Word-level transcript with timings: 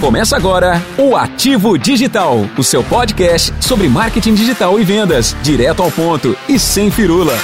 Começa 0.00 0.34
agora 0.34 0.82
o 0.96 1.14
Ativo 1.14 1.76
Digital, 1.78 2.46
o 2.56 2.64
seu 2.64 2.82
podcast 2.82 3.52
sobre 3.60 3.86
marketing 3.86 4.32
digital 4.32 4.80
e 4.80 4.82
vendas, 4.82 5.36
direto 5.42 5.82
ao 5.82 5.90
ponto 5.90 6.34
e 6.48 6.58
sem 6.58 6.90
firula. 6.90 7.34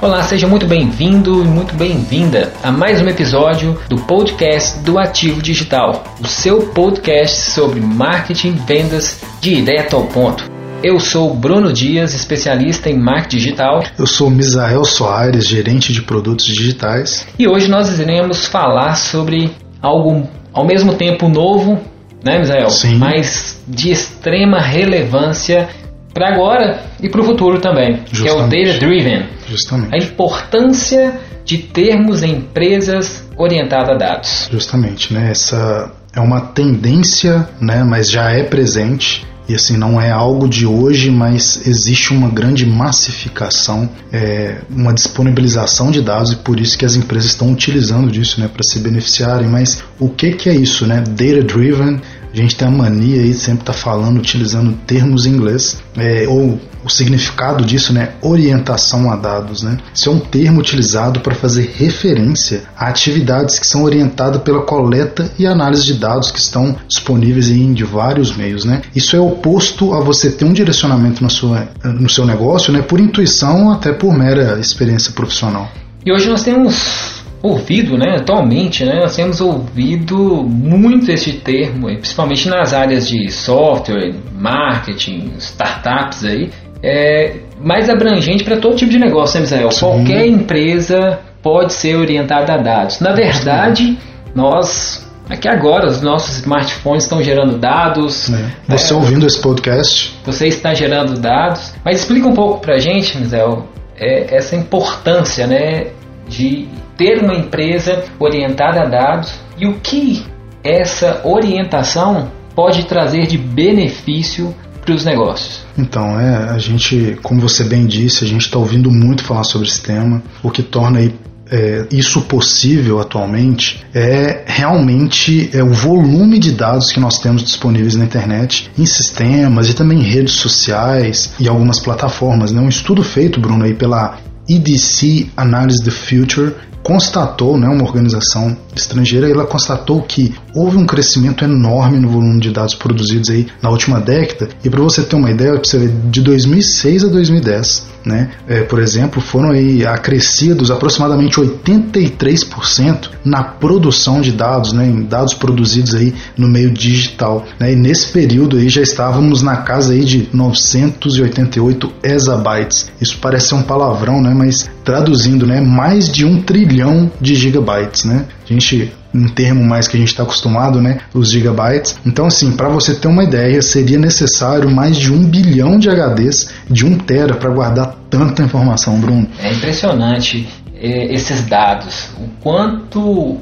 Olá, 0.00 0.22
seja 0.22 0.48
muito 0.48 0.66
bem-vindo 0.66 1.44
e 1.44 1.46
muito 1.46 1.74
bem-vinda 1.74 2.50
a 2.62 2.72
mais 2.72 3.02
um 3.02 3.08
episódio 3.08 3.78
do 3.90 3.96
podcast 3.98 4.78
do 4.78 4.98
Ativo 4.98 5.42
Digital, 5.42 6.02
o 6.18 6.26
seu 6.26 6.68
podcast 6.68 7.50
sobre 7.50 7.78
marketing, 7.78 8.54
vendas, 8.66 9.20
direto 9.38 9.96
ao 9.96 10.06
ponto. 10.06 10.50
Eu 10.82 10.98
sou 10.98 11.34
Bruno 11.34 11.74
Dias, 11.74 12.14
especialista 12.14 12.88
em 12.88 12.98
marketing 12.98 13.36
digital. 13.36 13.84
Eu 13.98 14.06
sou 14.06 14.30
Misael 14.30 14.82
Soares, 14.82 15.46
gerente 15.46 15.92
de 15.92 16.00
produtos 16.00 16.46
digitais. 16.46 17.26
E 17.38 17.46
hoje 17.46 17.68
nós 17.68 17.98
iremos 17.98 18.46
falar 18.46 18.94
sobre 18.94 19.50
algo 19.82 20.28
ao 20.52 20.64
mesmo 20.64 20.94
tempo 20.94 21.28
novo, 21.28 21.78
né, 22.24 22.38
Misael? 22.38 22.70
Sim. 22.70 22.96
Mas 22.96 23.62
de 23.66 23.90
extrema 23.90 24.60
relevância 24.60 25.68
para 26.12 26.34
agora 26.34 26.82
e 27.00 27.08
para 27.08 27.20
o 27.20 27.24
futuro 27.24 27.60
também, 27.60 28.00
Justamente. 28.10 28.22
que 28.22 28.28
é 28.28 28.32
o 28.32 28.66
Data 28.66 28.78
Driven. 28.78 29.26
Justamente. 29.48 29.94
A 29.94 29.98
importância 29.98 31.20
de 31.44 31.58
termos 31.58 32.22
empresas 32.22 33.28
orientadas 33.36 33.88
a 33.88 33.94
dados. 33.94 34.48
Justamente, 34.52 35.14
né? 35.14 35.30
Essa 35.30 35.90
é 36.14 36.20
uma 36.20 36.40
tendência, 36.40 37.48
né? 37.60 37.82
Mas 37.84 38.10
já 38.10 38.30
é 38.30 38.42
presente. 38.42 39.26
E 39.50 39.54
assim, 39.56 39.76
não 39.76 40.00
é 40.00 40.12
algo 40.12 40.48
de 40.48 40.64
hoje, 40.64 41.10
mas 41.10 41.66
existe 41.66 42.12
uma 42.12 42.28
grande 42.28 42.64
massificação, 42.64 43.90
é, 44.12 44.58
uma 44.70 44.94
disponibilização 44.94 45.90
de 45.90 46.00
dados 46.00 46.30
e 46.30 46.36
por 46.36 46.60
isso 46.60 46.78
que 46.78 46.84
as 46.84 46.94
empresas 46.94 47.32
estão 47.32 47.50
utilizando 47.50 48.12
disso 48.12 48.40
né, 48.40 48.46
para 48.46 48.62
se 48.62 48.78
beneficiarem. 48.78 49.48
Mas 49.48 49.82
o 49.98 50.08
que, 50.08 50.34
que 50.34 50.48
é 50.48 50.54
isso? 50.54 50.86
Né? 50.86 51.00
Data 51.00 51.42
Driven, 51.42 52.00
a 52.32 52.36
gente 52.36 52.56
tem 52.56 52.68
a 52.68 52.70
mania 52.70 53.20
aí 53.20 53.34
sempre 53.34 53.64
tá 53.64 53.72
falando, 53.72 54.18
utilizando 54.18 54.72
termos 54.86 55.26
em 55.26 55.30
inglês, 55.30 55.78
é, 55.96 56.26
ou 56.28 56.60
o 56.84 56.88
significado 56.88 57.64
disso, 57.64 57.92
né, 57.92 58.10
orientação 58.22 59.10
a 59.10 59.16
dados, 59.16 59.62
né? 59.62 59.76
Isso 59.92 60.08
é 60.08 60.12
um 60.12 60.18
termo 60.18 60.60
utilizado 60.60 61.20
para 61.20 61.34
fazer 61.34 61.74
referência 61.76 62.62
a 62.76 62.88
atividades 62.88 63.58
que 63.58 63.66
são 63.66 63.82
orientadas 63.82 64.40
pela 64.42 64.62
coleta 64.62 65.30
e 65.38 65.46
análise 65.46 65.84
de 65.84 65.94
dados 65.94 66.30
que 66.30 66.38
estão 66.38 66.76
disponíveis 66.88 67.50
em 67.50 67.72
de 67.74 67.84
vários 67.84 68.34
meios, 68.34 68.64
né? 68.64 68.80
Isso 68.94 69.14
é 69.14 69.20
oposto 69.20 69.92
a 69.92 70.00
você 70.00 70.30
ter 70.30 70.44
um 70.44 70.52
direcionamento 70.52 71.22
na 71.22 71.28
sua, 71.28 71.68
no 71.84 72.08
seu 72.08 72.24
negócio, 72.24 72.72
né, 72.72 72.80
por 72.80 72.98
intuição 72.98 73.70
até 73.70 73.92
por 73.92 74.16
mera 74.16 74.58
experiência 74.58 75.12
profissional. 75.12 75.70
E 76.04 76.10
hoje 76.10 76.28
nós 76.30 76.42
temos 76.42 77.19
ouvido, 77.42 77.96
né, 77.96 78.16
atualmente, 78.16 78.84
né, 78.84 79.00
nós 79.00 79.16
temos 79.16 79.40
ouvido 79.40 80.44
muito 80.44 81.10
este 81.10 81.32
termo, 81.32 81.86
principalmente 81.86 82.48
nas 82.48 82.74
áreas 82.74 83.08
de 83.08 83.30
software, 83.30 84.14
marketing, 84.32 85.32
startups 85.38 86.24
aí, 86.24 86.50
é 86.82 87.36
mais 87.60 87.88
abrangente 87.88 88.44
para 88.44 88.56
todo 88.56 88.76
tipo 88.76 88.90
de 88.90 88.98
negócio, 88.98 89.36
né, 89.36 89.42
Misael? 89.42 89.70
Sim. 89.70 89.80
Qualquer 89.80 90.26
empresa 90.26 91.18
pode 91.42 91.72
ser 91.72 91.96
orientada 91.96 92.54
a 92.54 92.56
dados. 92.56 93.00
Na 93.00 93.12
verdade, 93.12 93.98
nós 94.34 95.06
aqui 95.28 95.48
agora 95.48 95.86
os 95.86 96.00
nossos 96.02 96.38
smartphones 96.38 97.04
estão 97.04 97.22
gerando 97.22 97.56
dados. 97.56 98.28
Né? 98.28 98.50
Você 98.68 98.92
né? 98.92 99.00
ouvindo 99.00 99.26
esse 99.26 99.40
podcast, 99.40 100.18
Você 100.24 100.48
está 100.48 100.74
gerando 100.74 101.18
dados. 101.20 101.72
Mas 101.84 102.00
explica 102.00 102.26
um 102.26 102.34
pouco 102.34 102.60
para 102.60 102.74
a 102.74 102.78
gente, 102.78 103.16
Misael, 103.18 103.66
é, 103.96 104.36
essa 104.36 104.56
importância, 104.56 105.46
né, 105.46 105.88
de 106.30 106.68
ter 106.96 107.22
uma 107.22 107.34
empresa 107.34 108.04
orientada 108.18 108.82
a 108.82 108.88
dados 108.88 109.34
e 109.58 109.66
o 109.66 109.74
que 109.80 110.24
essa 110.62 111.20
orientação 111.24 112.30
pode 112.54 112.84
trazer 112.84 113.26
de 113.26 113.36
benefício 113.36 114.54
para 114.84 114.94
os 114.94 115.04
negócios. 115.04 115.64
Então, 115.76 116.18
é, 116.18 116.50
a 116.50 116.58
gente, 116.58 117.18
como 117.22 117.40
você 117.40 117.64
bem 117.64 117.86
disse, 117.86 118.24
a 118.24 118.28
gente 118.28 118.42
está 118.42 118.58
ouvindo 118.58 118.90
muito 118.90 119.24
falar 119.24 119.44
sobre 119.44 119.66
esse 119.68 119.82
tema, 119.82 120.22
o 120.42 120.50
que 120.50 120.62
torna 120.62 120.98
aí, 120.98 121.14
é, 121.50 121.86
isso 121.90 122.22
possível 122.22 123.00
atualmente 123.00 123.84
é 123.92 124.44
realmente 124.46 125.50
é, 125.52 125.62
o 125.62 125.72
volume 125.72 126.38
de 126.38 126.52
dados 126.52 126.92
que 126.92 127.00
nós 127.00 127.18
temos 127.18 127.42
disponíveis 127.42 127.96
na 127.96 128.04
internet, 128.04 128.70
em 128.78 128.86
sistemas 128.86 129.68
e 129.68 129.74
também 129.74 129.98
em 129.98 130.02
redes 130.02 130.34
sociais 130.34 131.32
e 131.40 131.48
algumas 131.48 131.80
plataformas. 131.80 132.52
Né? 132.52 132.60
Um 132.60 132.68
estudo 132.68 133.02
feito, 133.02 133.40
Bruno, 133.40 133.64
aí 133.64 133.74
pela 133.74 134.18
EDC 134.50 135.30
Analysis 135.38 135.84
the 135.84 135.92
Future 135.92 136.48
constatou, 136.82 137.58
né, 137.58 137.68
uma 137.68 137.84
organização 137.84 138.56
estrangeira, 138.74 139.28
ela 139.28 139.46
constatou 139.46 140.02
que 140.02 140.34
houve 140.54 140.76
um 140.76 140.86
crescimento 140.86 141.44
enorme 141.44 141.98
no 141.98 142.08
volume 142.08 142.40
de 142.40 142.50
dados 142.50 142.74
produzidos 142.74 143.30
aí 143.30 143.46
na 143.62 143.70
última 143.70 144.00
década. 144.00 144.48
E 144.64 144.70
para 144.70 144.80
você 144.80 145.02
ter 145.02 145.16
uma 145.16 145.30
ideia, 145.30 145.56
você 145.56 145.78
ver, 145.78 145.92
de 146.10 146.20
2006 146.20 147.04
a 147.04 147.08
2010, 147.08 147.90
né, 148.04 148.30
é, 148.48 148.62
por 148.62 148.78
exemplo, 148.78 149.20
foram 149.20 149.50
aí 149.50 149.84
acrescidos 149.84 150.70
aproximadamente 150.70 151.38
83% 151.38 153.10
na 153.24 153.42
produção 153.42 154.20
de 154.20 154.32
dados, 154.32 154.72
né, 154.72 154.86
em 154.86 155.02
dados 155.02 155.34
produzidos 155.34 155.94
aí 155.94 156.14
no 156.36 156.48
meio 156.48 156.70
digital. 156.70 157.44
Né, 157.58 157.72
e 157.72 157.76
nesse 157.76 158.08
período 158.08 158.56
aí 158.56 158.68
já 158.68 158.82
estávamos 158.82 159.42
na 159.42 159.58
casa 159.58 159.92
aí 159.92 160.04
de 160.04 160.28
988 160.32 161.92
exabytes. 162.02 162.90
Isso 163.00 163.18
parece 163.20 163.54
um 163.54 163.62
palavrão, 163.62 164.22
né, 164.22 164.32
mas 164.34 164.70
traduzindo, 164.84 165.46
né, 165.46 165.60
mais 165.60 166.10
de 166.10 166.24
um 166.24 166.42
trilhão 166.42 167.10
de 167.20 167.34
gigabytes, 167.34 168.04
né? 168.04 168.26
A 168.48 168.52
gente 168.52 168.92
um 169.12 169.28
termo 169.28 169.64
mais 169.64 169.88
que 169.88 169.96
a 169.96 170.00
gente 170.00 170.10
está 170.10 170.22
acostumado, 170.22 170.80
né? 170.80 170.98
Os 171.12 171.30
gigabytes. 171.30 171.98
Então, 172.06 172.26
assim, 172.26 172.52
para 172.52 172.68
você 172.68 172.94
ter 172.94 173.08
uma 173.08 173.24
ideia, 173.24 173.60
seria 173.60 173.98
necessário 173.98 174.70
mais 174.70 174.96
de 174.96 175.12
um 175.12 175.24
bilhão 175.24 175.78
de 175.78 175.88
HDs 175.90 176.50
de 176.70 176.86
um 176.86 176.96
tera 176.96 177.34
para 177.34 177.50
guardar 177.50 177.96
tanta 178.08 178.42
informação, 178.42 179.00
Bruno. 179.00 179.26
É 179.42 179.52
impressionante 179.52 180.46
eh, 180.76 181.12
esses 181.12 181.42
dados, 181.42 182.10
o 182.20 182.28
quanto 182.40 183.38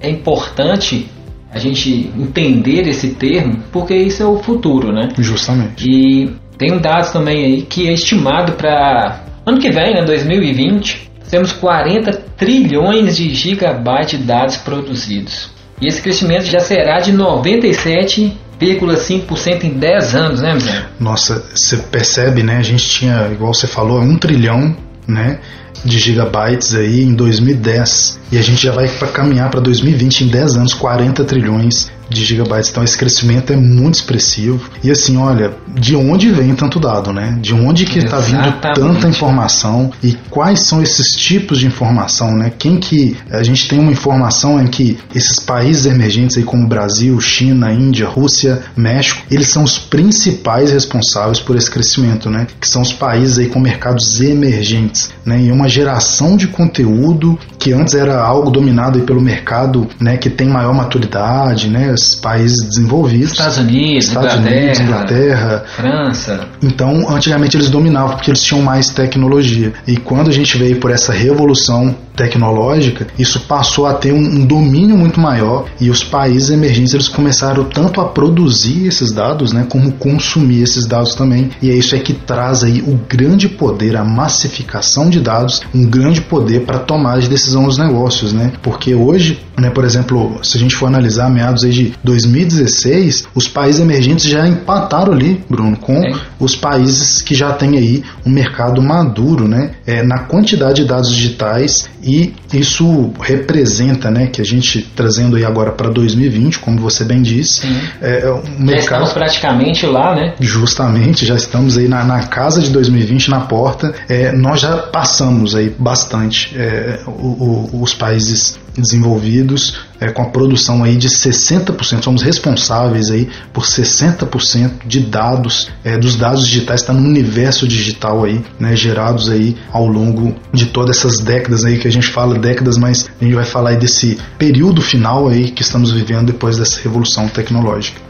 é 0.00 0.08
importante 0.08 1.06
a 1.52 1.58
gente 1.58 2.10
entender 2.16 2.88
esse 2.88 3.08
termo, 3.08 3.58
porque 3.72 3.94
isso 3.94 4.22
é 4.22 4.26
o 4.26 4.38
futuro, 4.38 4.92
né? 4.92 5.08
Justamente. 5.18 5.84
E 5.88 6.30
tem 6.56 6.72
um 6.72 6.80
dados 6.80 7.10
também 7.10 7.44
aí 7.44 7.62
que 7.62 7.88
é 7.88 7.92
estimado 7.92 8.52
para 8.52 9.24
ano 9.50 9.60
que 9.60 9.70
vem, 9.70 9.94
né, 9.94 10.02
2020, 10.04 11.08
temos 11.28 11.52
40 11.52 12.12
trilhões 12.36 13.16
de 13.16 13.32
gigabytes 13.34 14.18
de 14.18 14.26
dados 14.26 14.56
produzidos. 14.56 15.50
E 15.80 15.86
esse 15.86 16.02
crescimento 16.02 16.44
já 16.44 16.58
será 16.60 17.00
de 17.00 17.12
97,5% 17.12 19.64
em 19.64 19.70
10 19.70 20.14
anos, 20.14 20.42
né, 20.42 20.52
Michel? 20.54 20.82
Nossa, 20.98 21.42
você 21.54 21.76
percebe, 21.78 22.42
né? 22.42 22.58
A 22.58 22.62
gente 22.62 22.86
tinha, 22.88 23.28
igual 23.32 23.54
você 23.54 23.66
falou, 23.66 23.98
um 24.00 24.18
trilhão, 24.18 24.76
né? 25.06 25.40
De 25.84 25.98
gigabytes 25.98 26.74
aí 26.74 27.02
em 27.02 27.14
2010 27.14 28.20
e 28.32 28.38
a 28.38 28.42
gente 28.42 28.62
já 28.62 28.72
vai 28.72 28.86
para 28.88 29.08
caminhar 29.08 29.50
para 29.50 29.60
2020 29.60 30.24
em 30.24 30.28
10 30.28 30.56
anos 30.56 30.74
40 30.74 31.24
trilhões 31.24 31.90
de 32.10 32.24
gigabytes. 32.24 32.70
Então 32.70 32.82
esse 32.82 32.98
crescimento 32.98 33.52
é 33.52 33.56
muito 33.56 33.94
expressivo. 33.94 34.68
E 34.82 34.90
assim, 34.90 35.16
olha, 35.16 35.52
de 35.68 35.94
onde 35.94 36.30
vem 36.30 36.54
tanto 36.54 36.80
dado, 36.80 37.12
né? 37.12 37.38
De 37.40 37.54
onde 37.54 37.84
que 37.86 38.00
está 38.00 38.18
vindo 38.18 38.52
tanta 38.74 39.08
informação 39.08 39.92
e 40.02 40.16
quais 40.28 40.60
são 40.60 40.82
esses 40.82 41.14
tipos 41.14 41.58
de 41.60 41.66
informação, 41.66 42.36
né? 42.36 42.52
Quem 42.58 42.78
que 42.78 43.16
a 43.30 43.42
gente 43.42 43.68
tem 43.68 43.78
uma 43.78 43.92
informação 43.92 44.60
em 44.60 44.66
que 44.66 44.98
esses 45.14 45.38
países 45.38 45.86
emergentes 45.86 46.36
aí 46.36 46.42
como 46.42 46.66
Brasil, 46.66 47.18
China, 47.20 47.72
Índia, 47.72 48.08
Rússia, 48.08 48.60
México, 48.76 49.22
eles 49.30 49.48
são 49.48 49.62
os 49.62 49.78
principais 49.78 50.72
responsáveis 50.72 51.38
por 51.38 51.56
esse 51.56 51.70
crescimento, 51.70 52.28
né? 52.28 52.46
Que 52.60 52.68
são 52.68 52.82
os 52.82 52.92
países 52.92 53.38
aí 53.38 53.46
com 53.46 53.60
mercados 53.60 54.20
emergentes, 54.20 55.10
né? 55.24 55.40
E 55.40 55.52
uma 55.52 55.68
geração 55.70 56.36
de 56.36 56.48
conteúdo 56.48 57.38
que 57.58 57.72
antes 57.72 57.94
era 57.94 58.20
algo 58.22 58.50
dominado 58.50 58.98
aí 58.98 59.04
pelo 59.04 59.20
mercado, 59.20 59.86
né? 60.00 60.16
Que 60.16 60.30
tem 60.30 60.48
maior 60.48 60.74
maturidade, 60.74 61.68
né? 61.68 61.92
Os 61.92 62.14
países 62.14 62.62
desenvolvidos. 62.62 63.32
Estados 63.32 63.58
Unidos, 63.58 64.04
Estados 64.06 64.34
Inglaterra, 64.34 64.60
Unidos, 64.60 64.80
Inglaterra, 64.80 65.64
França. 65.76 66.40
então, 66.62 67.14
antigamente 67.14 67.56
eles 67.56 67.70
dominavam 67.70 68.16
porque 68.16 68.30
eles 68.30 68.42
tinham 68.42 68.62
mais 68.62 68.90
tecnologia. 68.90 69.72
E 69.86 69.96
quando 69.96 70.28
a 70.28 70.32
gente 70.32 70.56
veio 70.56 70.76
por 70.80 70.90
essa 70.90 71.12
revolução 71.12 71.94
tecnológica, 72.16 73.06
isso 73.18 73.40
passou 73.40 73.86
a 73.86 73.94
ter 73.94 74.12
um, 74.12 74.18
um 74.18 74.44
domínio 74.44 74.96
muito 74.96 75.18
maior 75.18 75.66
e 75.80 75.88
os 75.88 76.04
países 76.04 76.50
emergentes 76.50 76.92
eles 76.92 77.08
começaram 77.08 77.64
tanto 77.64 78.00
a 78.00 78.04
produzir 78.04 78.86
esses 78.86 79.12
dados, 79.12 79.52
né, 79.52 79.66
como 79.68 79.92
consumir 79.92 80.62
esses 80.62 80.86
dados 80.86 81.14
também. 81.14 81.50
E 81.62 81.70
é 81.70 81.74
isso 81.74 81.94
é 81.94 81.98
que 81.98 82.12
traz 82.12 82.62
aí 82.62 82.82
o 82.82 82.98
grande 83.08 83.48
poder, 83.48 83.96
a 83.96 84.04
massificação 84.04 85.08
de 85.08 85.20
dados, 85.20 85.59
um 85.74 85.86
grande 85.86 86.20
poder 86.20 86.60
para 86.60 86.78
tomar 86.78 87.18
as 87.18 87.28
decisões 87.28 87.66
nos 87.66 87.78
negócios, 87.78 88.32
né? 88.32 88.52
Porque 88.62 88.94
hoje, 88.94 89.38
né, 89.58 89.70
por 89.70 89.84
exemplo, 89.84 90.38
se 90.42 90.56
a 90.56 90.60
gente 90.60 90.74
for 90.74 90.86
analisar 90.86 91.30
meados 91.30 91.64
aí 91.64 91.70
de 91.70 91.94
2016, 92.02 93.28
os 93.34 93.46
países 93.46 93.80
emergentes 93.80 94.24
já 94.24 94.46
empataram 94.46 95.12
ali, 95.12 95.42
Bruno, 95.48 95.76
com 95.76 96.02
é. 96.02 96.14
os 96.38 96.56
países 96.56 97.22
que 97.22 97.34
já 97.34 97.52
têm 97.52 97.76
aí 97.76 98.02
um 98.26 98.30
mercado 98.30 98.82
maduro, 98.82 99.46
né? 99.46 99.72
É, 99.86 100.02
na 100.02 100.20
quantidade 100.20 100.82
de 100.82 100.88
dados 100.88 101.10
digitais 101.10 101.88
e 102.02 102.32
isso 102.52 103.12
representa, 103.20 104.10
né, 104.10 104.26
que 104.26 104.40
a 104.40 104.44
gente 104.44 104.82
trazendo 104.96 105.36
aí 105.36 105.44
agora 105.44 105.70
para 105.72 105.90
2020, 105.90 106.58
como 106.58 106.78
você 106.78 107.04
bem 107.04 107.22
disse, 107.22 107.66
é, 108.00 108.22
é, 108.22 108.32
um 108.32 108.42
mercado, 108.58 108.68
já 108.68 108.78
estamos 108.78 109.12
praticamente 109.12 109.86
lá, 109.86 110.14
né? 110.14 110.34
Justamente, 110.40 111.26
já 111.26 111.34
estamos 111.34 111.76
aí 111.76 111.88
na, 111.88 112.04
na 112.04 112.26
casa 112.26 112.60
de 112.60 112.70
2020 112.70 113.30
na 113.30 113.40
porta. 113.40 113.94
É, 114.08 114.32
nós 114.32 114.60
já 114.60 114.76
passamos 114.78 115.49
aí 115.54 115.70
bastante 115.70 116.56
é, 116.56 117.00
o, 117.06 117.70
o, 117.72 117.82
os 117.82 117.94
países 117.94 118.58
desenvolvidos 118.76 119.80
é, 120.00 120.10
com 120.10 120.22
a 120.22 120.26
produção 120.26 120.82
aí 120.82 120.96
de 120.96 121.08
60%, 121.08 122.02
somos 122.02 122.22
responsáveis 122.22 123.10
aí 123.10 123.28
por 123.52 123.64
60% 123.64 124.86
de 124.86 125.00
dados, 125.00 125.68
é, 125.84 125.98
dos 125.98 126.16
dados 126.16 126.46
digitais 126.46 126.80
está 126.80 126.92
no 126.92 127.06
universo 127.06 127.66
digital 127.66 128.24
aí, 128.24 128.42
né, 128.58 128.74
gerados 128.76 129.28
aí 129.28 129.56
ao 129.72 129.86
longo 129.86 130.34
de 130.52 130.66
todas 130.66 130.98
essas 130.98 131.20
décadas 131.20 131.64
aí 131.64 131.78
que 131.78 131.88
a 131.88 131.92
gente 131.92 132.08
fala 132.08 132.38
décadas, 132.38 132.78
mas 132.78 133.08
a 133.20 133.24
gente 133.24 133.34
vai 133.34 133.44
falar 133.44 133.70
aí 133.70 133.76
desse 133.76 134.18
período 134.38 134.80
final 134.80 135.28
aí 135.28 135.50
que 135.50 135.62
estamos 135.62 135.92
vivendo 135.92 136.26
depois 136.26 136.56
dessa 136.56 136.80
revolução 136.80 137.28
tecnológica. 137.28 138.00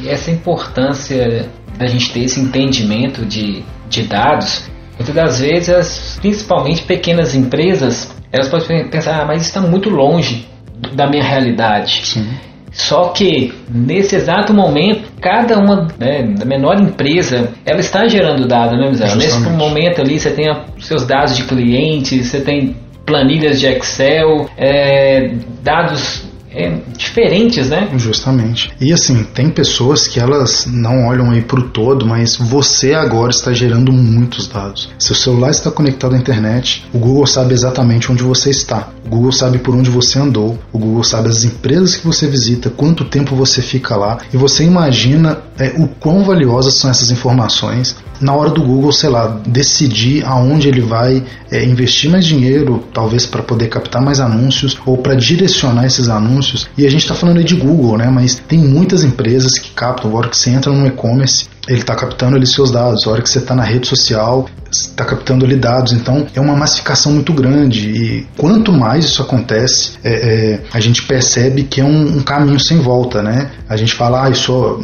E 0.00 0.08
essa 0.08 0.30
importância 0.30 1.50
da 1.78 1.86
gente 1.86 2.12
ter 2.12 2.20
esse 2.20 2.40
entendimento 2.40 3.24
de, 3.24 3.62
de 3.88 4.02
dados, 4.02 4.69
muitas 5.00 5.14
das 5.14 5.40
vezes, 5.40 6.18
principalmente 6.20 6.82
pequenas 6.82 7.34
empresas, 7.34 8.14
elas 8.30 8.48
podem 8.48 8.88
pensar, 8.88 9.22
ah, 9.22 9.24
mas 9.24 9.42
está 9.42 9.60
muito 9.60 9.88
longe 9.88 10.46
da 10.92 11.08
minha 11.08 11.24
realidade. 11.24 12.02
Sim. 12.04 12.28
Só 12.70 13.08
que 13.08 13.52
nesse 13.68 14.14
exato 14.14 14.54
momento, 14.54 15.10
cada 15.20 15.58
uma 15.58 15.88
né, 15.98 16.22
da 16.22 16.44
menor 16.44 16.80
empresa, 16.80 17.50
ela 17.64 17.80
está 17.80 18.06
gerando 18.06 18.46
dados, 18.46 18.78
né, 18.78 18.88
Misael? 18.88 19.16
Nesse 19.16 19.40
momento 19.40 20.00
ali, 20.00 20.20
você 20.20 20.30
tem 20.30 20.46
seus 20.78 21.04
dados 21.04 21.36
de 21.36 21.44
clientes, 21.44 22.28
você 22.28 22.40
tem 22.40 22.76
planilhas 23.04 23.58
de 23.58 23.66
Excel, 23.66 24.48
é, 24.56 25.32
dados 25.64 26.29
é, 26.52 26.78
diferentes, 26.96 27.68
né? 27.68 27.88
Justamente. 27.96 28.72
E 28.80 28.92
assim, 28.92 29.24
tem 29.34 29.48
pessoas 29.48 30.08
que 30.08 30.18
elas 30.18 30.66
não 30.66 31.06
olham 31.06 31.30
aí 31.30 31.42
para 31.42 31.60
o 31.60 31.68
todo, 31.68 32.06
mas 32.06 32.36
você 32.36 32.94
agora 32.94 33.30
está 33.30 33.52
gerando 33.52 33.92
muitos 33.92 34.48
dados. 34.48 34.90
Seu 34.98 35.14
celular 35.14 35.50
está 35.50 35.70
conectado 35.70 36.14
à 36.14 36.18
internet, 36.18 36.84
o 36.92 36.98
Google 36.98 37.26
sabe 37.26 37.54
exatamente 37.54 38.10
onde 38.10 38.22
você 38.22 38.50
está, 38.50 38.88
o 39.06 39.08
Google 39.08 39.32
sabe 39.32 39.58
por 39.58 39.74
onde 39.74 39.90
você 39.90 40.18
andou, 40.18 40.58
o 40.72 40.78
Google 40.78 41.04
sabe 41.04 41.28
as 41.28 41.44
empresas 41.44 41.96
que 41.96 42.06
você 42.06 42.26
visita, 42.26 42.70
quanto 42.70 43.04
tempo 43.04 43.36
você 43.36 43.62
fica 43.62 43.96
lá, 43.96 44.18
e 44.32 44.36
você 44.36 44.64
imagina 44.64 45.38
é, 45.58 45.74
o 45.76 45.86
quão 45.86 46.24
valiosas 46.24 46.74
são 46.74 46.90
essas 46.90 47.10
informações 47.10 47.96
na 48.20 48.34
hora 48.34 48.50
do 48.50 48.62
Google, 48.62 48.92
sei 48.92 49.08
lá, 49.08 49.40
decidir 49.46 50.24
aonde 50.26 50.68
ele 50.68 50.82
vai 50.82 51.24
é, 51.50 51.64
investir 51.64 52.10
mais 52.10 52.24
dinheiro, 52.24 52.84
talvez 52.92 53.24
para 53.26 53.42
poder 53.42 53.68
captar 53.68 54.02
mais 54.02 54.20
anúncios 54.20 54.78
ou 54.84 54.98
para 54.98 55.14
direcionar 55.14 55.86
esses 55.86 56.08
anúncios. 56.08 56.39
E 56.76 56.86
a 56.86 56.90
gente 56.90 57.02
está 57.02 57.14
falando 57.14 57.38
aí 57.38 57.44
de 57.44 57.54
Google, 57.54 57.98
né? 57.98 58.08
Mas 58.08 58.34
tem 58.34 58.58
muitas 58.58 59.04
empresas 59.04 59.58
que 59.58 59.70
captam. 59.70 60.10
A 60.10 60.14
hora 60.16 60.28
que 60.28 60.36
você 60.36 60.50
entra 60.50 60.72
no 60.72 60.86
e-commerce, 60.86 61.48
ele 61.68 61.80
está 61.80 61.94
captando 61.94 62.36
ali 62.36 62.46
seus 62.46 62.70
dados. 62.70 63.06
A 63.06 63.10
hora 63.10 63.22
que 63.22 63.28
você 63.28 63.38
está 63.38 63.54
na 63.54 63.62
rede 63.62 63.86
social, 63.86 64.48
está 64.70 65.04
captando 65.04 65.44
ali 65.44 65.56
dados. 65.56 65.92
Então 65.92 66.26
é 66.34 66.40
uma 66.40 66.56
massificação 66.56 67.12
muito 67.12 67.32
grande. 67.32 67.88
E 67.88 68.26
quanto 68.36 68.72
mais 68.72 69.04
isso 69.04 69.22
acontece, 69.22 69.92
é, 70.02 70.12
é, 70.12 70.60
a 70.72 70.80
gente 70.80 71.02
percebe 71.02 71.64
que 71.64 71.80
é 71.80 71.84
um, 71.84 72.18
um, 72.18 72.22
caminho 72.22 72.60
sem 72.60 72.78
volta, 72.78 73.22
né? 73.22 73.50
A 73.68 73.76
gente 73.76 73.94
fala, 73.94 74.26
ah, 74.26 74.30
isso 74.30 74.80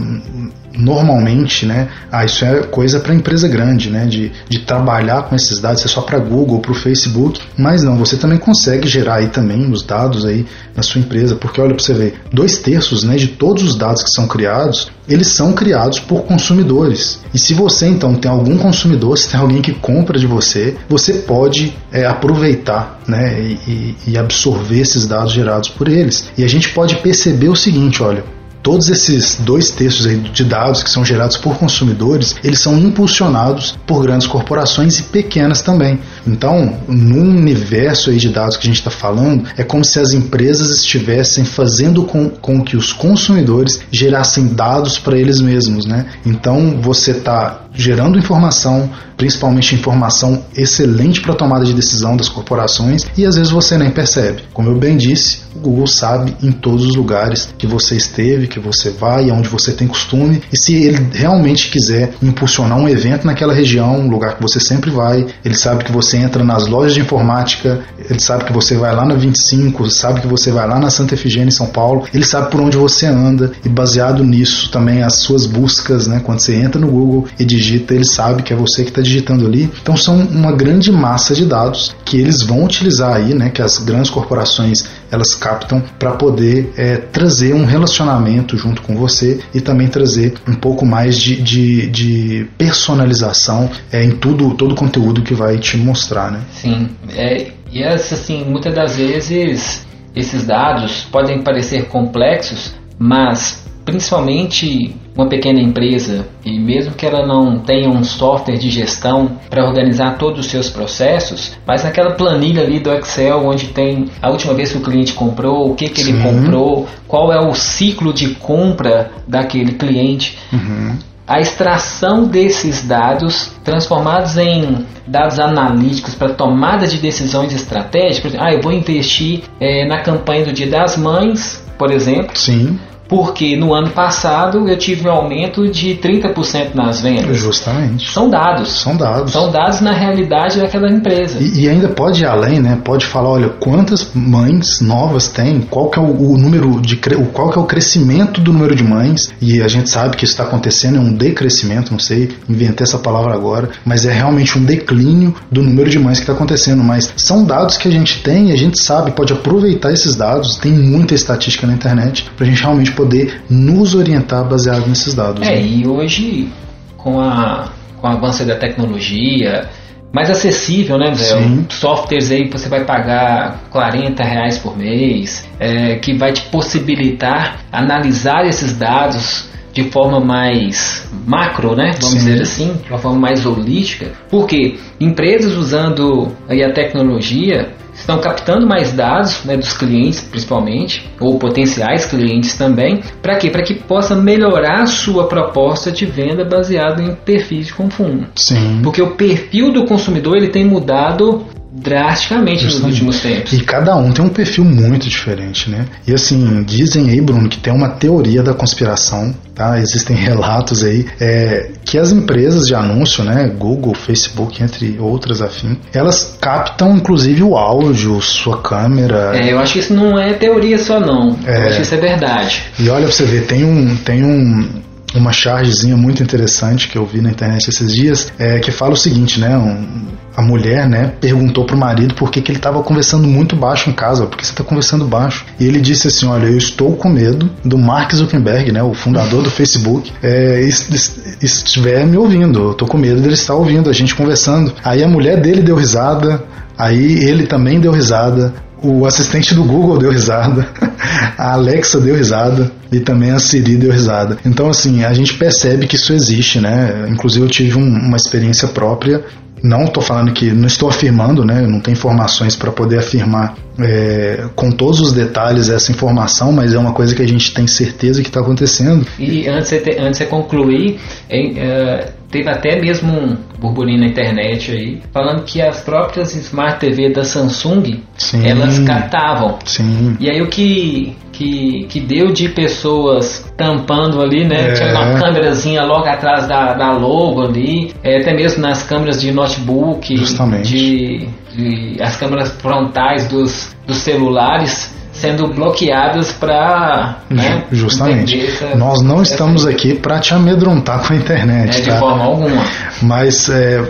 normalmente, 0.77 1.67
né, 1.67 1.89
ah, 2.11 2.25
isso 2.25 2.45
é 2.45 2.63
coisa 2.63 3.01
para 3.01 3.15
empresa 3.15 3.49
grande, 3.49 3.91
né, 3.91 4.07
de, 4.07 4.33
de 4.49 4.61
trabalhar 4.61 5.23
com 5.23 5.35
esses 5.35 5.59
dados, 5.59 5.85
é 5.85 5.89
só 5.89 6.01
para 6.01 6.19
Google, 6.19 6.61
para 6.61 6.73
o 6.73 6.75
Facebook, 6.75 7.41
mas 7.57 7.83
não, 7.83 7.97
você 7.97 8.17
também 8.17 8.39
consegue 8.39 8.87
gerar 8.89 9.17
aí 9.17 9.29
também 9.29 9.71
os 9.71 9.83
dados 9.83 10.25
aí 10.25 10.47
na 10.75 10.83
sua 10.83 11.01
empresa, 11.01 11.35
porque 11.37 11.61
olha 11.61 11.75
para 11.75 11.83
você 11.83 11.95
ver, 11.95 12.21
dois 12.33 12.59
terços, 12.59 13.03
né, 13.03 13.17
de 13.17 13.29
todos 13.29 13.63
os 13.63 13.75
dados 13.77 14.03
que 14.03 14.11
são 14.11 14.27
criados, 14.27 14.91
eles 15.09 15.29
são 15.29 15.53
criados 15.53 16.01
por 16.01 16.23
consumidores. 16.23 17.21
E 17.33 17.39
se 17.39 17.55
você 17.55 17.87
então 17.87 18.15
tem 18.15 18.31
algum 18.31 18.59
consumidor, 18.59 19.17
se 19.17 19.29
tem 19.29 19.41
alguém 19.41 19.63
que 19.63 19.73
compra 19.73 20.19
de 20.19 20.27
você, 20.27 20.77
você 20.89 21.15
pode 21.15 21.77
é, 21.93 22.05
aproveitar, 22.05 23.01
né, 23.07 23.41
e, 23.67 23.97
e 24.07 24.19
absorver 24.19 24.81
esses 24.81 25.07
dados 25.07 25.33
gerados 25.33 25.69
por 25.69 25.89
eles. 25.89 26.29
E 26.37 26.45
a 26.45 26.49
gente 26.49 26.71
pode 26.71 26.97
perceber 26.97 27.49
o 27.49 27.57
seguinte, 27.57 28.03
olha, 28.03 28.25
todos 28.67 28.91
esses 28.91 29.37
dois 29.37 29.71
terços 29.71 30.09
de 30.33 30.43
dados 30.43 30.83
que 30.83 30.91
são 30.91 31.05
gerados 31.05 31.37
por 31.37 31.57
consumidores, 31.57 32.35
eles 32.43 32.59
são 32.59 32.77
impulsionados 32.77 33.79
por 33.87 34.03
grandes 34.03 34.27
corporações 34.27 34.99
e 34.99 35.05
pequenas 35.05 35.63
também. 35.63 36.01
Então, 36.27 36.77
no 36.89 37.21
universo 37.21 38.11
aí 38.11 38.17
de 38.17 38.29
dados 38.29 38.57
que 38.57 38.67
a 38.67 38.69
gente 38.69 38.81
está 38.81 38.91
falando, 38.91 39.45
é 39.57 39.63
como 39.63 39.85
se 39.85 40.01
as 40.01 40.13
empresas 40.13 40.81
estivessem 40.81 41.45
fazendo 41.45 42.03
com, 42.03 42.29
com 42.29 42.61
que 42.61 42.77
os 42.77 42.93
consumidores 42.93 43.79
gerassem 43.93 44.49
dados 44.49 44.99
para 44.99 45.17
eles 45.17 45.41
mesmos, 45.41 45.87
né? 45.87 46.05
Então, 46.27 46.81
você 46.83 47.13
está 47.13 47.66
gerando 47.77 48.19
informação, 48.19 48.91
principalmente 49.17 49.75
informação 49.75 50.45
excelente 50.57 51.21
para 51.21 51.35
tomada 51.35 51.65
de 51.65 51.73
decisão 51.73 52.17
das 52.17 52.29
corporações 52.29 53.07
e 53.17 53.25
às 53.25 53.37
vezes 53.37 53.51
você 53.51 53.79
nem 53.79 53.91
percebe. 53.91 54.43
Como 54.53 54.71
eu 54.71 54.77
bem 54.77 54.97
disse, 54.97 55.41
o 55.55 55.61
Google 55.61 55.87
sabe 55.87 56.37
em 56.43 56.53
todos 56.53 56.85
os 56.85 56.97
lugares 56.97 57.49
que 57.57 57.67
você 57.67 57.97
esteve, 57.97 58.47
que 58.47 58.61
você 58.61 58.91
vai, 58.91 59.31
aonde 59.31 59.49
você 59.49 59.73
tem 59.73 59.87
costume 59.87 60.43
e 60.53 60.57
se 60.57 60.75
ele 60.75 61.09
realmente 61.13 61.71
quiser 61.71 62.15
impulsionar 62.23 62.79
um 62.79 62.89
evento 62.89 63.27
naquela 63.27 63.53
região, 63.53 64.01
um 64.01 64.09
lugar 64.09 64.37
que 64.37 64.43
você 64.43 64.61
sempre 64.61 64.91
vai, 64.91 65.27
ele 65.45 65.55
sabe 65.55 65.85
que 65.85 65.93
você 65.93 66.17
entra 66.17 66.45
nas 66.45 66.67
lojas 66.67 66.95
de 66.95 67.01
informática, 67.01 67.81
ele 68.09 68.21
sabe 68.21 68.45
que 68.45 68.53
você 68.53 68.77
vai 68.77 68.95
lá 68.95 69.05
na 69.05 69.15
25, 69.15 69.91
sabe 69.91 70.21
que 70.21 70.27
você 70.27 70.51
vai 70.51 70.67
lá 70.67 70.79
na 70.79 70.91
Santa 70.91 71.15
Efigênia 71.15 71.49
em 71.49 71.53
São 71.53 71.67
Paulo, 71.67 72.05
ele 72.13 72.25
sabe 72.25 72.51
por 72.51 72.61
onde 72.61 72.77
você 72.77 73.07
anda 73.07 73.53
e 73.65 73.69
baseado 73.69 74.23
nisso 74.25 74.71
também 74.71 75.03
as 75.03 75.15
suas 75.15 75.47
buscas, 75.47 76.07
né, 76.07 76.21
quando 76.25 76.41
você 76.41 76.55
entra 76.55 76.81
no 76.81 76.89
Google 76.89 77.27
e 77.39 77.45
digita 77.45 77.66
digita, 77.67 77.95
ele 77.95 78.05
sabe 78.05 78.43
que 78.43 78.53
é 78.53 78.57
você 78.57 78.83
que 78.83 78.91
está 78.91 79.03
digitando 79.03 79.47
ali. 79.47 79.71
Então 79.83 79.97
são 79.97 80.17
uma 80.17 80.53
grande 80.53 80.93
massa 80.93 81.35
de 81.35 81.45
dados 81.45 81.95
que 82.05 82.19
eles 82.19 82.43
vão 82.43 82.65
utilizar 82.65 83.17
aí, 83.17 83.35
né, 83.35 83.51
que 83.51 83.61
as 83.61 83.79
grandes 83.79 84.11
corporações 84.11 84.89
elas 85.11 85.35
captam 85.35 85.83
para 85.99 86.13
poder 86.13 86.73
é, 86.77 86.97
trazer 86.97 87.55
um 87.55 87.65
relacionamento 87.65 88.57
junto 88.57 88.83
com 88.83 88.97
você 88.97 89.41
e 89.55 89.61
também 89.61 89.89
trazer 89.89 90.35
um 90.49 90.55
pouco 90.55 90.85
mais 90.85 91.19
de, 91.19 91.41
de, 91.41 91.87
de 91.89 92.49
personalização 92.59 93.71
é, 93.93 94.03
em 94.03 94.13
tudo 94.13 94.55
todo 94.55 94.73
o 94.73 94.75
conteúdo 94.75 95.23
que 95.23 95.35
vai 95.35 95.59
te 95.59 95.77
mostrar, 95.77 96.31
né? 96.31 96.41
Sim, 96.53 96.89
é, 97.15 97.49
e 97.73 97.83
assim 97.85 98.45
muitas 98.45 98.75
das 98.75 98.97
vezes 98.97 99.87
esses 100.15 100.45
dados 100.45 101.07
podem 101.13 101.43
parecer 101.43 101.87
complexos, 101.87 102.75
mas 102.99 103.66
principalmente 103.87 104.95
uma 105.17 105.29
pequena 105.29 105.61
empresa 105.61 106.27
e 106.45 106.59
mesmo 106.59 106.93
que 106.95 107.07
ela 107.07 107.25
não 107.25 107.61
tenha 107.61 107.89
um 107.89 108.03
software 108.03 108.59
de 108.59 108.69
gestão 108.69 109.39
para 109.49 109.65
organizar 109.65 110.19
todos 110.19 110.41
os 110.41 110.47
seus 110.51 110.69
processos, 110.69 111.57
mas 111.65 111.85
naquela 111.85 112.11
planilha 112.11 112.63
ali 112.63 112.81
do 112.81 112.93
Excel 112.93 113.47
onde 113.47 113.69
tem 113.69 114.11
a 114.21 114.29
última 114.29 114.53
vez 114.53 114.73
que 114.73 114.79
o 114.79 114.83
cliente 114.83 115.15
comprou, 115.15 115.71
o 115.71 115.75
que, 115.75 115.89
que 115.89 116.03
ele 116.03 116.21
comprou, 116.21 116.87
qual 117.07 117.33
é 117.33 117.39
o 117.39 117.55
ciclo 117.55 118.13
de 118.13 118.35
compra 118.35 119.13
daquele 119.27 119.73
cliente. 119.73 120.37
Uhum. 120.53 120.99
A 121.27 121.41
extração 121.41 122.25
desses 122.25 122.87
dados 122.87 123.53
transformados 123.65 124.37
em 124.37 124.85
dados 125.07 125.39
analíticos 125.39 126.15
para 126.15 126.35
tomada 126.35 126.87
de 126.87 126.99
decisões 126.99 127.53
estratégicas, 127.53 128.35
ah, 128.39 128.53
eu 128.53 128.61
vou 128.61 128.73
investir 128.73 129.43
é, 129.61 129.87
na 129.87 130.01
campanha 130.03 130.45
do 130.45 130.53
Dia 130.53 130.69
das 130.69 130.97
Mães, 130.97 131.65
por 131.79 131.93
exemplo. 131.93 132.37
Sim 132.37 132.79
porque 133.09 133.57
no 133.57 133.75
ano 133.75 133.91
passado 133.91 134.69
eu 134.69 134.77
tive 134.77 135.09
um 135.09 135.11
aumento 135.11 135.69
de 135.69 135.97
30% 135.97 136.75
nas 136.75 137.01
vendas. 137.01 137.37
Justamente. 137.37 138.11
São 138.11 138.29
dados. 138.29 138.81
São 138.81 138.97
dados. 138.97 139.33
São 139.33 139.51
dados 139.51 139.81
na 139.81 139.93
realidade 139.93 140.59
daquela 140.59 140.91
empresa. 140.91 141.39
E, 141.41 141.65
e 141.65 141.69
ainda 141.69 141.89
pode 141.89 142.23
ir 142.23 142.27
além, 142.27 142.61
né? 142.61 142.79
Pode 142.85 143.07
falar, 143.07 143.31
olha, 143.31 143.49
quantas 143.49 144.11
mães 144.15 144.81
novas 144.81 145.29
tem, 145.29 145.61
qual 145.61 145.89
que 145.91 145.99
é 145.99 146.03
o, 146.03 146.33
o 146.33 146.39
número 146.39 146.81
de 146.81 146.97
qual 147.33 147.51
que 147.51 147.59
é 147.59 147.61
o 147.61 147.65
crescimento 147.65 148.41
do 148.41 148.53
número 148.53 148.75
de 148.75 148.83
mães, 148.83 149.33
e 149.41 149.63
a 149.63 149.69
gente 149.69 149.89
sabe 149.89 150.17
que 150.17 150.25
isso 150.25 150.33
está 150.33 150.45
acontecendo, 150.45 150.97
é 150.97 151.01
um 151.01 151.13
decrescimento, 151.13 151.93
não 151.93 151.99
sei, 151.99 152.35
inventei 152.49 152.85
essa 152.85 152.99
palavra 152.99 153.35
agora, 153.35 153.71
mas 153.85 154.05
é 154.05 154.13
realmente 154.13 154.59
um 154.59 154.65
declínio 154.65 155.35
do 155.51 155.63
número 155.63 155.89
de 155.89 155.99
mães 155.99 156.19
que 156.19 156.25
está 156.25 156.33
acontecendo. 156.33 156.83
Mas 156.83 157.13
são 157.17 157.45
dados 157.45 157.77
que 157.77 157.89
a 157.89 157.91
gente 157.91 158.23
tem, 158.23 158.53
a 158.53 158.57
gente 158.57 158.81
sabe, 158.81 159.13
pode 159.13 159.33
aproveitar 159.33 159.93
esses 159.93 160.17
dados, 160.17 160.57
tem 160.57 160.73
muita 160.73 161.15
estatística 161.15 161.67
na 161.67 161.75
internet, 161.75 162.29
para 162.37 162.47
a 162.47 162.49
gente 162.49 162.63
realmente 162.63 162.93
poder 162.97 163.43
nos 163.49 163.95
orientar 163.95 164.49
baseado 164.49 164.89
nesses 164.89 165.15
dados. 165.15 165.47
É, 165.47 165.55
né? 165.55 165.63
e 165.63 165.87
hoje, 165.87 166.49
com, 166.97 167.21
a, 167.21 167.69
com 168.01 168.09
o 168.09 168.11
avanço 168.11 168.45
da 168.45 168.57
tecnologia, 168.57 169.69
mais 170.13 170.31
acessível, 170.31 170.97
né, 170.99 171.15
Zé? 171.15 171.37
Sim. 171.37 171.67
Softwares 171.69 172.31
aí 172.31 172.47
que 172.47 172.59
você 172.59 172.69
vai 172.69 172.85
pagar 172.85 173.61
40 173.71 174.25
reais 174.25 174.59
por 174.59 174.77
mês, 174.77 175.47
é, 175.61 175.97
que 175.97 176.15
vai 176.15 176.33
te 176.33 176.43
possibilitar 176.43 177.61
analisar 177.71 178.47
esses 178.47 178.77
dados 178.77 179.49
de 179.75 179.91
forma 179.91 180.19
mais 180.19 181.07
macro, 181.27 181.77
né? 181.77 181.93
Vamos 182.01 182.19
Sim. 182.19 182.31
dizer 182.31 182.41
assim, 182.41 182.73
de 182.83 182.89
uma 182.89 182.99
forma 182.99 183.19
mais 183.19 183.45
holística. 183.45 184.13
Porque 184.31 184.79
empresas 184.99 185.53
usando 185.53 186.33
aí 186.49 186.65
a 186.65 186.73
tecnologia 186.73 187.69
estão 187.97 188.19
captando 188.21 188.67
mais 188.67 188.93
dados 188.93 189.45
né, 189.45 189.57
dos 189.57 189.73
clientes, 189.73 190.21
principalmente, 190.21 191.09
ou 191.21 191.39
potenciais 191.39 192.07
clientes 192.07 192.55
também. 192.55 193.03
Para 193.23 193.37
quê? 193.37 193.51
Para 193.51 193.63
que 193.63 193.75
possa 193.75 194.15
melhorar 194.15 194.83
a 194.83 194.87
sua 194.87 195.27
proposta 195.29 195.91
de 195.91 196.07
venda 196.07 196.45
baseado 196.45 197.03
em 197.03 197.15
perfis 197.15 197.67
de 197.67 197.75
consumo. 197.75 198.27
Sim. 198.35 198.81
Porque 198.83 199.03
o 199.03 199.13
perfil 199.13 199.73
do 199.73 199.85
consumidor 199.85 200.37
ele 200.37 200.49
tem 200.49 200.65
mudado 200.65 201.47
drasticamente 201.77 202.65
nos 202.65 202.73
Justamente. 202.75 202.95
últimos 202.95 203.21
tempos. 203.21 203.53
E 203.53 203.61
cada 203.61 203.97
um 203.97 204.11
tem 204.11 204.25
um 204.25 204.31
perfil 204.31 204.65
muito 204.65 205.09
diferente, 205.09 205.69
né? 205.71 205.85
E 206.07 206.15
assim, 206.15 206.63
dizem 206.65 207.11
aí, 207.11 207.21
Bruno, 207.21 207.49
que 207.49 207.59
tem 207.59 207.73
uma 207.73 207.91
teoria 207.91 208.43
da 208.43 208.55
conspiração, 208.55 209.35
tá? 209.55 209.79
Existem 209.79 210.17
relatos 210.17 210.83
aí 210.83 211.07
é, 211.21 211.71
que 211.87 211.97
as 211.97 212.11
empresas 212.11 212.67
de 212.67 212.75
anúncio, 212.75 213.23
né? 213.23 213.49
Google, 213.57 213.95
Facebook, 213.95 214.61
entre 214.63 214.99
outras 214.99 215.41
afim, 215.41 215.79
elas 215.95 216.37
captam 216.41 216.97
inclusive 216.97 217.45
o 217.45 217.57
áudio, 217.57 218.21
sua 218.21 218.61
câmera. 218.61 219.31
É, 219.39 219.53
eu 219.53 219.59
acho 219.61 219.75
que 219.75 219.79
isso 219.79 219.95
não 219.95 220.19
é 220.19 220.33
teoria 220.33 220.79
só 220.79 220.99
não. 220.99 221.39
Eu 221.47 221.53
É. 221.53 221.67
acho 221.69 221.77
que 221.77 221.83
isso 221.83 221.95
é 221.95 221.99
verdade. 221.99 222.63
E 222.81 222.89
olha 222.91 223.05
pra 223.05 223.13
você 223.13 223.25
ver, 223.25 223.47
tem 223.47 223.65
um. 223.65 223.97
Tem 223.99 224.25
um 224.25 224.69
uma 225.15 225.33
chargezinha 225.33 225.97
muito 225.97 226.23
interessante 226.23 226.89
que 226.89 226.99
eu 226.99 227.07
vi 227.07 227.21
na 227.21 227.31
internet 227.31 227.69
esses 227.71 227.95
dias, 227.95 228.33
é, 228.39 228.59
que 228.59 228.71
fala 228.71 228.93
o 228.95 228.97
seguinte, 228.97 229.41
né? 229.41 229.57
um- 229.57 230.17
a 230.37 230.43
mulher, 230.43 230.87
né, 230.87 231.13
perguntou 231.19 231.65
pro 231.65 231.79
marido 231.79 232.13
por 232.15 232.31
que, 232.31 232.43
que 232.43 232.51
ele 232.53 232.59
estava 232.59 232.83
conversando 232.83 233.27
muito 233.27 233.57
baixo 233.57 233.89
em 233.89 233.93
casa, 233.95 234.27
por 234.27 234.37
que 234.37 234.45
você 234.45 234.53
está 234.53 234.63
conversando 234.63 235.07
baixo? 235.07 235.47
E 235.59 235.65
ele 235.65 235.81
disse 235.81 236.09
assim, 236.09 236.27
olha, 236.27 236.45
eu 236.45 236.59
estou 236.59 236.95
com 236.95 237.09
medo 237.09 237.49
do 237.65 237.79
Mark 237.79 238.13
Zuckerberg, 238.15 238.71
né, 238.71 238.83
o 238.83 238.93
fundador 238.93 239.43
do 239.43 239.51
Facebook, 239.51 240.13
é, 240.23 240.61
es- 240.61 240.91
es- 240.91 241.19
estiver 241.43 242.05
me 242.07 242.19
ouvindo, 242.19 242.59
eu 242.69 242.75
tô 242.75 242.85
com 242.85 242.99
medo 242.99 243.19
dele 243.23 243.33
estar 243.33 243.55
ouvindo 243.55 243.89
a 243.89 243.95
gente 243.95 244.15
conversando. 244.15 244.75
Aí 244.85 245.03
a 245.03 245.09
mulher 245.09 245.41
dele 245.41 245.63
deu 245.63 245.75
risada, 245.75 246.45
aí 246.77 247.25
ele 247.25 247.47
também 247.47 247.81
deu 247.81 247.91
risada, 247.93 248.53
o 248.87 249.07
assistente 249.07 249.55
do 249.55 249.65
Google 249.65 249.99
deu 249.99 250.11
risada, 250.11 250.69
a 251.37 251.53
Alexa 251.55 252.01
deu 252.01 252.15
risada 252.15 252.71
e 252.93 253.01
também 253.01 253.31
a 253.31 253.39
Siri 253.39 253.77
deu 253.77 253.93
risada. 253.93 254.39
Então, 254.45 254.69
assim, 254.69 255.05
a 255.05 255.13
gente 255.13 255.35
percebe 255.35 255.87
que 255.87 255.97
isso 255.97 256.13
existe, 256.13 256.61
né? 256.61 257.07
Inclusive, 257.09 257.45
eu 257.45 257.51
tive 257.51 257.79
um- 257.79 257.99
uma 258.07 258.17
experiência 258.17 258.69
própria. 258.69 259.25
Não 259.63 259.85
estou 259.85 260.03
falando 260.03 260.33
que, 260.33 260.51
não 260.53 260.67
estou 260.67 260.89
afirmando, 260.89 261.45
né? 261.45 261.67
Não 261.67 261.81
tenho 261.81 261.97
informações 261.97 262.55
para 262.55 262.71
poder 262.71 262.99
afirmar 262.99 263.55
é, 263.79 264.45
com 264.55 264.71
todos 264.71 265.01
os 265.01 265.13
detalhes 265.13 265.69
essa 265.69 265.91
informação, 265.93 266.51
mas 266.51 266.73
é 266.73 266.79
uma 266.79 266.93
coisa 266.93 267.15
que 267.15 267.21
a 267.23 267.29
gente 267.29 267.53
tem 267.53 267.67
certeza 267.67 268.23
que 268.23 268.29
está 268.29 268.41
acontecendo. 268.41 269.07
E 269.19 269.47
antes 269.49 269.71
de, 269.71 269.99
antes 269.99 270.19
de 270.21 270.27
concluir, 270.27 270.99
em, 271.29 271.59
eh, 271.59 272.09
teve 272.31 272.49
até 272.51 272.81
mesmo 272.81 273.13
um 273.13 273.37
burburinho 273.59 274.01
na 274.01 274.07
internet 274.07 274.71
aí, 274.73 275.01
falando 275.13 275.45
que 275.45 275.61
as 275.63 275.81
próprias 275.81 276.35
Smart 276.35 276.79
TV 276.79 277.09
da 277.11 277.25
Samsung, 277.25 278.03
Sim. 278.17 278.47
elas 278.47 278.79
captavam. 278.81 279.59
Sim, 279.65 280.17
E 280.21 280.29
aí 280.31 280.43
o 280.43 280.49
que, 280.49 281.17
que, 281.33 281.87
que 281.89 282.01
deu 282.01 282.33
de 282.33 282.49
pessoas 282.49 283.51
tampando 283.57 284.21
ali, 284.21 284.45
né? 284.45 284.71
É. 284.71 284.73
Tinha 284.73 284.91
uma 284.93 285.19
câmerazinha 285.21 285.85
logo 285.85 286.07
atrás 286.07 286.47
da, 286.47 286.75
da 286.75 286.93
logo 286.93 287.43
ali, 287.43 287.93
é, 288.03 288.21
até 288.21 288.35
mesmo 288.35 288.61
nas 288.63 288.83
câmeras 288.83 289.21
de 289.21 289.33
notebook, 289.33 290.17
Justamente. 290.17 290.69
de, 290.69 291.29
de- 291.57 292.03
as 292.03 292.17
câmeras 292.17 292.51
frontais 292.61 293.27
dos, 293.29 293.75
dos 293.87 293.97
celulares 293.99 294.95
sendo 295.21 295.49
bloqueadas 295.49 296.33
para 296.33 297.17
né, 297.31 297.65
Ju- 297.73 297.89
justamente. 297.89 298.47
essa- 298.47 298.75
Nós 298.77 299.03
não 299.03 299.23
estamos 299.23 299.67
aqui 299.67 299.95
para 299.95 300.19
te 300.21 300.35
amedrontar 300.35 301.07
com 301.07 301.13
a 301.13 301.17
internet, 301.17 301.79
é, 301.79 301.81
de 301.83 301.91
tá? 301.91 301.99
forma 301.99 302.25
alguma. 302.25 302.63
Mas 303.03 303.49
é, 303.49 303.83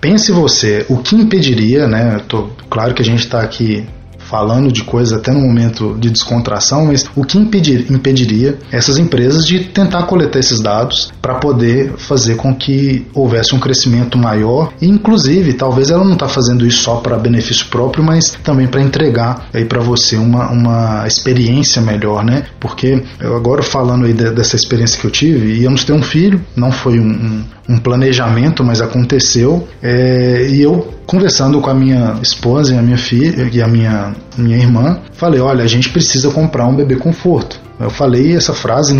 pense 0.00 0.32
você, 0.32 0.84
o 0.88 0.98
que 0.98 1.14
impediria, 1.16 1.86
né? 1.86 2.20
Tô, 2.28 2.48
claro 2.70 2.94
que 2.94 3.02
a 3.02 3.04
gente 3.04 3.20
está 3.20 3.40
aqui 3.40 3.86
falando 4.28 4.70
de 4.72 4.82
coisas 4.84 5.16
até 5.16 5.32
no 5.32 5.40
momento 5.40 5.96
de 5.98 6.10
descontração, 6.10 6.86
mas 6.86 7.04
o 7.14 7.24
que 7.24 7.38
impedir, 7.38 7.86
impediria 7.90 8.58
essas 8.70 8.98
empresas 8.98 9.44
de 9.46 9.60
tentar 9.60 10.02
coletar 10.04 10.38
esses 10.38 10.60
dados 10.60 11.12
para 11.22 11.34
poder 11.36 11.92
fazer 11.96 12.36
com 12.36 12.54
que 12.54 13.06
houvesse 13.14 13.54
um 13.54 13.58
crescimento 13.60 14.18
maior 14.18 14.72
e 14.80 14.86
inclusive 14.88 15.52
talvez 15.54 15.90
ela 15.90 16.04
não 16.04 16.14
está 16.14 16.28
fazendo 16.28 16.66
isso 16.66 16.82
só 16.82 16.96
para 16.96 17.16
benefício 17.18 17.66
próprio, 17.66 18.04
mas 18.04 18.30
também 18.42 18.66
para 18.66 18.82
entregar 18.82 19.48
aí 19.52 19.64
para 19.64 19.80
você 19.80 20.16
uma, 20.16 20.50
uma 20.50 21.06
experiência 21.06 21.80
melhor, 21.80 22.24
né? 22.24 22.44
Porque 22.60 23.02
eu 23.20 23.36
agora 23.36 23.62
falando 23.62 24.06
aí 24.06 24.12
de- 24.12 24.30
dessa 24.30 24.56
experiência 24.56 25.00
que 25.00 25.06
eu 25.06 25.10
tive, 25.10 25.60
íamos 25.60 25.84
ter 25.84 25.92
um 25.92 26.02
filho, 26.02 26.40
não 26.54 26.70
foi 26.72 26.98
um, 26.98 27.08
um, 27.08 27.44
um 27.74 27.78
planejamento, 27.78 28.64
mas 28.64 28.80
aconteceu, 28.80 29.66
é, 29.82 30.48
e 30.50 30.60
eu 30.62 30.94
conversando 31.06 31.60
com 31.60 31.70
a 31.70 31.74
minha 31.74 32.16
esposa 32.20 32.74
e 32.74 32.78
a 32.78 32.82
minha 32.82 32.98
filha 32.98 33.48
e 33.52 33.62
a 33.62 33.68
minha, 33.68 34.12
minha 34.36 34.56
irmã, 34.56 35.00
falei, 35.12 35.40
olha, 35.40 35.64
a 35.64 35.66
gente 35.66 35.90
precisa 35.90 36.30
comprar 36.30 36.66
um 36.66 36.74
bebê 36.74 36.96
conforto. 36.96 37.60
Eu 37.78 37.90
falei 37.90 38.34
essa 38.34 38.54
frase, 38.54 38.96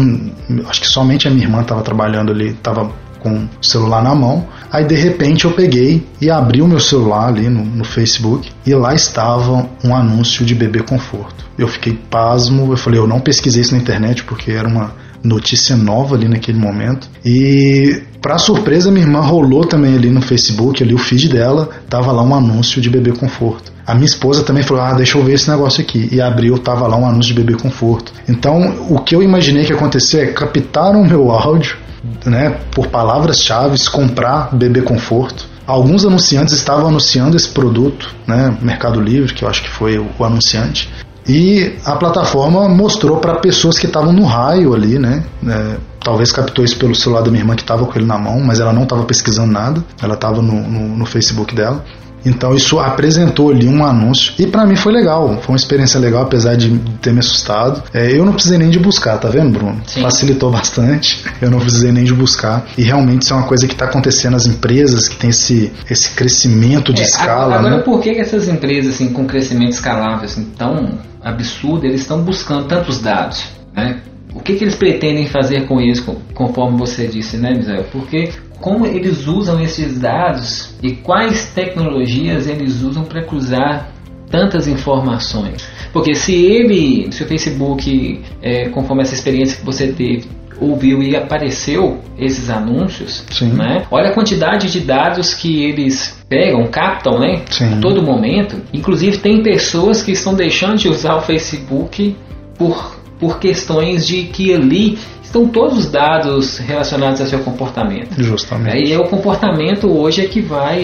acho 0.68 0.80
que 0.80 0.86
somente 0.86 1.26
a 1.26 1.30
minha 1.30 1.44
irmã 1.44 1.62
estava 1.62 1.82
trabalhando 1.82 2.30
ali, 2.30 2.50
estava 2.50 2.90
com 3.20 3.44
o 3.44 3.48
celular 3.60 4.02
na 4.02 4.14
mão. 4.14 4.46
Aí 4.70 4.84
de 4.84 4.94
repente 4.94 5.44
eu 5.44 5.52
peguei 5.52 6.06
e 6.20 6.30
abri 6.30 6.62
o 6.62 6.68
meu 6.68 6.78
celular 6.78 7.28
ali 7.28 7.48
no, 7.48 7.64
no 7.64 7.84
Facebook 7.84 8.50
e 8.64 8.74
lá 8.74 8.94
estava 8.94 9.68
um 9.82 9.94
anúncio 9.94 10.44
de 10.44 10.54
bebê 10.54 10.82
conforto. 10.82 11.44
Eu 11.58 11.66
fiquei 11.66 11.94
pasmo, 12.10 12.72
eu 12.72 12.76
falei, 12.76 13.00
eu 13.00 13.06
não 13.06 13.20
pesquisei 13.20 13.62
isso 13.62 13.74
na 13.74 13.80
internet 13.80 14.24
porque 14.24 14.52
era 14.52 14.68
uma 14.68 14.92
notícia 15.26 15.76
nova 15.76 16.14
ali 16.14 16.28
naquele 16.28 16.58
momento. 16.58 17.08
E 17.24 18.02
para 18.20 18.38
surpresa 18.38 18.90
minha 18.90 19.04
irmã 19.04 19.20
rolou 19.20 19.64
também 19.64 19.94
ali 19.94 20.10
no 20.10 20.20
Facebook, 20.20 20.82
ali 20.82 20.94
o 20.94 20.98
feed 20.98 21.28
dela, 21.28 21.68
tava 21.88 22.10
lá 22.12 22.22
um 22.22 22.34
anúncio 22.34 22.80
de 22.80 22.90
bebê 22.90 23.12
conforto. 23.12 23.72
A 23.86 23.94
minha 23.94 24.06
esposa 24.06 24.42
também 24.42 24.62
falou: 24.62 24.82
"Ah, 24.82 24.94
deixa 24.94 25.16
eu 25.16 25.24
ver 25.24 25.34
esse 25.34 25.48
negócio 25.48 25.80
aqui". 25.80 26.08
E 26.10 26.20
abriu, 26.20 26.58
tava 26.58 26.86
lá 26.86 26.96
um 26.96 27.06
anúncio 27.06 27.34
de 27.34 27.40
bebê 27.40 27.60
conforto. 27.60 28.12
Então, 28.28 28.86
o 28.88 28.98
que 28.98 29.14
eu 29.14 29.22
imaginei 29.22 29.64
que 29.64 29.72
ia 29.72 29.76
acontecer 29.76 30.20
é 30.20 30.32
captaram 30.32 31.02
o 31.02 31.06
meu 31.06 31.30
áudio, 31.30 31.76
né, 32.24 32.58
por 32.72 32.88
palavras-chave, 32.88 33.76
comprar 33.90 34.54
bebê 34.54 34.82
conforto. 34.82 35.46
Alguns 35.66 36.04
anunciantes 36.04 36.54
estavam 36.54 36.88
anunciando 36.88 37.36
esse 37.36 37.48
produto, 37.48 38.14
né, 38.26 38.56
Mercado 38.60 39.00
Livre, 39.00 39.34
que 39.34 39.44
eu 39.44 39.48
acho 39.48 39.62
que 39.62 39.70
foi 39.70 39.98
o 39.98 40.24
anunciante. 40.24 40.88
E 41.28 41.76
a 41.84 41.96
plataforma 41.96 42.68
mostrou 42.68 43.16
para 43.18 43.34
pessoas 43.36 43.78
que 43.78 43.86
estavam 43.86 44.12
no 44.12 44.24
raio 44.24 44.74
ali, 44.74 44.98
né? 44.98 45.24
é, 45.46 45.76
talvez 46.02 46.30
captou 46.30 46.64
isso 46.64 46.78
pelo 46.78 46.94
celular 46.94 47.22
da 47.22 47.30
minha 47.30 47.42
irmã 47.42 47.56
que 47.56 47.62
estava 47.62 47.84
com 47.84 47.98
ele 47.98 48.06
na 48.06 48.16
mão, 48.16 48.40
mas 48.40 48.60
ela 48.60 48.72
não 48.72 48.84
estava 48.84 49.04
pesquisando 49.04 49.50
nada, 49.50 49.82
ela 50.00 50.14
estava 50.14 50.40
no, 50.40 50.62
no, 50.62 50.96
no 50.96 51.06
Facebook 51.06 51.54
dela. 51.54 51.84
Então 52.26 52.54
isso 52.54 52.78
apresentou 52.78 53.50
ali 53.50 53.68
um 53.68 53.84
anúncio 53.84 54.34
e 54.38 54.46
para 54.46 54.66
mim 54.66 54.76
foi 54.76 54.92
legal, 54.92 55.38
foi 55.40 55.54
uma 55.54 55.56
experiência 55.56 55.98
legal, 56.00 56.22
apesar 56.22 56.56
de 56.56 56.76
ter 57.00 57.12
me 57.12 57.20
assustado. 57.20 57.82
É, 57.94 58.10
eu 58.12 58.24
não 58.24 58.32
precisei 58.32 58.58
nem 58.58 58.68
de 58.68 58.78
buscar, 58.78 59.16
tá 59.18 59.28
vendo, 59.28 59.56
Bruno? 59.56 59.80
Sim. 59.86 60.02
Facilitou 60.02 60.50
bastante. 60.52 61.24
Eu 61.40 61.50
não 61.50 61.60
precisei 61.60 61.92
nem 61.92 62.04
de 62.04 62.12
buscar 62.12 62.66
e 62.76 62.82
realmente 62.82 63.22
isso 63.22 63.32
é 63.32 63.36
uma 63.36 63.46
coisa 63.46 63.66
que 63.66 63.74
está 63.74 63.86
acontecendo 63.86 64.32
nas 64.32 64.46
empresas 64.46 65.08
que 65.08 65.16
tem 65.16 65.30
esse 65.30 65.72
esse 65.88 66.10
crescimento 66.10 66.92
de 66.92 67.02
É, 67.02 67.04
escala, 67.04 67.56
agora, 67.56 67.76
né? 67.76 67.82
por 67.82 68.00
que 68.00 68.10
essas 68.10 68.48
empresas 68.48 68.94
assim, 68.94 69.12
com 69.12 69.24
crescimento 69.24 69.72
escalável 69.72 70.24
assim, 70.24 70.44
tão 70.56 70.98
absurdo, 71.22 71.86
eles 71.86 72.00
estão 72.00 72.20
buscando 72.22 72.66
tantos 72.66 73.00
dados? 73.00 73.44
Né? 73.74 74.00
O 74.34 74.40
que, 74.40 74.54
que 74.54 74.64
eles 74.64 74.74
pretendem 74.74 75.26
fazer 75.26 75.66
com 75.66 75.80
isso, 75.80 76.04
conforme 76.34 76.78
você 76.78 77.06
disse, 77.06 77.38
né, 77.38 77.54
Misael? 77.54 77.84
Porque 77.90 78.30
como 78.60 78.86
eles 78.86 79.26
usam 79.26 79.60
esses 79.60 79.98
dados 79.98 80.74
e 80.82 80.92
quais 80.92 81.46
tecnologias 81.54 82.48
eles 82.48 82.82
usam 82.82 83.04
para 83.04 83.22
cruzar 83.22 83.92
tantas 84.30 84.66
informações? 84.66 85.68
Porque 85.92 86.14
se 86.14 86.34
ele, 86.34 87.10
se 87.12 87.22
o 87.22 87.26
Facebook, 87.26 88.20
é, 88.42 88.68
conforme 88.68 89.02
essa 89.02 89.14
experiência 89.14 89.58
que 89.58 89.64
você 89.64 89.88
teve, 89.88 90.24
ouviu 90.60 91.02
e 91.02 91.14
apareceu 91.14 92.00
esses 92.18 92.48
anúncios, 92.48 93.24
Sim. 93.30 93.52
né? 93.52 93.86
Olha 93.90 94.10
a 94.10 94.12
quantidade 94.12 94.70
de 94.70 94.80
dados 94.80 95.34
que 95.34 95.64
eles 95.64 96.18
pegam, 96.28 96.66
captam, 96.66 97.18
né? 97.18 97.42
Sim. 97.50 97.74
A 97.74 97.80
todo 97.80 98.02
momento. 98.02 98.56
Inclusive 98.72 99.18
tem 99.18 99.42
pessoas 99.42 100.02
que 100.02 100.12
estão 100.12 100.34
deixando 100.34 100.76
de 100.76 100.88
usar 100.88 101.16
o 101.16 101.20
Facebook 101.20 102.16
por, 102.58 102.98
por 103.18 103.38
questões 103.38 104.06
de 104.06 104.24
que 104.24 104.52
ali 104.52 104.98
estão 105.36 105.46
todos 105.48 105.78
os 105.78 105.90
dados 105.90 106.58
relacionados 106.58 107.20
ao 107.20 107.26
seu 107.26 107.40
comportamento. 107.40 108.20
Justamente. 108.22 108.88
E 108.88 108.92
é 108.92 108.98
o 108.98 109.04
comportamento 109.04 109.86
hoje 109.86 110.24
é 110.24 110.28
que 110.28 110.40
vai 110.40 110.82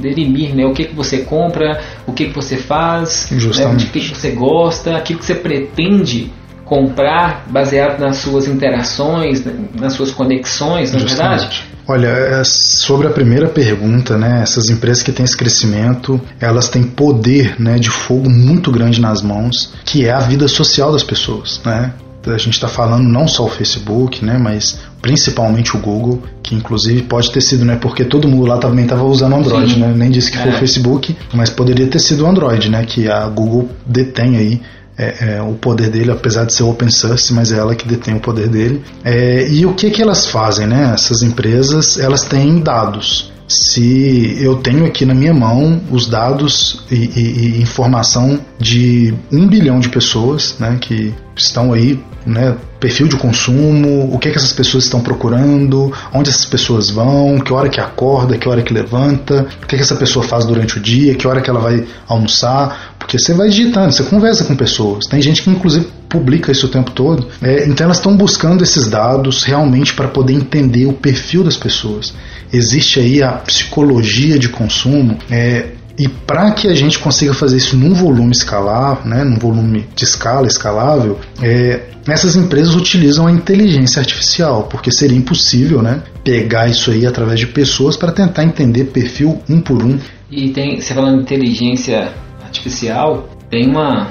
definir 0.00 0.54
né, 0.54 0.66
o 0.66 0.72
que, 0.72 0.84
que 0.84 0.94
você 0.94 1.18
compra, 1.18 1.80
o 2.06 2.12
que, 2.12 2.26
que 2.26 2.34
você 2.34 2.56
faz, 2.56 3.28
né, 3.30 3.38
Justamente. 3.38 3.86
o 3.86 3.90
que, 3.90 4.00
que 4.00 4.14
você 4.14 4.30
gosta, 4.30 4.96
aquilo 4.96 5.18
que 5.18 5.24
você 5.24 5.34
pretende 5.34 6.30
comprar 6.64 7.46
baseado 7.50 7.98
nas 7.98 8.18
suas 8.18 8.46
interações, 8.46 9.42
nas 9.74 9.94
suas 9.94 10.12
conexões, 10.12 10.92
na 10.92 11.00
é 11.00 11.04
verdade? 11.04 11.64
Olha, 11.88 12.06
é, 12.06 12.44
sobre 12.44 13.08
a 13.08 13.10
primeira 13.10 13.48
pergunta, 13.48 14.16
né, 14.16 14.40
essas 14.42 14.70
empresas 14.70 15.02
que 15.02 15.10
têm 15.10 15.24
esse 15.24 15.36
crescimento, 15.36 16.20
elas 16.38 16.68
têm 16.68 16.84
poder 16.84 17.56
né, 17.58 17.76
de 17.76 17.90
fogo 17.90 18.30
muito 18.30 18.70
grande 18.70 19.00
nas 19.00 19.20
mãos, 19.20 19.74
que 19.84 20.06
é 20.06 20.12
a 20.12 20.20
vida 20.20 20.46
social 20.46 20.92
das 20.92 21.02
pessoas. 21.02 21.60
Né? 21.64 21.92
A 22.26 22.36
gente 22.36 22.54
está 22.54 22.68
falando 22.68 23.08
não 23.08 23.26
só 23.26 23.46
o 23.46 23.48
Facebook, 23.48 24.24
né, 24.24 24.36
mas 24.38 24.80
principalmente 25.00 25.76
o 25.76 25.80
Google, 25.80 26.22
que 26.42 26.54
inclusive 26.54 27.02
pode 27.02 27.30
ter 27.30 27.40
sido, 27.40 27.64
né, 27.64 27.76
porque 27.76 28.04
todo 28.04 28.28
mundo 28.28 28.46
lá 28.46 28.58
também 28.58 28.84
estava 28.84 29.04
usando 29.04 29.36
Android, 29.36 29.74
Sim. 29.74 29.80
né, 29.80 29.92
nem 29.96 30.10
disse 30.10 30.30
que 30.30 30.38
é. 30.38 30.42
foi 30.42 30.50
o 30.50 30.58
Facebook, 30.58 31.16
mas 31.32 31.48
poderia 31.48 31.86
ter 31.86 31.98
sido 31.98 32.24
o 32.24 32.26
Android, 32.26 32.68
né, 32.68 32.84
que 32.84 33.08
a 33.08 33.26
Google 33.26 33.70
detém 33.86 34.36
aí 34.36 34.60
é, 35.00 35.36
é, 35.36 35.42
o 35.42 35.54
poder 35.54 35.88
dele, 35.88 36.10
apesar 36.10 36.44
de 36.44 36.52
ser 36.52 36.62
open 36.62 36.90
source, 36.90 37.32
mas 37.32 37.50
é 37.50 37.56
ela 37.56 37.74
que 37.74 37.88
detém 37.88 38.16
o 38.16 38.20
poder 38.20 38.48
dele. 38.48 38.82
É, 39.02 39.48
e 39.48 39.64
o 39.64 39.72
que, 39.72 39.90
que 39.90 40.02
elas 40.02 40.26
fazem, 40.26 40.66
né? 40.66 40.92
Essas 40.92 41.22
empresas, 41.22 41.98
elas 41.98 42.24
têm 42.24 42.58
dados. 42.60 43.29
Se 43.50 44.36
eu 44.40 44.58
tenho 44.58 44.86
aqui 44.86 45.04
na 45.04 45.12
minha 45.12 45.34
mão 45.34 45.80
os 45.90 46.06
dados 46.06 46.84
e, 46.88 46.94
e, 46.94 47.56
e 47.58 47.60
informação 47.60 48.38
de 48.60 49.12
um 49.32 49.48
bilhão 49.48 49.80
de 49.80 49.88
pessoas, 49.88 50.54
né, 50.60 50.78
que 50.80 51.12
estão 51.36 51.72
aí 51.72 52.00
né, 52.24 52.56
perfil 52.78 53.08
de 53.08 53.16
consumo, 53.16 54.14
o 54.14 54.18
que, 54.18 54.28
é 54.28 54.30
que 54.30 54.38
essas 54.38 54.52
pessoas 54.52 54.84
estão 54.84 55.00
procurando, 55.00 55.92
onde 56.12 56.30
essas 56.30 56.44
pessoas 56.44 56.90
vão, 56.90 57.40
que 57.40 57.52
hora 57.52 57.68
que 57.68 57.80
acorda, 57.80 58.38
que 58.38 58.48
hora 58.48 58.62
que 58.62 58.72
levanta, 58.72 59.48
o 59.62 59.66
que, 59.66 59.74
é 59.74 59.78
que 59.78 59.82
essa 59.82 59.96
pessoa 59.96 60.24
faz 60.24 60.44
durante 60.44 60.78
o 60.78 60.80
dia, 60.80 61.14
que 61.16 61.26
hora 61.26 61.40
que 61.40 61.50
ela 61.50 61.60
vai 61.60 61.84
almoçar, 62.06 62.89
porque 63.10 63.18
você 63.18 63.34
vai 63.34 63.48
digitando, 63.48 63.90
você 63.90 64.04
conversa 64.04 64.44
com 64.44 64.54
pessoas. 64.54 65.04
Tem 65.06 65.20
gente 65.20 65.42
que 65.42 65.50
inclusive 65.50 65.88
publica 66.08 66.52
isso 66.52 66.66
o 66.66 66.68
tempo 66.68 66.92
todo. 66.92 67.26
É, 67.42 67.66
então 67.66 67.84
elas 67.84 67.96
estão 67.96 68.16
buscando 68.16 68.62
esses 68.62 68.86
dados 68.86 69.42
realmente 69.42 69.94
para 69.94 70.06
poder 70.06 70.32
entender 70.32 70.86
o 70.86 70.92
perfil 70.92 71.42
das 71.42 71.56
pessoas. 71.56 72.14
Existe 72.52 73.00
aí 73.00 73.20
a 73.20 73.32
psicologia 73.32 74.38
de 74.38 74.48
consumo. 74.48 75.18
É, 75.28 75.70
e 75.98 76.06
para 76.06 76.52
que 76.52 76.68
a 76.68 76.74
gente 76.74 77.00
consiga 77.00 77.34
fazer 77.34 77.56
isso 77.56 77.76
num 77.76 77.92
volume 77.94 78.30
escalar, 78.30 79.04
né, 79.04 79.24
num 79.24 79.40
volume 79.40 79.88
de 79.96 80.04
escala 80.04 80.46
escalável, 80.46 81.18
é, 81.42 81.80
essas 82.06 82.36
empresas 82.36 82.76
utilizam 82.76 83.26
a 83.26 83.32
inteligência 83.32 83.98
artificial, 83.98 84.68
porque 84.70 84.92
seria 84.92 85.18
impossível 85.18 85.82
né, 85.82 86.00
pegar 86.22 86.68
isso 86.68 86.92
aí 86.92 87.04
através 87.04 87.40
de 87.40 87.48
pessoas 87.48 87.96
para 87.96 88.12
tentar 88.12 88.44
entender 88.44 88.84
perfil 88.84 89.42
um 89.48 89.60
por 89.60 89.82
um. 89.82 89.98
E 90.30 90.50
tem, 90.50 90.80
você 90.80 90.94
falando 90.94 91.22
inteligência 91.22 92.12
artificial, 92.50 93.28
tem 93.48 93.68
uma, 93.68 94.08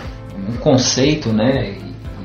um 0.50 0.56
conceito, 0.58 1.30
né, 1.30 1.76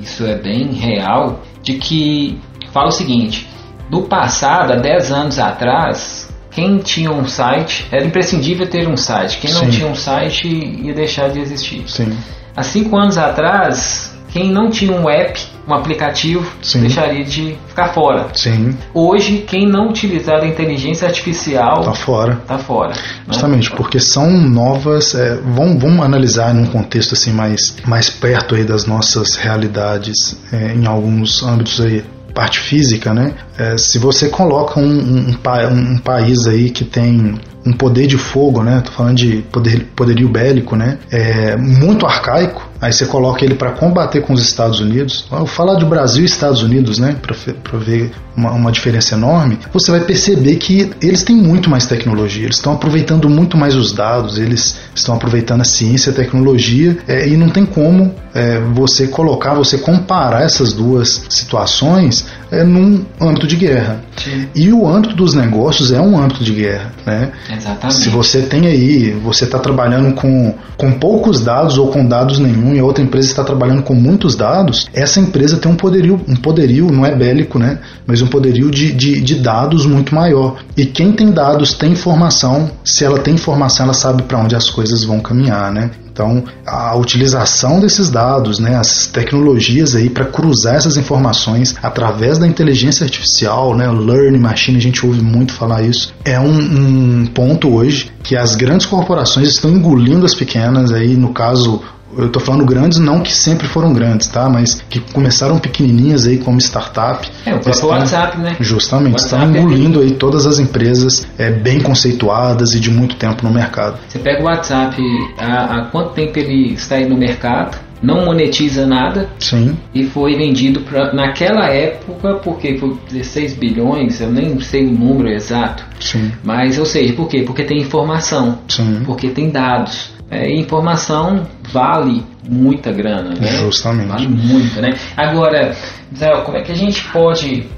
isso 0.01 0.25
é 0.25 0.37
bem 0.37 0.73
real, 0.73 1.43
de 1.63 1.75
que 1.75 2.39
fala 2.73 2.89
o 2.89 2.93
seguinte: 2.93 3.49
no 3.91 4.03
passado, 4.03 4.73
há 4.73 4.77
10 4.77 5.13
anos 5.13 5.39
atrás, 5.39 6.33
quem 6.51 6.79
tinha 6.79 7.11
um 7.11 7.27
site, 7.27 7.87
era 7.91 8.05
imprescindível 8.05 8.67
ter 8.67 8.89
um 8.89 8.97
site. 8.97 9.39
Quem 9.39 9.53
não 9.53 9.65
Sim. 9.65 9.71
tinha 9.71 9.87
um 9.89 9.95
site 9.95 10.49
ia 10.49 10.95
deixar 10.95 11.29
de 11.29 11.41
existir. 11.41 11.83
Sim. 11.89 12.17
Há 12.57 12.63
cinco 12.63 12.97
anos 12.97 13.19
atrás, 13.19 14.14
quem 14.35 14.51
não 14.51 14.69
tinha 14.69 14.93
um 14.93 15.09
app, 15.09 15.41
um 15.67 15.73
aplicativo, 15.73 16.45
Sim. 16.61 16.81
deixaria 16.81 17.25
de 17.25 17.57
ficar 17.69 17.95
fora. 17.95 18.27
Sim. 18.35 18.77
Hoje, 18.93 19.45
quem 19.47 19.65
não 19.65 19.91
utilizar 19.91 20.43
a 20.43 20.47
inteligência 20.47 21.07
artificial 21.07 21.79
está 21.79 21.95
fora. 21.95 22.43
Tá 22.45 22.59
fora. 22.59 22.89
Né? 22.89 22.97
Justamente, 23.29 23.71
porque 23.71 24.01
são 24.01 24.29
novas. 24.33 25.15
É, 25.15 25.37
vamos, 25.37 25.81
vamos 25.81 26.05
analisar 26.05 26.53
num 26.53 26.67
contexto 26.67 27.15
assim 27.15 27.31
mais, 27.33 27.77
mais 27.87 28.11
perto 28.11 28.57
aí 28.57 28.65
das 28.65 28.87
nossas 28.87 29.37
realidades 29.37 30.37
é, 30.53 30.75
em 30.75 30.85
alguns 30.85 31.41
âmbitos 31.45 31.81
aí 31.81 32.05
parte 32.35 32.59
física, 32.59 33.15
né? 33.15 33.33
É, 33.57 33.79
se 33.79 33.97
você 33.99 34.29
coloca 34.29 34.81
um, 34.81 34.83
um, 34.83 35.27
um, 35.29 35.93
um, 35.93 35.99
país 35.99 36.47
aí 36.49 36.71
que 36.71 36.85
tem 36.85 37.39
um 37.65 37.73
poder 37.73 38.07
de 38.07 38.19
fogo, 38.19 38.63
né? 38.63 38.83
Tô 38.85 38.91
falando 38.91 39.17
de 39.17 39.45
poder, 39.53 39.87
poderio 39.95 40.29
bélico, 40.29 40.75
né? 40.75 40.99
É 41.11 41.57
muito 41.57 42.05
arcaico. 42.05 42.69
Aí 42.85 42.93
você 42.93 43.07
coloca 43.07 43.43
ele 43.43 43.55
para 43.55 43.71
combater 43.71 44.21
com 44.21 44.35
os 44.35 44.43
Estados 44.43 44.79
Unidos. 44.79 45.25
Eu 45.33 45.47
falar 45.47 45.77
de 45.77 45.87
Brasil 45.87 46.23
e 46.23 46.27
Estados 46.27 46.63
Unidos, 46.63 46.99
né? 46.99 47.17
Para 47.23 47.79
ver 47.79 48.13
uma, 48.37 48.51
uma, 48.51 48.71
diferença 48.71 49.15
enorme. 49.15 49.59
Você 49.73 49.91
vai 49.91 50.01
perceber 50.01 50.57
que 50.57 50.91
eles 51.01 51.23
têm 51.23 51.35
muito 51.35 51.71
mais 51.71 51.87
tecnologia. 51.87 52.45
Eles 52.45 52.57
estão 52.57 52.75
aproveitando 52.75 53.27
muito 53.27 53.57
mais 53.57 53.75
os 53.75 53.91
dados. 53.91 54.37
Eles 54.37 54.77
estão 54.95 55.15
aproveitando 55.15 55.63
a 55.63 55.65
ciência 55.65 56.11
e 56.11 56.13
a 56.13 56.17
tecnologia. 56.17 56.99
É, 57.09 57.27
e 57.27 57.39
não 57.39 57.49
tem 57.49 57.65
como 57.65 58.15
é, 58.35 58.61
você 58.75 59.07
colocar, 59.07 59.55
você 59.55 59.79
comparar 59.79 60.43
essas 60.43 60.75
duas 60.75 61.25
situações 61.31 62.27
é, 62.61 62.65
num 62.65 63.05
âmbito 63.21 63.47
de 63.47 63.57
guerra. 63.57 64.01
Sim. 64.17 64.47
E 64.55 64.73
o 64.73 64.87
âmbito 64.87 65.15
dos 65.15 65.35
negócios 65.35 65.93
é 65.93 66.01
um 66.01 66.19
âmbito 66.19 66.45
de 66.45 66.53
guerra, 66.53 66.93
né? 67.05 67.33
Exatamente. 67.51 68.03
Se 68.03 68.09
você 68.09 68.43
tem 68.43 68.67
aí, 68.67 69.11
você 69.11 69.45
está 69.45 69.59
trabalhando 69.59 70.15
com, 70.15 70.55
com 70.77 70.93
poucos 70.93 71.41
dados 71.41 71.79
ou 71.79 71.89
com 71.89 72.07
dados 72.07 72.39
nenhum 72.39 72.75
e 72.75 72.79
a 72.79 72.85
outra 72.85 73.03
empresa 73.03 73.29
está 73.29 73.45
trabalhando 73.45 73.83
com 73.83 73.95
muitos 73.95 74.37
dados, 74.37 74.89
essa 74.93 75.21
empresa 75.21 75.57
tem 75.57 75.71
um 75.71 75.77
poderio, 75.77 76.21
um 76.29 76.37
poderio, 76.37 76.91
não 76.91 77.05
é 77.05 77.15
bélico, 77.15 77.59
né? 77.59 77.79
Mas 78.07 78.23
um 78.23 78.27
poderio 78.27 78.71
de, 78.71 78.93
de, 78.93 79.21
de 79.21 79.35
dados 79.37 79.87
muito 79.87 80.15
maior. 80.15 80.57
E 80.77 80.87
quem 80.87 81.13
tem 81.13 81.31
dados 81.31 81.75
tem 81.75 81.93
informação, 81.93 82.71
se 82.85 83.05
ela 83.05 83.19
tem 83.19 83.35
informação, 83.35 83.87
ela 83.87 83.95
sabe 83.95 84.23
para 84.23 84.39
onde 84.39 84.55
as 84.55 84.71
coisas 84.71 85.05
vão 85.05 85.21
caminhar, 85.21 85.73
né? 85.73 85.91
Então, 86.15 86.45
a 86.65 86.95
utilização 86.95 87.81
desses 87.81 88.09
dados, 88.09 88.61
né, 88.61 88.77
as 88.77 89.09
tecnologias 89.09 89.97
aí 89.97 90.09
para 90.09 90.25
cruzar 90.25 90.77
essas 90.77 90.97
informações 90.97 91.75
através 91.83 92.39
da 92.39 92.47
inteligência 92.47 93.03
artificial, 93.03 93.77
né, 93.77 93.91
learning 93.91 94.39
machine, 94.39 94.79
a 94.79 94.81
gente 94.81 95.05
ouve 95.05 95.21
muito 95.21 95.53
falar 95.53 95.83
isso, 95.83 96.15
é 96.25 96.39
um, 96.39 97.23
um 97.23 97.27
ponto 97.27 97.69
hoje 97.75 98.13
que 98.23 98.37
as 98.37 98.55
grandes 98.55 98.87
corporações 98.87 99.49
estão 99.49 99.71
engolindo 99.71 100.25
as 100.25 100.37
pequenas 100.37 100.93
aí, 100.93 101.17
no 101.17 101.33
caso 101.33 101.83
eu 102.17 102.27
estou 102.27 102.41
falando 102.41 102.65
grandes, 102.65 102.99
não 102.99 103.21
que 103.21 103.35
sempre 103.35 103.67
foram 103.67 103.93
grandes, 103.93 104.27
tá? 104.29 104.49
Mas 104.49 104.83
que 104.89 105.01
começaram 105.01 105.59
pequenininhas 105.59 106.27
aí 106.27 106.39
como 106.39 106.59
startup. 106.59 107.29
É, 107.47 107.55
o 107.55 107.61
próprio 107.61 107.89
WhatsApp, 107.89 108.39
né? 108.39 108.57
Justamente, 108.61 109.19
estão 109.19 109.43
é 109.43 109.45
engolindo 109.45 110.01
aí 110.01 110.13
todas 110.13 110.47
as 110.47 110.59
empresas 110.59 111.27
é, 111.39 111.51
bem 111.51 111.81
conceituadas 111.81 112.75
e 112.75 112.81
de 112.81 112.91
muito 112.91 113.17
tempo 113.17 113.45
no 113.45 113.53
mercado. 113.53 113.99
Você 114.09 114.19
pega 114.19 114.43
o 114.43 114.47
WhatsApp, 114.47 115.01
há, 115.39 115.77
há 115.77 115.85
quanto 115.87 116.11
tempo 116.11 116.39
ele 116.39 116.75
está 116.75 116.97
aí 116.97 117.09
no 117.09 117.17
mercado? 117.17 117.79
não 118.03 118.27
monetiza 118.27 118.87
nada 118.87 119.31
Sim. 119.39 119.77
e 119.95 120.05
foi 120.05 120.37
vendido 120.37 120.81
pra, 120.81 121.15
naquela 121.15 121.69
época 121.69 122.35
porque 122.35 122.77
foi 122.77 122.97
16 123.11 123.55
bilhões, 123.55 124.21
eu 124.21 124.31
nem 124.31 124.61
sei 124.61 124.87
o 124.87 124.93
número 124.93 125.31
exato. 125.31 125.83
Sim. 125.99 126.31
Mas, 126.43 126.79
ou 126.79 126.85
seja, 126.85 127.15
por 127.15 127.29
quê? 127.29 127.43
Porque 127.43 127.65
tem 127.65 127.79
informação, 127.79 128.59
Sim. 128.69 129.03
porque 129.07 129.31
tem 129.31 129.51
dados 129.51 130.14
é, 130.35 130.51
informação 130.51 131.47
vale 131.73 132.25
muita 132.49 132.91
grana, 132.91 133.31
né? 133.31 133.47
Justamente. 133.47 134.09
Vale 134.09 134.29
muito, 134.29 134.81
né? 134.81 134.95
Agora, 135.17 135.73
Zé, 136.17 136.31
como 136.43 136.57
é 136.57 136.63
que 136.63 136.73
a 136.73 136.77
gente 136.77 137.05
pode 137.11 137.69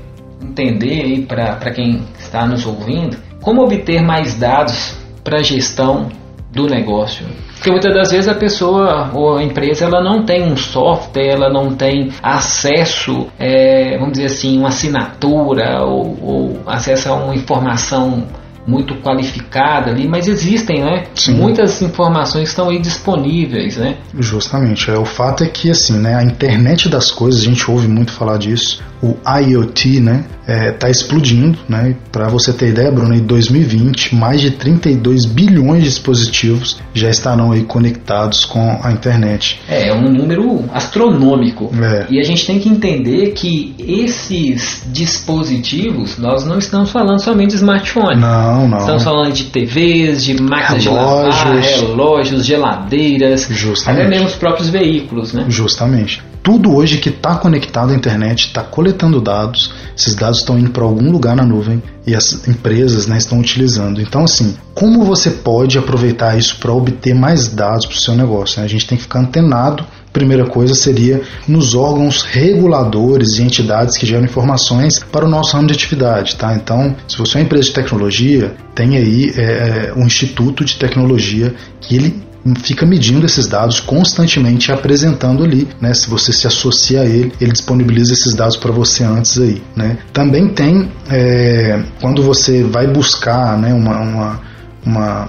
entender 0.42 1.02
aí 1.02 1.22
para 1.22 1.70
quem 1.70 2.02
está 2.18 2.46
nos 2.46 2.64
ouvindo 2.64 3.16
como 3.42 3.62
obter 3.62 4.02
mais 4.02 4.34
dados 4.34 4.96
para 5.22 5.38
a 5.38 5.42
gestão 5.42 6.08
do 6.50 6.66
negócio? 6.66 7.26
Porque 7.54 7.70
muitas 7.70 7.94
das 7.94 8.10
vezes 8.10 8.28
a 8.28 8.34
pessoa 8.34 9.10
ou 9.12 9.36
a 9.36 9.42
empresa 9.42 9.84
ela 9.84 10.02
não 10.02 10.24
tem 10.24 10.42
um 10.42 10.56
software, 10.56 11.28
ela 11.28 11.50
não 11.50 11.74
tem 11.74 12.10
acesso, 12.22 13.26
é, 13.38 13.96
vamos 13.98 14.12
dizer 14.12 14.26
assim, 14.26 14.58
uma 14.58 14.68
assinatura 14.68 15.84
ou, 15.84 16.18
ou 16.22 16.60
acesso 16.66 17.10
a 17.10 17.14
uma 17.14 17.34
informação 17.34 18.26
muito 18.66 18.94
qualificada 18.96 19.90
ali, 19.90 20.08
mas 20.08 20.26
existem, 20.26 20.82
né? 20.82 21.04
Sim. 21.14 21.34
Muitas 21.34 21.80
informações 21.82 22.48
estão 22.48 22.68
aí 22.68 22.80
disponíveis, 22.80 23.76
né? 23.76 23.96
Justamente. 24.18 24.90
É, 24.90 24.98
o 24.98 25.04
fato 25.04 25.44
é 25.44 25.46
que, 25.46 25.70
assim, 25.70 25.98
né, 25.98 26.14
a 26.14 26.24
internet 26.24 26.88
das 26.88 27.10
coisas, 27.10 27.42
a 27.42 27.44
gente 27.44 27.70
ouve 27.70 27.86
muito 27.86 28.12
falar 28.12 28.38
disso, 28.38 28.82
o 29.02 29.16
IoT, 29.28 30.00
né, 30.00 30.24
está 30.46 30.52
é, 30.52 30.72
tá 30.72 30.88
explodindo, 30.88 31.58
né? 31.68 31.94
Para 32.12 32.28
você 32.28 32.52
ter 32.52 32.68
ideia, 32.68 32.90
Bruno, 32.90 33.14
em 33.14 33.20
2020, 33.20 34.14
mais 34.14 34.40
de 34.40 34.52
32 34.52 35.24
bilhões 35.24 35.82
de 35.82 35.88
dispositivos 35.88 36.80
já 36.94 37.10
estarão 37.10 37.52
aí 37.52 37.64
conectados 37.64 38.44
com 38.44 38.78
a 38.82 38.92
internet. 38.92 39.60
É, 39.68 39.88
é 39.88 39.94
um 39.94 40.08
número 40.08 40.64
astronômico. 40.72 41.70
É. 41.82 42.06
E 42.10 42.20
a 42.20 42.22
gente 42.22 42.46
tem 42.46 42.60
que 42.60 42.68
entender 42.68 43.32
que 43.32 43.74
esses 43.78 44.82
dispositivos, 44.86 46.16
nós 46.16 46.44
não 46.46 46.58
estamos 46.58 46.90
falando 46.90 47.20
somente 47.20 47.50
de 47.50 47.56
smartphone. 47.56 48.20
Não, 48.20 48.55
não. 48.68 48.78
Estamos 48.78 49.02
falando 49.02 49.32
de 49.32 49.44
TVs, 49.44 50.24
de 50.24 50.40
máquinas 50.40 50.84
relógios, 50.84 51.34
de 51.34 51.44
lavar, 51.44 51.62
relógios, 51.62 52.46
geladeiras, 52.46 53.48
Justamente. 53.50 54.00
até 54.00 54.10
mesmo 54.10 54.26
os 54.26 54.34
próprios 54.34 54.68
veículos, 54.68 55.32
né? 55.32 55.46
Justamente 55.48 56.22
tudo 56.46 56.76
hoje 56.76 56.98
que 56.98 57.08
está 57.08 57.34
conectado 57.34 57.90
à 57.90 57.96
internet 57.96 58.46
está 58.46 58.62
coletando 58.62 59.20
dados, 59.20 59.72
esses 59.96 60.14
dados 60.14 60.38
estão 60.38 60.56
indo 60.56 60.70
para 60.70 60.84
algum 60.84 61.10
lugar 61.10 61.34
na 61.34 61.42
nuvem 61.42 61.82
e 62.06 62.14
as 62.14 62.46
empresas 62.46 63.08
né, 63.08 63.18
estão 63.18 63.40
utilizando. 63.40 64.00
Então, 64.00 64.22
assim, 64.22 64.56
como 64.72 65.04
você 65.04 65.28
pode 65.28 65.76
aproveitar 65.76 66.38
isso 66.38 66.56
para 66.60 66.72
obter 66.72 67.16
mais 67.16 67.48
dados 67.48 67.86
para 67.86 67.96
o 67.96 67.98
seu 67.98 68.14
negócio? 68.14 68.60
Né? 68.60 68.64
A 68.64 68.68
gente 68.68 68.86
tem 68.86 68.96
que 68.96 69.02
ficar 69.02 69.18
antenado 69.18 69.84
primeira 70.16 70.46
coisa 70.46 70.74
seria 70.74 71.20
nos 71.46 71.74
órgãos 71.74 72.22
reguladores 72.22 73.38
e 73.38 73.42
entidades 73.42 73.98
que 73.98 74.06
geram 74.06 74.24
informações 74.24 74.98
para 74.98 75.26
o 75.26 75.28
nosso 75.28 75.54
ramo 75.54 75.68
de 75.68 75.74
atividade, 75.74 76.36
tá? 76.36 76.54
Então, 76.54 76.96
se 77.06 77.18
você 77.18 77.36
é 77.36 77.40
uma 77.40 77.44
empresa 77.44 77.64
de 77.64 77.72
tecnologia, 77.74 78.54
tem 78.74 78.96
aí 78.96 79.34
é, 79.36 79.90
é 79.90 79.94
um 79.94 80.06
instituto 80.06 80.64
de 80.64 80.76
tecnologia 80.76 81.54
que 81.82 81.96
ele 81.96 82.26
fica 82.62 82.86
medindo 82.86 83.26
esses 83.26 83.46
dados 83.46 83.78
constantemente 83.78 84.72
apresentando 84.72 85.44
ali, 85.44 85.68
né? 85.82 85.92
Se 85.92 86.08
você 86.08 86.32
se 86.32 86.46
associa 86.46 87.02
a 87.02 87.04
ele, 87.04 87.32
ele 87.38 87.52
disponibiliza 87.52 88.14
esses 88.14 88.34
dados 88.34 88.56
para 88.56 88.72
você 88.72 89.04
antes 89.04 89.38
aí, 89.38 89.60
né? 89.74 89.98
Também 90.14 90.48
tem 90.48 90.90
é, 91.10 91.82
quando 92.00 92.22
você 92.22 92.62
vai 92.62 92.86
buscar, 92.86 93.58
né? 93.58 93.74
Uma, 93.74 94.00
uma, 94.00 94.40
uma 94.84 95.28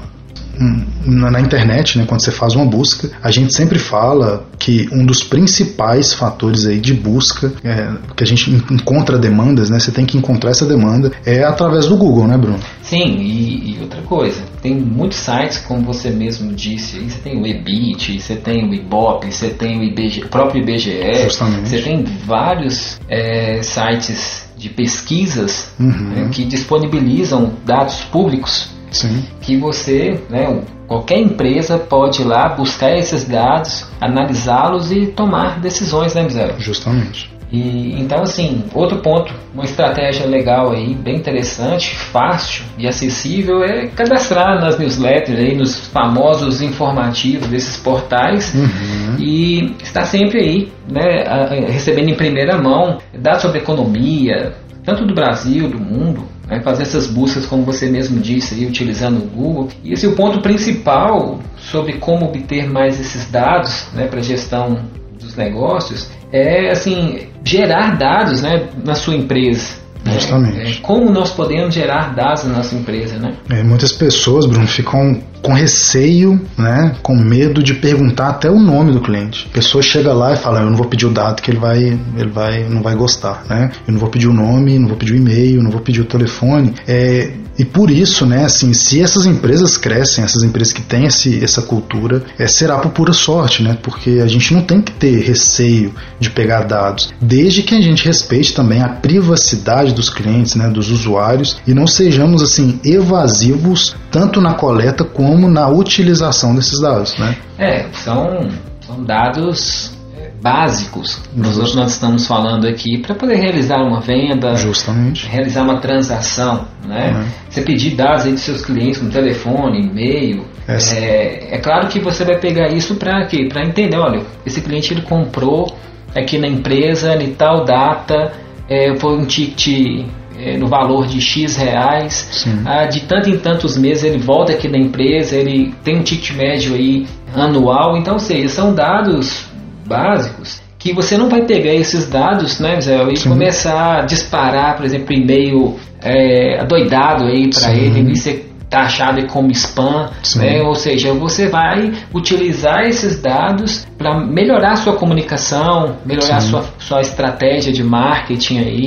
na 1.06 1.40
internet, 1.40 1.98
né, 1.98 2.06
quando 2.08 2.22
você 2.22 2.32
faz 2.32 2.56
uma 2.56 2.66
busca, 2.66 3.10
a 3.22 3.32
gente 3.32 3.54
sempre 3.54 3.80
fala 3.80 4.46
que 4.58 4.88
um 4.92 5.06
dos 5.06 5.24
principais 5.24 6.14
fatores 6.14 6.66
aí 6.66 6.80
de 6.80 6.94
busca 6.94 7.54
é, 7.64 7.92
que 8.16 8.24
a 8.24 8.28
gente 8.28 8.50
encontra 8.72 9.18
demandas, 9.18 9.70
né, 9.70 9.80
você 9.80 9.92
tem 9.92 10.06
que 10.06 10.18
encontrar 10.18 10.52
essa 10.52 10.66
demanda 10.66 11.12
é 11.26 11.44
através 11.44 11.86
do 11.86 11.98
Google, 11.98 12.28
né, 12.28 12.38
Bruno? 12.38 12.60
Sim, 12.82 13.18
e, 13.20 13.76
e 13.76 13.80
outra 13.82 14.02
coisa, 14.02 14.42
tem 14.62 14.76
muitos 14.76 15.20
sites, 15.20 15.60
como 15.60 15.82
você 15.82 16.10
mesmo 16.10 16.54
disse, 16.54 17.00
você 17.00 17.20
tem 17.20 17.42
o 17.42 17.46
Ebit, 17.46 18.20
você 18.20 18.36
tem 18.36 18.68
o 18.68 18.74
Ibope, 18.74 19.32
você 19.32 19.50
tem 19.50 19.80
o, 19.80 19.84
IBG, 19.84 20.24
o 20.26 20.30
próprio 20.30 20.62
IBGE, 20.62 21.24
Justamente. 21.24 21.70
você 21.70 21.82
tem 21.82 22.04
vários 22.26 23.00
é, 23.08 23.62
sites 23.62 24.48
de 24.58 24.70
pesquisas 24.70 25.70
uhum. 25.80 26.10
né, 26.10 26.30
que 26.32 26.44
disponibilizam 26.44 27.54
dados 27.64 28.02
públicos 28.12 28.77
Sim. 28.92 29.24
que 29.42 29.58
você, 29.58 30.20
né, 30.30 30.62
qualquer 30.88 31.20
empresa 31.20 31.78
pode 31.78 32.22
ir 32.22 32.26
lá 32.26 32.50
buscar 32.50 32.98
esses 32.98 33.26
dados, 33.26 33.86
analisá-los 34.00 34.92
e 34.92 35.08
tomar 35.08 35.60
decisões, 35.60 36.16
né, 36.16 36.24
Mizel? 36.24 36.56
Justamente. 36.60 37.38
E, 37.52 37.96
então, 38.00 38.24
assim, 38.24 38.64
outro 38.74 38.98
ponto, 38.98 39.34
uma 39.54 39.64
estratégia 39.64 40.26
legal 40.26 40.72
aí, 40.72 40.94
bem 40.94 41.16
interessante, 41.16 41.96
fácil 41.96 42.66
e 42.78 42.86
acessível 42.86 43.64
é 43.64 43.88
cadastrar 43.88 44.60
nas 44.60 44.78
newsletters 44.78 45.40
aí, 45.40 45.56
nos 45.56 45.88
famosos 45.88 46.62
informativos 46.62 47.48
desses 47.48 47.78
portais 47.78 48.54
uhum. 48.54 49.16
e 49.18 49.76
estar 49.82 50.04
sempre 50.06 50.40
aí, 50.40 50.72
né, 50.90 51.68
recebendo 51.70 52.10
em 52.10 52.16
primeira 52.16 52.58
mão 52.58 52.98
dados 53.18 53.42
sobre 53.42 53.60
economia, 53.60 54.54
tanto 54.84 55.06
do 55.06 55.14
Brasil, 55.14 55.70
do 55.70 55.80
mundo, 55.80 56.26
né, 56.48 56.62
fazer 56.62 56.84
essas 56.84 57.08
buscas, 57.08 57.46
como 57.46 57.64
você 57.64 57.90
mesmo 57.90 58.20
disse, 58.20 58.56
aí, 58.56 58.66
utilizando 58.66 59.18
o 59.18 59.28
Google. 59.28 59.70
E 59.84 59.94
esse 59.94 60.06
é 60.06 60.10
o 60.10 60.16
ponto 60.16 60.42
principal 60.42 61.40
sobre 61.58 61.94
como 61.94 62.26
obter 62.26 62.70
mais 62.70 63.00
esses 63.00 63.30
dados 63.30 63.88
né, 63.94 64.08
para 64.08 64.22
gestão 64.22 64.80
dos 65.20 65.36
negócios 65.36 66.10
é 66.32 66.72
assim 66.72 67.28
gerar 67.44 67.98
dados 67.98 68.42
né, 68.42 68.68
na 68.84 68.96
sua 68.96 69.16
empresa. 69.16 69.76
Né? 70.06 70.14
Justamente. 70.14 70.80
É, 70.80 70.82
como 70.82 71.10
nós 71.12 71.32
podemos 71.32 71.74
gerar 71.74 72.14
dados 72.16 72.44
na 72.46 72.58
nossa 72.58 72.76
empresa, 72.76 73.18
né? 73.18 73.36
É, 73.50 73.64
muitas 73.64 73.92
pessoas, 73.92 74.46
Bruno, 74.46 74.68
ficam 74.68 75.22
com 75.42 75.54
receio, 75.54 76.40
né, 76.58 76.96
com 77.02 77.16
medo 77.16 77.62
de 77.64 77.74
perguntar 77.74 78.30
até 78.30 78.50
o 78.50 78.60
nome 78.60 78.92
do 78.92 79.02
cliente. 79.02 79.48
A 79.52 79.54
pessoa 79.54 79.82
chega 79.82 80.14
lá 80.14 80.34
e 80.34 80.38
fala: 80.38 80.62
"Eu 80.62 80.70
não 80.70 80.78
vou 80.78 80.88
pedir 80.88 81.06
o 81.06 81.12
dado 81.12 81.42
que 81.42 81.52
ele 81.52 81.60
vai, 81.60 82.00
ele 82.18 82.30
vai, 82.30 82.64
não 82.70 82.82
vai 82.82 82.96
gostar, 82.96 83.44
né? 83.50 83.72
Eu 83.88 83.94
não 83.94 84.00
vou 84.00 84.10
pedir 84.10 84.28
o 84.28 84.34
nome, 84.34 84.78
não 84.78 84.88
vou 84.88 84.98
pedir 84.98 85.14
o 85.14 85.18
e-mail, 85.18 85.64
não 85.64 85.72
vou 85.72 85.82
pedir 85.82 86.02
o 86.02 86.06
telefone". 86.06 86.74
É, 86.88 87.32
e 87.58 87.66
por 87.66 87.90
isso, 87.90 88.26
né, 88.26 88.46
assim, 88.46 88.72
se 88.74 89.02
essas 89.02 89.26
empresas 89.26 89.78
crescem, 89.78 90.24
essas 90.24 90.44
empresas 90.44 90.72
que 90.72 90.82
têm 90.82 91.06
esse, 91.06 91.44
essa 91.44 91.62
cultura, 91.62 92.24
é, 92.38 92.48
será 92.48 92.78
por 92.78 92.92
pura 92.92 93.14
sorte, 93.14 93.64
né? 93.64 93.78
Porque 93.82 94.22
a 94.24 94.28
gente 94.28 94.54
não 94.54 94.62
tem 94.62 94.80
que 94.80 94.92
ter 94.92 95.24
receio 95.24 95.94
de 96.20 96.30
pegar 96.30 96.64
dados, 96.64 97.14
desde 97.20 97.64
que 97.64 97.74
a 97.74 97.82
gente 97.82 98.06
respeite 98.06 98.54
também 98.54 98.82
a 98.82 98.90
privacidade 98.90 99.94
dos 99.94 100.10
clientes, 100.10 100.56
né, 100.56 100.68
dos 100.68 100.92
usuários 100.92 101.58
e 101.66 101.74
não 101.74 101.88
sejamos 101.88 102.42
assim 102.42 102.80
evasivos 102.84 103.96
tanto 104.12 104.42
na 104.42 104.54
coleta 104.54 105.04
como 105.28 105.50
na 105.50 105.68
utilização 105.68 106.56
desses 106.56 106.80
dados, 106.80 107.18
né? 107.18 107.36
É, 107.58 107.86
são, 107.94 108.50
são 108.80 109.04
dados 109.04 109.92
é, 110.18 110.32
básicos 110.42 111.22
nós, 111.36 111.76
nós 111.76 111.92
estamos 111.92 112.26
falando 112.26 112.66
aqui 112.68 112.98
para 112.98 113.14
poder 113.14 113.36
realizar 113.36 113.78
uma 113.78 114.00
venda, 114.00 114.56
justamente 114.56 115.28
realizar 115.28 115.64
uma 115.64 115.78
transação, 115.80 116.66
né? 116.86 117.14
Uhum. 117.14 117.26
Você 117.50 117.62
pedir 117.62 117.96
dados 117.96 118.26
aí 118.26 118.32
dos 118.32 118.42
seus 118.42 118.66
clientes, 118.66 119.00
como 119.00 119.12
telefone, 119.12 119.82
e-mail. 119.82 120.46
É, 120.68 121.56
é, 121.56 121.58
claro 121.60 121.88
que 121.88 122.00
você 122.00 122.26
vai 122.26 122.38
pegar 122.38 122.70
isso 122.70 122.96
para 122.96 123.26
quê? 123.26 123.48
Para 123.52 123.64
entender, 123.66 123.98
olha, 123.98 124.22
esse 124.46 124.62
cliente 124.62 124.94
ele 124.94 125.02
comprou 125.02 125.76
aqui 126.16 126.38
na 126.38 126.48
empresa 126.48 127.16
em 127.16 127.34
tal 127.34 127.64
data, 127.64 128.34
é, 128.70 128.96
foi 128.98 129.18
um 129.18 129.26
ticket 129.26 130.06
é, 130.38 130.58
no 130.58 130.68
valor 130.68 131.08
de 131.08 131.20
X 131.20 131.56
reais. 131.56 132.48
Ah, 132.66 132.86
de 132.86 133.02
tanto 133.02 133.30
em 133.30 133.38
tantos 133.38 133.78
meses 133.78 134.04
ele 134.04 134.18
volta 134.18 134.54
aqui 134.54 134.68
na 134.68 134.78
empresa, 134.78 135.36
ele 135.36 135.74
tem 135.84 135.98
um 135.98 136.04
ticket 136.04 136.36
médio 136.36 136.76
aí 136.76 137.06
anual. 137.34 137.98
Então, 137.98 138.20
seja, 138.20 138.48
são 138.50 138.74
dados 138.74 139.46
básicos 139.86 140.62
que 140.80 140.94
você 140.94 141.18
não 141.18 141.28
vai 141.28 141.42
pegar 141.42 141.74
esses 141.74 142.08
dados, 142.08 142.60
né, 142.60 142.80
Zé, 142.80 143.04
e 143.12 143.18
Sim. 143.18 143.30
começar 143.30 144.00
a 144.00 144.02
disparar, 144.04 144.78
por 144.78 144.86
exemplo, 144.86 145.14
e-mail 145.14 145.76
é, 146.02 146.60
adoidado 146.60 147.26
aí 147.26 147.50
para 147.50 147.74
ele, 147.74 148.12
e 148.12 148.16
você 148.16 148.46
taxado 148.70 149.26
como 149.28 149.52
spam, 149.52 150.10
né? 150.36 150.62
ou 150.62 150.76
seja, 150.76 151.14
você 151.14 151.48
vai 151.48 151.94
utilizar 152.14 152.84
esses 152.84 153.22
dados 153.22 153.88
para 153.98 154.20
melhorar 154.20 154.76
sua 154.76 154.94
comunicação, 154.94 155.98
melhorar 156.06 156.42
sua, 156.42 156.66
sua 156.78 157.02
estratégia 157.02 157.72
de 157.72 157.84
marketing 157.84 158.60
aí, 158.60 158.86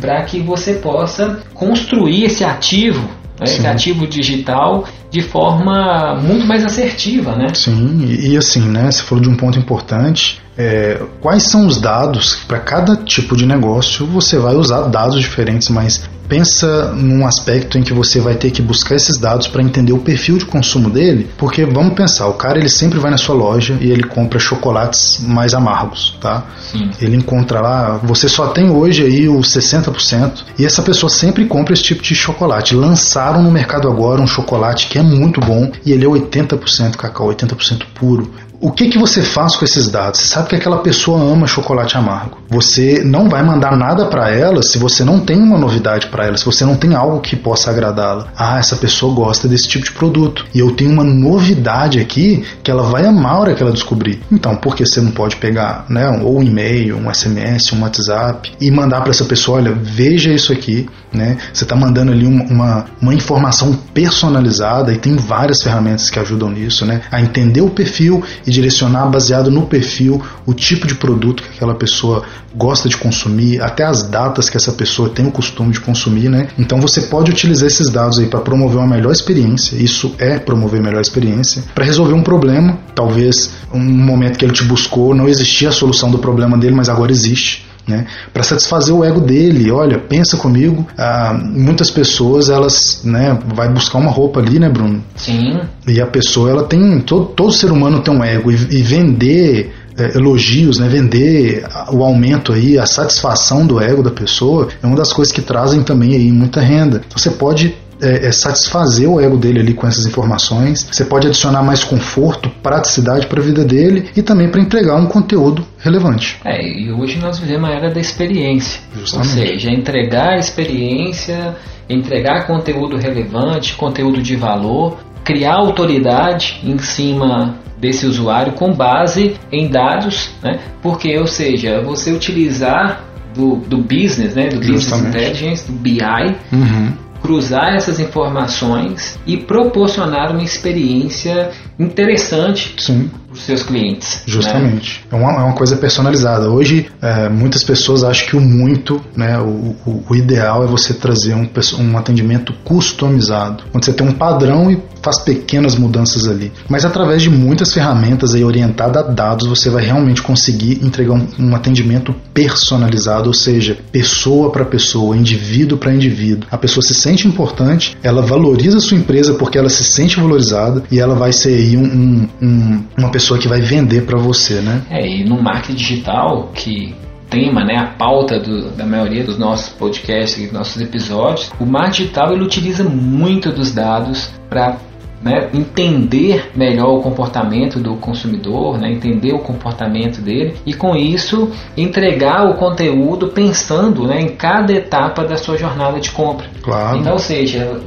para 0.00 0.22
que 0.24 0.40
você 0.40 0.74
possa 0.74 1.40
construir 1.54 2.24
esse 2.24 2.44
ativo, 2.44 3.02
né? 3.38 3.44
esse 3.44 3.66
ativo 3.66 4.06
digital 4.06 4.84
de 5.10 5.22
forma 5.22 6.14
muito 6.22 6.46
mais 6.46 6.64
assertiva, 6.64 7.34
né? 7.34 7.48
Sim, 7.52 8.04
e, 8.04 8.32
e 8.32 8.36
assim, 8.36 8.60
né? 8.60 8.90
Você 8.90 9.02
falou 9.02 9.22
de 9.22 9.28
um 9.28 9.36
ponto 9.36 9.58
importante. 9.58 10.40
É, 10.62 11.00
quais 11.22 11.44
são 11.44 11.66
os 11.66 11.80
dados 11.80 12.34
para 12.46 12.58
cada 12.58 12.94
tipo 12.94 13.34
de 13.34 13.46
negócio 13.46 14.04
você 14.04 14.36
vai 14.36 14.54
usar 14.54 14.82
dados 14.88 15.18
diferentes, 15.18 15.70
mas 15.70 16.02
pensa 16.28 16.92
num 16.92 17.26
aspecto 17.26 17.78
em 17.78 17.82
que 17.82 17.94
você 17.94 18.20
vai 18.20 18.34
ter 18.34 18.50
que 18.50 18.60
buscar 18.60 18.94
esses 18.94 19.16
dados 19.16 19.48
para 19.48 19.62
entender 19.62 19.92
o 19.92 19.98
perfil 19.98 20.36
de 20.36 20.44
consumo 20.44 20.90
dele, 20.90 21.30
porque 21.38 21.64
vamos 21.64 21.94
pensar, 21.94 22.28
o 22.28 22.34
cara 22.34 22.58
ele 22.58 22.68
sempre 22.68 22.98
vai 22.98 23.10
na 23.10 23.16
sua 23.16 23.34
loja 23.34 23.78
e 23.80 23.90
ele 23.90 24.04
compra 24.04 24.38
chocolates 24.38 25.18
mais 25.26 25.54
amargos, 25.54 26.16
tá? 26.20 26.44
Sim. 26.70 26.90
Ele 27.00 27.16
encontra 27.16 27.60
lá, 27.60 27.98
você 28.02 28.28
só 28.28 28.48
tem 28.48 28.70
hoje 28.70 29.02
aí 29.02 29.30
os 29.30 29.48
60% 29.48 30.44
e 30.58 30.66
essa 30.66 30.82
pessoa 30.82 31.08
sempre 31.08 31.46
compra 31.46 31.72
esse 31.72 31.82
tipo 31.82 32.02
de 32.02 32.14
chocolate. 32.14 32.74
Lançaram 32.74 33.42
no 33.42 33.50
mercado 33.50 33.88
agora 33.88 34.20
um 34.20 34.26
chocolate 34.26 34.88
que 34.88 34.98
é 34.98 35.02
muito 35.02 35.40
bom 35.40 35.72
e 35.86 35.90
ele 35.90 36.04
é 36.04 36.08
80% 36.08 36.96
cacau, 36.96 37.28
80% 37.28 37.86
puro. 37.94 38.30
O 38.62 38.70
que, 38.70 38.90
que 38.90 38.98
você 38.98 39.22
faz 39.22 39.56
com 39.56 39.64
esses 39.64 39.88
dados? 39.88 40.20
Você 40.20 40.26
sabe 40.26 40.50
que 40.50 40.54
aquela 40.54 40.80
pessoa 40.80 41.18
ama 41.18 41.46
chocolate 41.46 41.96
amargo. 41.96 42.36
Você 42.50 43.02
não 43.02 43.26
vai 43.26 43.42
mandar 43.42 43.74
nada 43.74 44.04
para 44.04 44.28
ela 44.28 44.62
se 44.62 44.76
você 44.76 45.02
não 45.02 45.18
tem 45.18 45.38
uma 45.38 45.56
novidade 45.56 46.08
para 46.08 46.26
ela, 46.26 46.36
se 46.36 46.44
você 46.44 46.62
não 46.62 46.76
tem 46.76 46.94
algo 46.94 47.20
que 47.20 47.36
possa 47.36 47.70
agradá-la. 47.70 48.26
Ah, 48.36 48.58
essa 48.58 48.76
pessoa 48.76 49.14
gosta 49.14 49.48
desse 49.48 49.66
tipo 49.66 49.86
de 49.86 49.92
produto 49.92 50.44
e 50.54 50.58
eu 50.58 50.72
tenho 50.72 50.90
uma 50.90 51.02
novidade 51.02 51.98
aqui 51.98 52.44
que 52.62 52.70
ela 52.70 52.82
vai 52.82 53.06
amar 53.06 53.32
a 53.32 53.38
hora 53.38 53.54
que 53.54 53.62
ela 53.62 53.72
descobrir. 53.72 54.20
Então, 54.30 54.54
por 54.54 54.76
que 54.76 54.84
você 54.84 55.00
não 55.00 55.12
pode 55.12 55.36
pegar, 55.36 55.86
né, 55.88 56.10
ou 56.22 56.38
um 56.38 56.42
e-mail, 56.42 56.98
um 56.98 57.12
SMS, 57.12 57.72
um 57.72 57.80
WhatsApp 57.80 58.52
e 58.60 58.70
mandar 58.70 59.00
para 59.00 59.10
essa 59.10 59.24
pessoa, 59.24 59.56
olha, 59.56 59.72
veja 59.72 60.30
isso 60.34 60.52
aqui, 60.52 60.86
né? 61.12 61.38
Você 61.52 61.64
está 61.64 61.74
mandando 61.74 62.12
ali 62.12 62.26
uma, 62.26 62.44
uma, 62.44 62.86
uma 63.00 63.14
informação 63.14 63.72
personalizada 63.94 64.92
e 64.92 64.98
tem 64.98 65.16
várias 65.16 65.62
ferramentas 65.62 66.10
que 66.10 66.18
ajudam 66.18 66.50
nisso, 66.50 66.84
né? 66.84 67.00
A 67.10 67.20
entender 67.20 67.62
o 67.62 67.70
perfil 67.70 68.22
direcionar 68.50 69.06
baseado 69.06 69.50
no 69.50 69.66
perfil, 69.66 70.22
o 70.44 70.52
tipo 70.52 70.86
de 70.86 70.94
produto 70.94 71.42
que 71.42 71.48
aquela 71.50 71.74
pessoa 71.74 72.24
gosta 72.54 72.88
de 72.88 72.96
consumir, 72.96 73.62
até 73.62 73.84
as 73.84 74.02
datas 74.02 74.50
que 74.50 74.56
essa 74.56 74.72
pessoa 74.72 75.08
tem 75.08 75.26
o 75.26 75.30
costume 75.30 75.72
de 75.72 75.80
consumir, 75.80 76.28
né? 76.28 76.48
Então 76.58 76.80
você 76.80 77.02
pode 77.02 77.30
utilizar 77.30 77.68
esses 77.68 77.88
dados 77.88 78.18
aí 78.18 78.26
para 78.26 78.40
promover 78.40 78.78
uma 78.78 78.86
melhor 78.86 79.12
experiência, 79.12 79.76
isso 79.76 80.14
é 80.18 80.38
promover 80.38 80.82
melhor 80.82 81.00
experiência, 81.00 81.62
para 81.74 81.84
resolver 81.84 82.14
um 82.14 82.22
problema, 82.22 82.78
talvez 82.94 83.50
um 83.72 83.80
momento 83.80 84.38
que 84.38 84.44
ele 84.44 84.52
te 84.52 84.64
buscou 84.64 85.14
não 85.14 85.28
existia 85.28 85.68
a 85.68 85.72
solução 85.72 86.10
do 86.10 86.18
problema 86.18 86.58
dele, 86.58 86.74
mas 86.74 86.88
agora 86.88 87.12
existe 87.12 87.69
né? 87.90 88.06
Para 88.32 88.42
satisfazer 88.42 88.94
o 88.94 89.04
ego 89.04 89.20
dele, 89.20 89.70
olha, 89.70 89.98
pensa 89.98 90.36
comigo, 90.36 90.86
ah, 90.96 91.38
muitas 91.38 91.90
pessoas 91.90 92.48
elas, 92.48 93.02
né, 93.04 93.38
vai 93.54 93.68
buscar 93.68 93.98
uma 93.98 94.10
roupa 94.10 94.40
ali, 94.40 94.58
né, 94.58 94.68
Bruno? 94.68 95.02
Sim. 95.16 95.60
E 95.86 96.00
a 96.00 96.06
pessoa 96.06 96.50
ela 96.50 96.62
tem 96.64 97.00
todo, 97.00 97.26
todo 97.26 97.52
ser 97.52 97.70
humano 97.70 98.00
tem 98.00 98.14
um 98.14 98.24
ego 98.24 98.50
e, 98.50 98.54
e 98.54 98.82
vender 98.82 99.74
é, 99.98 100.16
elogios, 100.16 100.78
né, 100.78 100.88
vender 100.88 101.64
o 101.92 102.02
aumento 102.04 102.52
aí, 102.52 102.78
a 102.78 102.86
satisfação 102.86 103.66
do 103.66 103.80
ego 103.80 104.02
da 104.02 104.10
pessoa 104.10 104.68
é 104.82 104.86
uma 104.86 104.96
das 104.96 105.12
coisas 105.12 105.32
que 105.32 105.42
trazem 105.42 105.82
também 105.82 106.14
aí 106.14 106.30
muita 106.32 106.60
renda. 106.60 107.02
Então, 107.06 107.18
você 107.18 107.30
pode 107.30 107.74
é, 108.02 108.26
é, 108.26 108.32
satisfazer 108.32 109.08
o 109.08 109.20
ego 109.20 109.36
dele 109.36 109.60
ali 109.60 109.74
com 109.74 109.86
essas 109.86 110.06
informações. 110.06 110.86
Você 110.90 111.04
pode 111.04 111.26
adicionar 111.26 111.62
mais 111.62 111.84
conforto, 111.84 112.50
praticidade 112.62 113.26
para 113.26 113.40
a 113.40 113.44
vida 113.44 113.64
dele 113.64 114.10
e 114.16 114.22
também 114.22 114.48
para 114.48 114.60
entregar 114.60 114.96
um 114.96 115.06
conteúdo 115.06 115.64
relevante. 115.78 116.38
É, 116.44 116.62
e 116.62 116.92
hoje 116.92 117.18
nós 117.18 117.38
vivemos 117.38 117.68
a 117.68 117.72
era 117.72 117.90
da 117.90 118.00
experiência. 118.00 118.80
Justamente. 118.94 119.30
Ou 119.30 119.46
seja, 119.46 119.70
entregar 119.70 120.34
a 120.34 120.38
experiência, 120.38 121.56
entregar 121.88 122.46
conteúdo 122.46 122.96
relevante, 122.96 123.74
conteúdo 123.74 124.22
de 124.22 124.36
valor, 124.36 124.98
criar 125.24 125.56
autoridade 125.56 126.60
em 126.64 126.78
cima 126.78 127.56
desse 127.78 128.06
usuário 128.06 128.52
com 128.52 128.72
base 128.72 129.36
em 129.50 129.68
dados, 129.68 130.30
né? 130.42 130.60
Porque, 130.82 131.16
ou 131.18 131.26
seja, 131.26 131.80
você 131.80 132.12
utilizar 132.12 133.04
do, 133.34 133.56
do 133.56 133.78
business, 133.78 134.34
né? 134.34 134.48
Do 134.48 134.62
Justamente. 134.62 134.72
business 134.72 135.02
intelligence, 135.02 135.66
do 135.66 135.72
BI, 135.72 136.36
uhum. 136.52 136.92
Cruzar 137.22 137.74
essas 137.74 138.00
informações 138.00 139.18
e 139.26 139.36
proporcionar 139.36 140.30
uma 140.30 140.42
experiência 140.42 141.50
interessante 141.78 142.74
Sim 142.78 143.10
seus 143.44 143.62
clientes. 143.62 144.16
Né? 144.16 144.22
Justamente. 144.26 145.04
Né? 145.10 145.18
É, 145.18 145.22
uma, 145.22 145.32
é 145.32 145.44
uma 145.44 145.54
coisa 145.54 145.76
personalizada. 145.76 146.48
Hoje, 146.48 146.88
é, 147.00 147.28
muitas 147.28 147.62
pessoas 147.62 148.04
acham 148.04 148.28
que 148.28 148.36
o 148.36 148.40
muito, 148.40 149.00
né, 149.16 149.38
o, 149.38 149.76
o, 149.86 150.04
o 150.08 150.16
ideal 150.16 150.64
é 150.64 150.66
você 150.66 150.94
trazer 150.94 151.34
um, 151.34 151.48
um 151.78 151.98
atendimento 151.98 152.52
customizado, 152.64 153.64
onde 153.74 153.86
você 153.86 153.92
tem 153.92 154.06
um 154.06 154.12
padrão 154.12 154.70
e 154.70 154.80
faz 155.02 155.18
pequenas 155.18 155.76
mudanças 155.76 156.26
ali. 156.26 156.52
Mas 156.68 156.84
através 156.84 157.22
de 157.22 157.30
muitas 157.30 157.72
ferramentas 157.72 158.34
aí 158.34 158.44
orientadas 158.44 159.02
a 159.02 159.06
dados, 159.06 159.46
você 159.46 159.70
vai 159.70 159.84
realmente 159.84 160.22
conseguir 160.22 160.84
entregar 160.84 161.14
um, 161.14 161.26
um 161.38 161.56
atendimento 161.56 162.14
personalizado, 162.34 163.28
ou 163.28 163.34
seja, 163.34 163.78
pessoa 163.90 164.50
para 164.50 164.64
pessoa, 164.64 165.16
indivíduo 165.16 165.78
para 165.78 165.94
indivíduo. 165.94 166.48
A 166.50 166.58
pessoa 166.58 166.82
se 166.82 166.94
sente 166.94 167.26
importante, 167.26 167.96
ela 168.02 168.22
valoriza 168.22 168.78
a 168.78 168.80
sua 168.80 168.96
empresa 168.96 169.34
porque 169.34 169.58
ela 169.58 169.68
se 169.68 169.84
sente 169.84 170.20
valorizada 170.20 170.82
e 170.90 170.98
ela 170.98 171.14
vai 171.14 171.32
ser 171.32 171.54
aí 171.54 171.76
um, 171.76 172.28
um, 172.40 172.84
uma 172.96 173.10
pessoa 173.10 173.29
que 173.38 173.48
vai 173.48 173.60
vender 173.60 174.06
para 174.06 174.18
você, 174.18 174.60
né? 174.60 174.82
É, 174.90 175.06
e 175.06 175.24
no 175.24 175.40
marketing 175.40 175.74
digital, 175.74 176.50
que 176.54 176.94
tema, 177.28 177.64
né, 177.64 177.76
a 177.76 177.86
pauta 177.86 178.40
do, 178.40 178.70
da 178.70 178.84
maioria 178.84 179.22
dos 179.22 179.38
nossos 179.38 179.68
podcasts, 179.68 180.42
dos 180.42 180.52
nossos 180.52 180.82
episódios, 180.82 181.50
o 181.60 181.64
marketing 181.64 182.02
digital 182.02 182.32
ele 182.32 182.42
utiliza 182.42 182.82
muito 182.82 183.52
dos 183.52 183.72
dados 183.72 184.30
para 184.48 184.76
né, 185.22 185.48
entender 185.52 186.50
melhor 186.56 186.98
o 186.98 187.02
comportamento 187.02 187.78
do 187.78 187.96
consumidor, 187.96 188.78
né, 188.78 188.90
entender 188.90 189.32
o 189.32 189.38
comportamento 189.38 190.20
dele 190.20 190.56
e 190.66 190.74
com 190.74 190.96
isso 190.96 191.50
entregar 191.76 192.48
o 192.48 192.54
conteúdo 192.54 193.28
pensando 193.28 194.06
né, 194.06 194.20
em 194.20 194.28
cada 194.28 194.72
etapa 194.72 195.24
da 195.24 195.36
sua 195.36 195.56
jornada 195.56 196.00
de 196.00 196.10
compra. 196.10 196.46
Claro. 196.62 196.98
Então, 196.98 197.12
ou 197.12 197.18
seja, 197.18 197.80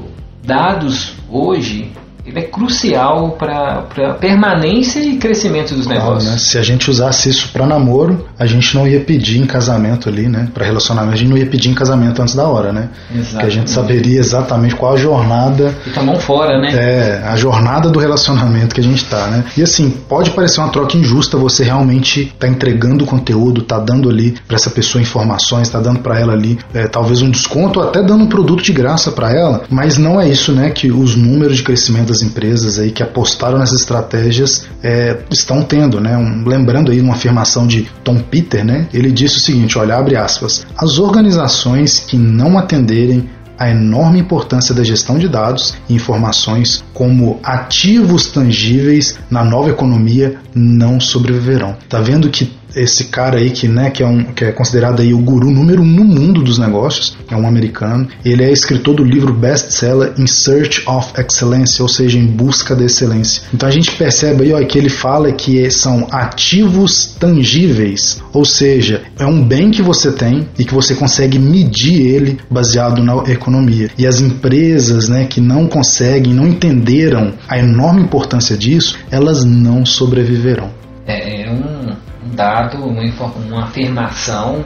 dados 0.44 1.16
hoje 1.30 1.92
ele 2.26 2.40
é 2.40 2.44
crucial 2.44 3.32
para 3.32 3.86
a 3.98 4.14
permanência 4.14 5.00
e 5.00 5.18
crescimento 5.18 5.76
dos 5.76 5.86
claro, 5.86 6.02
negócios. 6.02 6.32
Né? 6.32 6.38
Se 6.38 6.58
a 6.58 6.62
gente 6.62 6.90
usasse 6.90 7.30
isso 7.30 7.50
para 7.52 7.66
namoro, 7.66 8.26
a 8.40 8.46
gente 8.46 8.74
não 8.76 8.88
ia 8.88 9.02
pedir 9.02 9.42
em 9.42 9.46
casamento 9.46 10.08
ali, 10.08 10.30
né? 10.30 10.48
Para 10.54 10.66
relacionamento, 10.66 11.14
a 11.14 11.18
gente 11.18 11.30
não 11.30 11.38
ia 11.38 11.46
pedir 11.46 11.70
em 11.70 11.74
casamento 11.74 12.22
antes 12.22 12.34
da 12.34 12.48
hora, 12.48 12.72
né? 12.72 12.90
Exatamente. 13.10 13.32
Porque 13.32 13.46
a 13.46 13.50
gente 13.50 13.70
saberia 13.70 14.20
exatamente 14.20 14.76
qual 14.76 14.94
a 14.94 14.98
jornada. 14.98 15.76
E 15.86 16.00
mão 16.00 16.16
fora, 16.16 16.60
né? 16.60 16.74
É, 16.74 17.24
a 17.28 17.36
jornada 17.36 17.90
do 17.90 18.00
relacionamento 18.00 18.74
que 18.74 18.82
a 18.82 18.84
gente 18.84 19.04
tá, 19.06 19.28
né? 19.28 19.44
E 19.58 19.62
assim, 19.62 19.90
pode 19.90 20.32
parecer 20.32 20.62
uma 20.62 20.70
troca 20.70 20.98
injusta 20.98 21.38
você 21.38 21.64
realmente 21.64 22.34
tá 22.40 22.48
entregando 22.48 23.06
conteúdo, 23.06 23.64
tá 23.64 23.80
dando 23.80 24.10
ali 24.10 24.36
para 24.48 24.56
essa 24.56 24.70
pessoa 24.70 25.02
informações, 25.02 25.68
tá 25.68 25.80
dando 25.80 26.00
para 26.00 26.20
ela 26.20 26.34
ali 26.34 26.58
é, 26.74 26.88
talvez 26.88 27.22
um 27.22 27.30
desconto, 27.30 27.80
ou 27.80 27.88
até 27.88 28.02
dando 28.02 28.24
um 28.24 28.28
produto 28.28 28.64
de 28.64 28.72
graça 28.72 29.12
para 29.12 29.32
ela, 29.32 29.64
mas 29.70 29.98
não 29.98 30.22
é 30.22 30.30
isso, 30.30 30.54
né? 30.54 30.70
Que 30.70 30.92
os 30.92 31.16
números 31.16 31.58
de 31.58 31.64
crescimento 31.64 32.13
das 32.14 32.22
empresas 32.22 32.78
aí 32.78 32.92
que 32.92 33.02
apostaram 33.02 33.58
nessas 33.58 33.82
estratégias 33.82 34.68
é, 34.84 35.18
estão 35.32 35.64
tendo, 35.64 36.00
né? 36.00 36.16
Um, 36.16 36.48
lembrando 36.48 36.92
aí 36.92 37.02
uma 37.02 37.16
afirmação 37.16 37.66
de 37.66 37.90
Tom 38.04 38.20
Peter, 38.20 38.64
né? 38.64 38.88
Ele 38.94 39.12
disse 39.12 39.38
o 39.38 39.40
seguinte, 39.40 39.78
olha, 39.78 39.96
abre 39.96 40.16
aspas, 40.16 40.66
as 40.78 41.00
organizações 41.00 42.00
que 42.00 42.16
não 42.16 42.58
atenderem 42.58 43.28
a 43.58 43.70
enorme 43.70 44.20
importância 44.20 44.74
da 44.74 44.84
gestão 44.84 45.18
de 45.18 45.28
dados 45.28 45.76
e 45.88 45.94
informações 45.94 46.84
como 46.94 47.40
ativos 47.44 48.28
tangíveis 48.28 49.18
na 49.30 49.44
nova 49.44 49.70
economia 49.70 50.38
não 50.54 51.00
sobreviverão. 51.00 51.76
Tá 51.88 52.00
vendo 52.02 52.30
que 52.30 52.52
esse 52.76 53.06
cara 53.06 53.38
aí 53.38 53.50
que, 53.50 53.68
né, 53.68 53.90
que 53.90 54.04
é, 54.04 54.06
um, 54.06 54.24
que 54.26 54.46
é 54.46 54.52
considerado 54.52 55.02
aí 55.02 55.14
o 55.14 55.20
guru 55.20 55.52
número 55.52 55.82
um 55.82 55.86
no 55.86 56.04
mundo 56.04 56.42
dos 56.42 56.58
negócios, 56.58 57.18
é 57.30 57.36
um 57.36 57.48
americano. 57.48 58.08
Ele 58.24 58.44
é 58.44 58.52
escritor 58.52 58.96
do 58.96 59.04
livro 59.04 59.34
best-seller 59.34 60.14
In 60.18 60.28
Search 60.28 60.84
of 60.88 61.14
Excellence, 61.18 61.82
ou 61.82 61.88
seja, 61.88 62.18
em 62.18 62.26
busca 62.26 62.76
da 62.76 62.86
excelência. 62.86 63.44
Então 63.54 63.68
a 63.68 63.72
gente 63.72 63.92
percebe 63.92 64.44
aí 64.44 64.54
ó, 64.54 64.66
que 64.66 64.78
ele 64.78 64.90
fala 64.90 65.32
que 65.32 65.70
são 65.70 66.08
ativos 66.12 67.16
tangíveis, 67.20 68.22
ou 68.34 68.46
seja, 68.46 69.02
é 69.18 69.26
um 69.26 69.44
bem 69.44 69.72
que 69.72 69.82
você 69.82 70.12
tem 70.12 70.48
e 70.58 70.66
que 70.66 70.74
você 70.74 70.96
consegue 70.96 71.38
medir 71.40 72.02
ele 72.02 72.38
baseado 72.50 73.04
na 73.04 73.24
economia. 73.32 73.90
E 73.98 74.08
as 74.08 74.20
empresas, 74.20 75.10
né, 75.10 75.26
que 75.26 75.42
não 75.42 75.68
conseguem, 75.68 76.34
não 76.34 76.48
entenderam 76.48 77.34
a 77.48 77.58
enorme 77.58 78.02
importância 78.02 78.58
disso, 78.58 78.98
elas 79.12 79.44
não 79.44 79.86
sobreviverão. 79.86 80.72
É, 81.06 81.44
é 81.44 81.52
um 81.52 82.13
dado, 82.34 82.78
uma, 82.78 83.02
uma 83.48 83.64
afirmação 83.66 84.64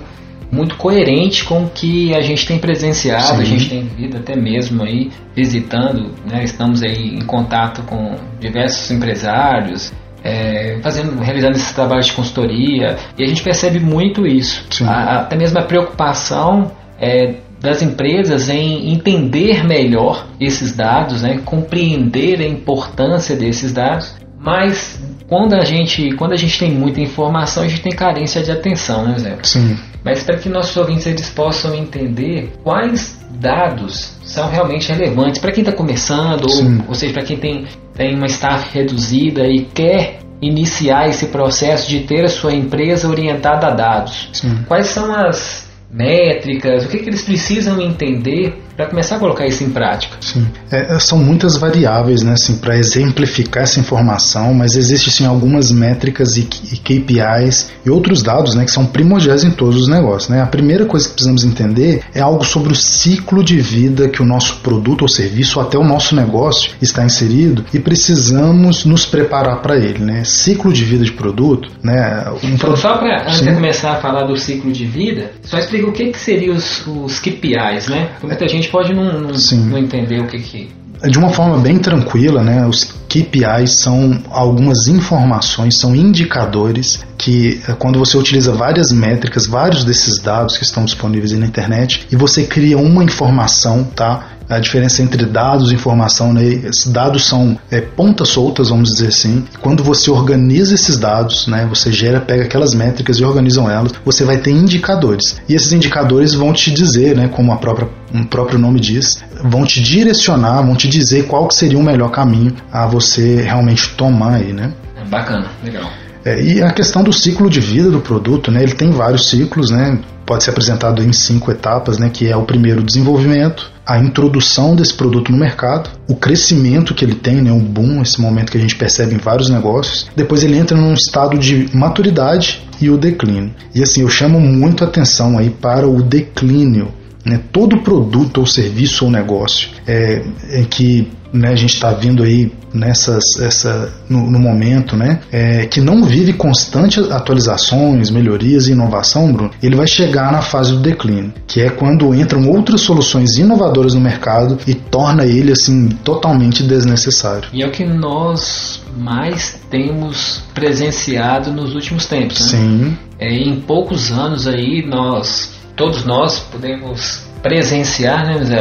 muito 0.51 0.77
coerente 0.77 1.43
com 1.43 1.63
o 1.63 1.69
que 1.69 2.13
a 2.15 2.21
gente 2.21 2.47
tem 2.47 2.57
presenciado, 2.57 3.37
Sim. 3.37 3.41
a 3.41 3.45
gente 3.45 3.69
tem 3.69 3.83
vivido 3.83 4.17
até 4.17 4.35
mesmo 4.35 4.83
aí 4.83 5.11
visitando, 5.35 6.13
né, 6.25 6.43
estamos 6.43 6.81
aí 6.83 7.15
em 7.15 7.21
contato 7.21 7.83
com 7.83 8.15
diversos 8.39 8.89
empresários, 8.89 9.93
é, 10.23 10.79
fazendo, 10.81 11.19
realizando 11.21 11.55
esses 11.55 11.71
trabalhos 11.73 12.07
de 12.07 12.13
consultoria 12.13 12.97
e 13.17 13.23
a 13.23 13.27
gente 13.27 13.43
percebe 13.43 13.79
muito 13.79 14.25
isso, 14.25 14.65
a, 14.85 15.19
até 15.19 15.35
mesmo 15.35 15.59
a 15.59 15.63
preocupação 15.63 16.71
é, 16.99 17.35
das 17.59 17.81
empresas 17.81 18.49
em 18.49 18.93
entender 18.93 19.65
melhor 19.65 20.27
esses 20.39 20.75
dados, 20.75 21.23
né, 21.23 21.39
compreender 21.43 22.39
a 22.39 22.47
importância 22.47 23.35
desses 23.35 23.73
dados, 23.73 24.15
mas 24.39 25.01
quando 25.27 25.53
a 25.53 25.65
gente, 25.65 26.15
quando 26.15 26.33
a 26.33 26.37
gente 26.37 26.57
tem 26.57 26.71
muita 26.71 27.01
informação, 27.01 27.63
a 27.63 27.67
gente 27.67 27.81
tem 27.81 27.91
carência 27.91 28.41
de 28.41 28.51
atenção, 28.51 29.05
né, 29.05 29.19
Zé? 29.19 29.37
Sim. 29.43 29.77
Mas 30.03 30.23
para 30.23 30.37
que 30.37 30.47
nossos 30.47 30.75
ouvintes 30.77 31.05
eles 31.05 31.29
possam 31.29 31.75
entender 31.75 32.53
quais 32.63 33.19
dados 33.31 34.17
são 34.23 34.49
realmente 34.49 34.91
relevantes 34.91 35.39
para 35.39 35.51
quem 35.51 35.63
está 35.63 35.75
começando, 35.75 36.45
ou, 36.45 36.87
ou, 36.87 36.95
seja, 36.95 37.13
para 37.13 37.23
quem 37.23 37.37
tem, 37.37 37.65
tem 37.93 38.15
uma 38.15 38.27
staff 38.27 38.73
reduzida 38.73 39.45
e 39.45 39.65
quer 39.65 40.19
iniciar 40.41 41.09
esse 41.09 41.27
processo 41.27 41.89
de 41.89 42.01
ter 42.01 42.23
a 42.23 42.29
sua 42.29 42.53
empresa 42.53 43.09
orientada 43.09 43.67
a 43.67 43.71
dados. 43.71 44.29
Sim. 44.31 44.63
Quais 44.67 44.87
são 44.87 45.13
as 45.13 45.67
métricas, 45.91 46.85
o 46.85 46.89
que, 46.89 46.99
que 46.99 47.09
eles 47.09 47.23
precisam 47.23 47.81
entender 47.81 48.61
para 48.77 48.85
começar 48.85 49.15
a 49.15 49.19
colocar 49.19 49.47
isso 49.47 49.63
em 49.63 49.71
prática. 49.71 50.15
Sim, 50.21 50.47
é, 50.71 50.95
é 50.95 50.99
são 50.99 51.17
muitas 51.17 51.57
variáveis, 51.57 52.21
né, 52.21 52.33
assim, 52.33 52.55
para 52.55 52.77
exemplificar 52.77 53.63
essa 53.63 53.79
informação, 53.79 54.53
mas 54.53 54.75
existem 54.75 55.11
sim, 55.11 55.25
algumas 55.25 55.71
métricas 55.71 56.37
e, 56.37 56.47
e, 56.71 56.77
KPIs 56.77 57.71
e 57.83 57.89
outros 57.89 58.21
dados, 58.21 58.53
né, 58.53 58.63
que 58.63 58.71
são 58.71 58.85
primordiais 58.85 59.43
em 59.43 59.49
todos 59.49 59.81
os 59.81 59.87
negócios, 59.87 60.29
né. 60.29 60.43
A 60.43 60.45
primeira 60.45 60.85
coisa 60.85 61.07
que 61.07 61.15
precisamos 61.15 61.43
entender 61.43 62.03
é 62.13 62.21
algo 62.21 62.45
sobre 62.45 62.71
o 62.71 62.75
ciclo 62.75 63.43
de 63.43 63.59
vida 63.59 64.07
que 64.07 64.21
o 64.21 64.25
nosso 64.25 64.57
produto 64.57 65.01
ou 65.01 65.07
serviço, 65.07 65.59
ou 65.59 65.65
até 65.65 65.77
o 65.77 65.83
nosso 65.83 66.15
negócio 66.15 66.71
está 66.79 67.03
inserido 67.03 67.65
e 67.73 67.79
precisamos 67.79 68.85
nos 68.85 69.07
preparar 69.07 69.61
para 69.63 69.75
ele, 69.75 69.99
né. 69.99 70.23
Ciclo 70.23 70.71
de 70.71 70.85
vida 70.85 71.03
de 71.03 71.13
produto, 71.13 71.71
né. 71.81 72.25
Um 72.43 72.49
então, 72.49 72.77
Só 72.77 72.97
para 72.97 73.23
antes 73.23 73.41
de 73.41 73.51
começar 73.53 73.93
a 73.93 73.95
falar 73.95 74.25
do 74.25 74.37
ciclo 74.37 74.71
de 74.71 74.85
vida, 74.85 75.31
só 75.41 75.57
explica 75.57 75.87
o 75.87 75.91
que 75.91 76.11
que 76.11 76.19
seriam 76.19 76.55
os, 76.55 76.85
os 76.85 77.19
KPIs, 77.19 77.87
né? 77.87 78.09
Muita 78.21 78.47
gente 78.47 78.66
pode 78.67 78.93
não, 78.93 79.21
não, 79.21 79.31
não 79.31 79.77
entender 79.77 80.19
o 80.19 80.27
que 80.27 80.39
que 80.39 80.69
de 81.05 81.17
uma 81.19 81.29
forma 81.29 81.59
bem 81.59 81.77
tranquila, 81.77 82.43
né, 82.43 82.65
os 82.65 82.83
KPIs 82.83 83.73
são 83.73 84.19
algumas 84.29 84.87
informações, 84.87 85.77
são 85.77 85.95
indicadores 85.95 86.99
que 87.17 87.61
eh, 87.67 87.73
quando 87.73 87.99
você 87.99 88.17
utiliza 88.17 88.51
várias 88.51 88.91
métricas, 88.91 89.45
vários 89.45 89.83
desses 89.83 90.19
dados 90.19 90.57
que 90.57 90.63
estão 90.63 90.85
disponíveis 90.85 91.31
na 91.33 91.45
internet 91.45 92.07
e 92.11 92.15
você 92.15 92.43
cria 92.43 92.77
uma 92.77 93.03
informação, 93.03 93.83
tá? 93.83 94.36
A 94.49 94.59
diferença 94.59 95.01
entre 95.01 95.25
dados 95.25 95.71
e 95.71 95.75
informação, 95.75 96.33
né? 96.33 96.43
Esses 96.43 96.87
dados 96.87 97.25
são 97.25 97.57
é, 97.69 97.81
pontas 97.81 98.29
soltas, 98.29 98.69
vamos 98.69 98.91
dizer 98.91 99.07
assim. 99.07 99.45
Quando 99.61 99.83
você 99.83 100.09
organiza 100.09 100.73
esses 100.73 100.97
dados, 100.97 101.47
né? 101.47 101.67
Você 101.69 101.91
gera, 101.91 102.21
pega 102.21 102.43
aquelas 102.43 102.73
métricas 102.73 103.17
e 103.17 103.23
organizam 103.23 103.69
elas, 103.69 103.93
você 104.05 104.23
vai 104.23 104.37
ter 104.37 104.51
indicadores. 104.51 105.41
E 105.49 105.53
esses 105.53 105.71
indicadores 105.71 106.33
vão 106.33 106.53
te 106.53 106.71
dizer, 106.71 107.15
né? 107.15 107.27
Como 107.27 107.51
a 107.51 107.57
própria, 107.57 107.89
o 108.13 108.25
próprio 108.25 108.57
nome 108.57 108.79
diz, 108.79 109.23
vão 109.43 109.65
te 109.65 109.81
direcionar, 109.81 110.61
vão 110.61 110.75
te 110.75 110.87
dizer 110.87 111.27
qual 111.27 111.47
que 111.47 111.55
seria 111.55 111.77
o 111.77 111.83
melhor 111.83 112.09
caminho 112.09 112.55
a 112.71 112.85
você 112.85 113.41
realmente 113.41 113.89
tomar 113.95 114.35
aí, 114.35 114.53
né? 114.53 114.71
Bacana, 115.09 115.47
legal. 115.63 115.89
É, 116.25 116.41
e 116.41 116.61
a 116.61 116.71
questão 116.71 117.03
do 117.03 117.13
ciclo 117.13 117.49
de 117.49 117.61
vida 117.61 117.89
do 117.89 118.01
produto, 118.01 118.51
né? 118.51 118.61
Ele 118.61 118.73
tem 118.73 118.91
vários 118.91 119.29
ciclos, 119.29 119.71
né? 119.71 119.99
Pode 120.25 120.43
ser 120.43 120.49
apresentado 120.49 121.01
em 121.01 121.13
cinco 121.13 121.51
etapas, 121.51 121.97
né? 121.97 122.09
Que 122.09 122.27
é 122.27 122.35
o 122.35 122.43
primeiro 122.43 122.83
desenvolvimento, 122.83 123.71
a 123.87 123.97
introdução 123.97 124.75
desse 124.75 124.93
produto 124.93 125.31
no 125.31 125.37
mercado, 125.37 125.89
o 126.09 126.15
crescimento 126.15 126.93
que 126.93 127.05
ele 127.05 127.15
tem, 127.15 127.41
né, 127.41 127.53
um 127.53 127.63
boom, 127.63 128.01
esse 128.01 128.19
momento 128.19 128.51
que 128.51 128.57
a 128.57 128.61
gente 128.61 128.75
percebe 128.75 129.15
em 129.15 129.17
vários 129.17 129.49
negócios. 129.49 130.09
Depois 130.13 130.43
ele 130.43 130.57
entra 130.57 130.75
num 130.75 130.93
estado 130.93 131.37
de 131.37 131.69
maturidade 131.73 132.67
e 132.81 132.89
o 132.89 132.97
declínio. 132.97 133.53
E 133.73 133.81
assim, 133.81 134.01
eu 134.01 134.09
chamo 134.09 134.41
muito 134.41 134.83
atenção 134.83 135.37
aí 135.37 135.49
para 135.49 135.87
o 135.87 136.01
declínio. 136.01 136.91
Né? 137.27 137.41
Todo 137.51 137.81
produto 137.81 138.39
ou 138.39 138.45
serviço 138.45 139.05
ou 139.05 139.11
negócio 139.11 139.69
é, 139.85 140.23
é 140.49 140.63
que 140.63 141.11
né, 141.33 141.49
a 141.49 141.55
gente 141.55 141.73
está 141.73 141.91
vindo 141.91 142.23
aí 142.23 142.51
nessas 142.73 143.39
essa 143.39 143.93
no, 144.09 144.29
no 144.29 144.39
momento, 144.39 144.95
né, 144.95 145.19
é, 145.31 145.65
que 145.65 145.81
não 145.81 146.03
vive 146.03 146.33
constantes 146.33 147.11
atualizações, 147.11 148.09
melhorias 148.09 148.67
e 148.67 148.71
inovação, 148.71 149.31
Bruno, 149.31 149.51
ele 149.61 149.75
vai 149.75 149.87
chegar 149.87 150.31
na 150.31 150.41
fase 150.41 150.71
do 150.71 150.79
declínio, 150.79 151.33
que 151.45 151.61
é 151.61 151.69
quando 151.69 152.13
entram 152.13 152.49
outras 152.49 152.81
soluções 152.81 153.37
inovadoras 153.37 153.93
no 153.93 154.01
mercado 154.01 154.57
e 154.67 154.73
torna 154.73 155.25
ele 155.25 155.51
assim 155.51 155.89
totalmente 156.03 156.63
desnecessário. 156.63 157.49
E 157.51 157.61
é 157.61 157.67
o 157.67 157.71
que 157.71 157.85
nós 157.85 158.81
mais 158.97 159.59
temos 159.69 160.43
presenciado 160.53 161.51
nos 161.51 161.75
últimos 161.75 162.05
tempos, 162.05 162.39
né? 162.53 162.59
Sim. 162.59 162.97
É, 163.19 163.33
em 163.33 163.59
poucos 163.61 164.11
anos 164.11 164.47
aí 164.47 164.85
nós 164.85 165.56
todos 165.77 166.03
nós 166.03 166.39
podemos 166.39 167.25
presenciar, 167.41 168.25
né, 168.25 168.43
Zé? 168.43 168.59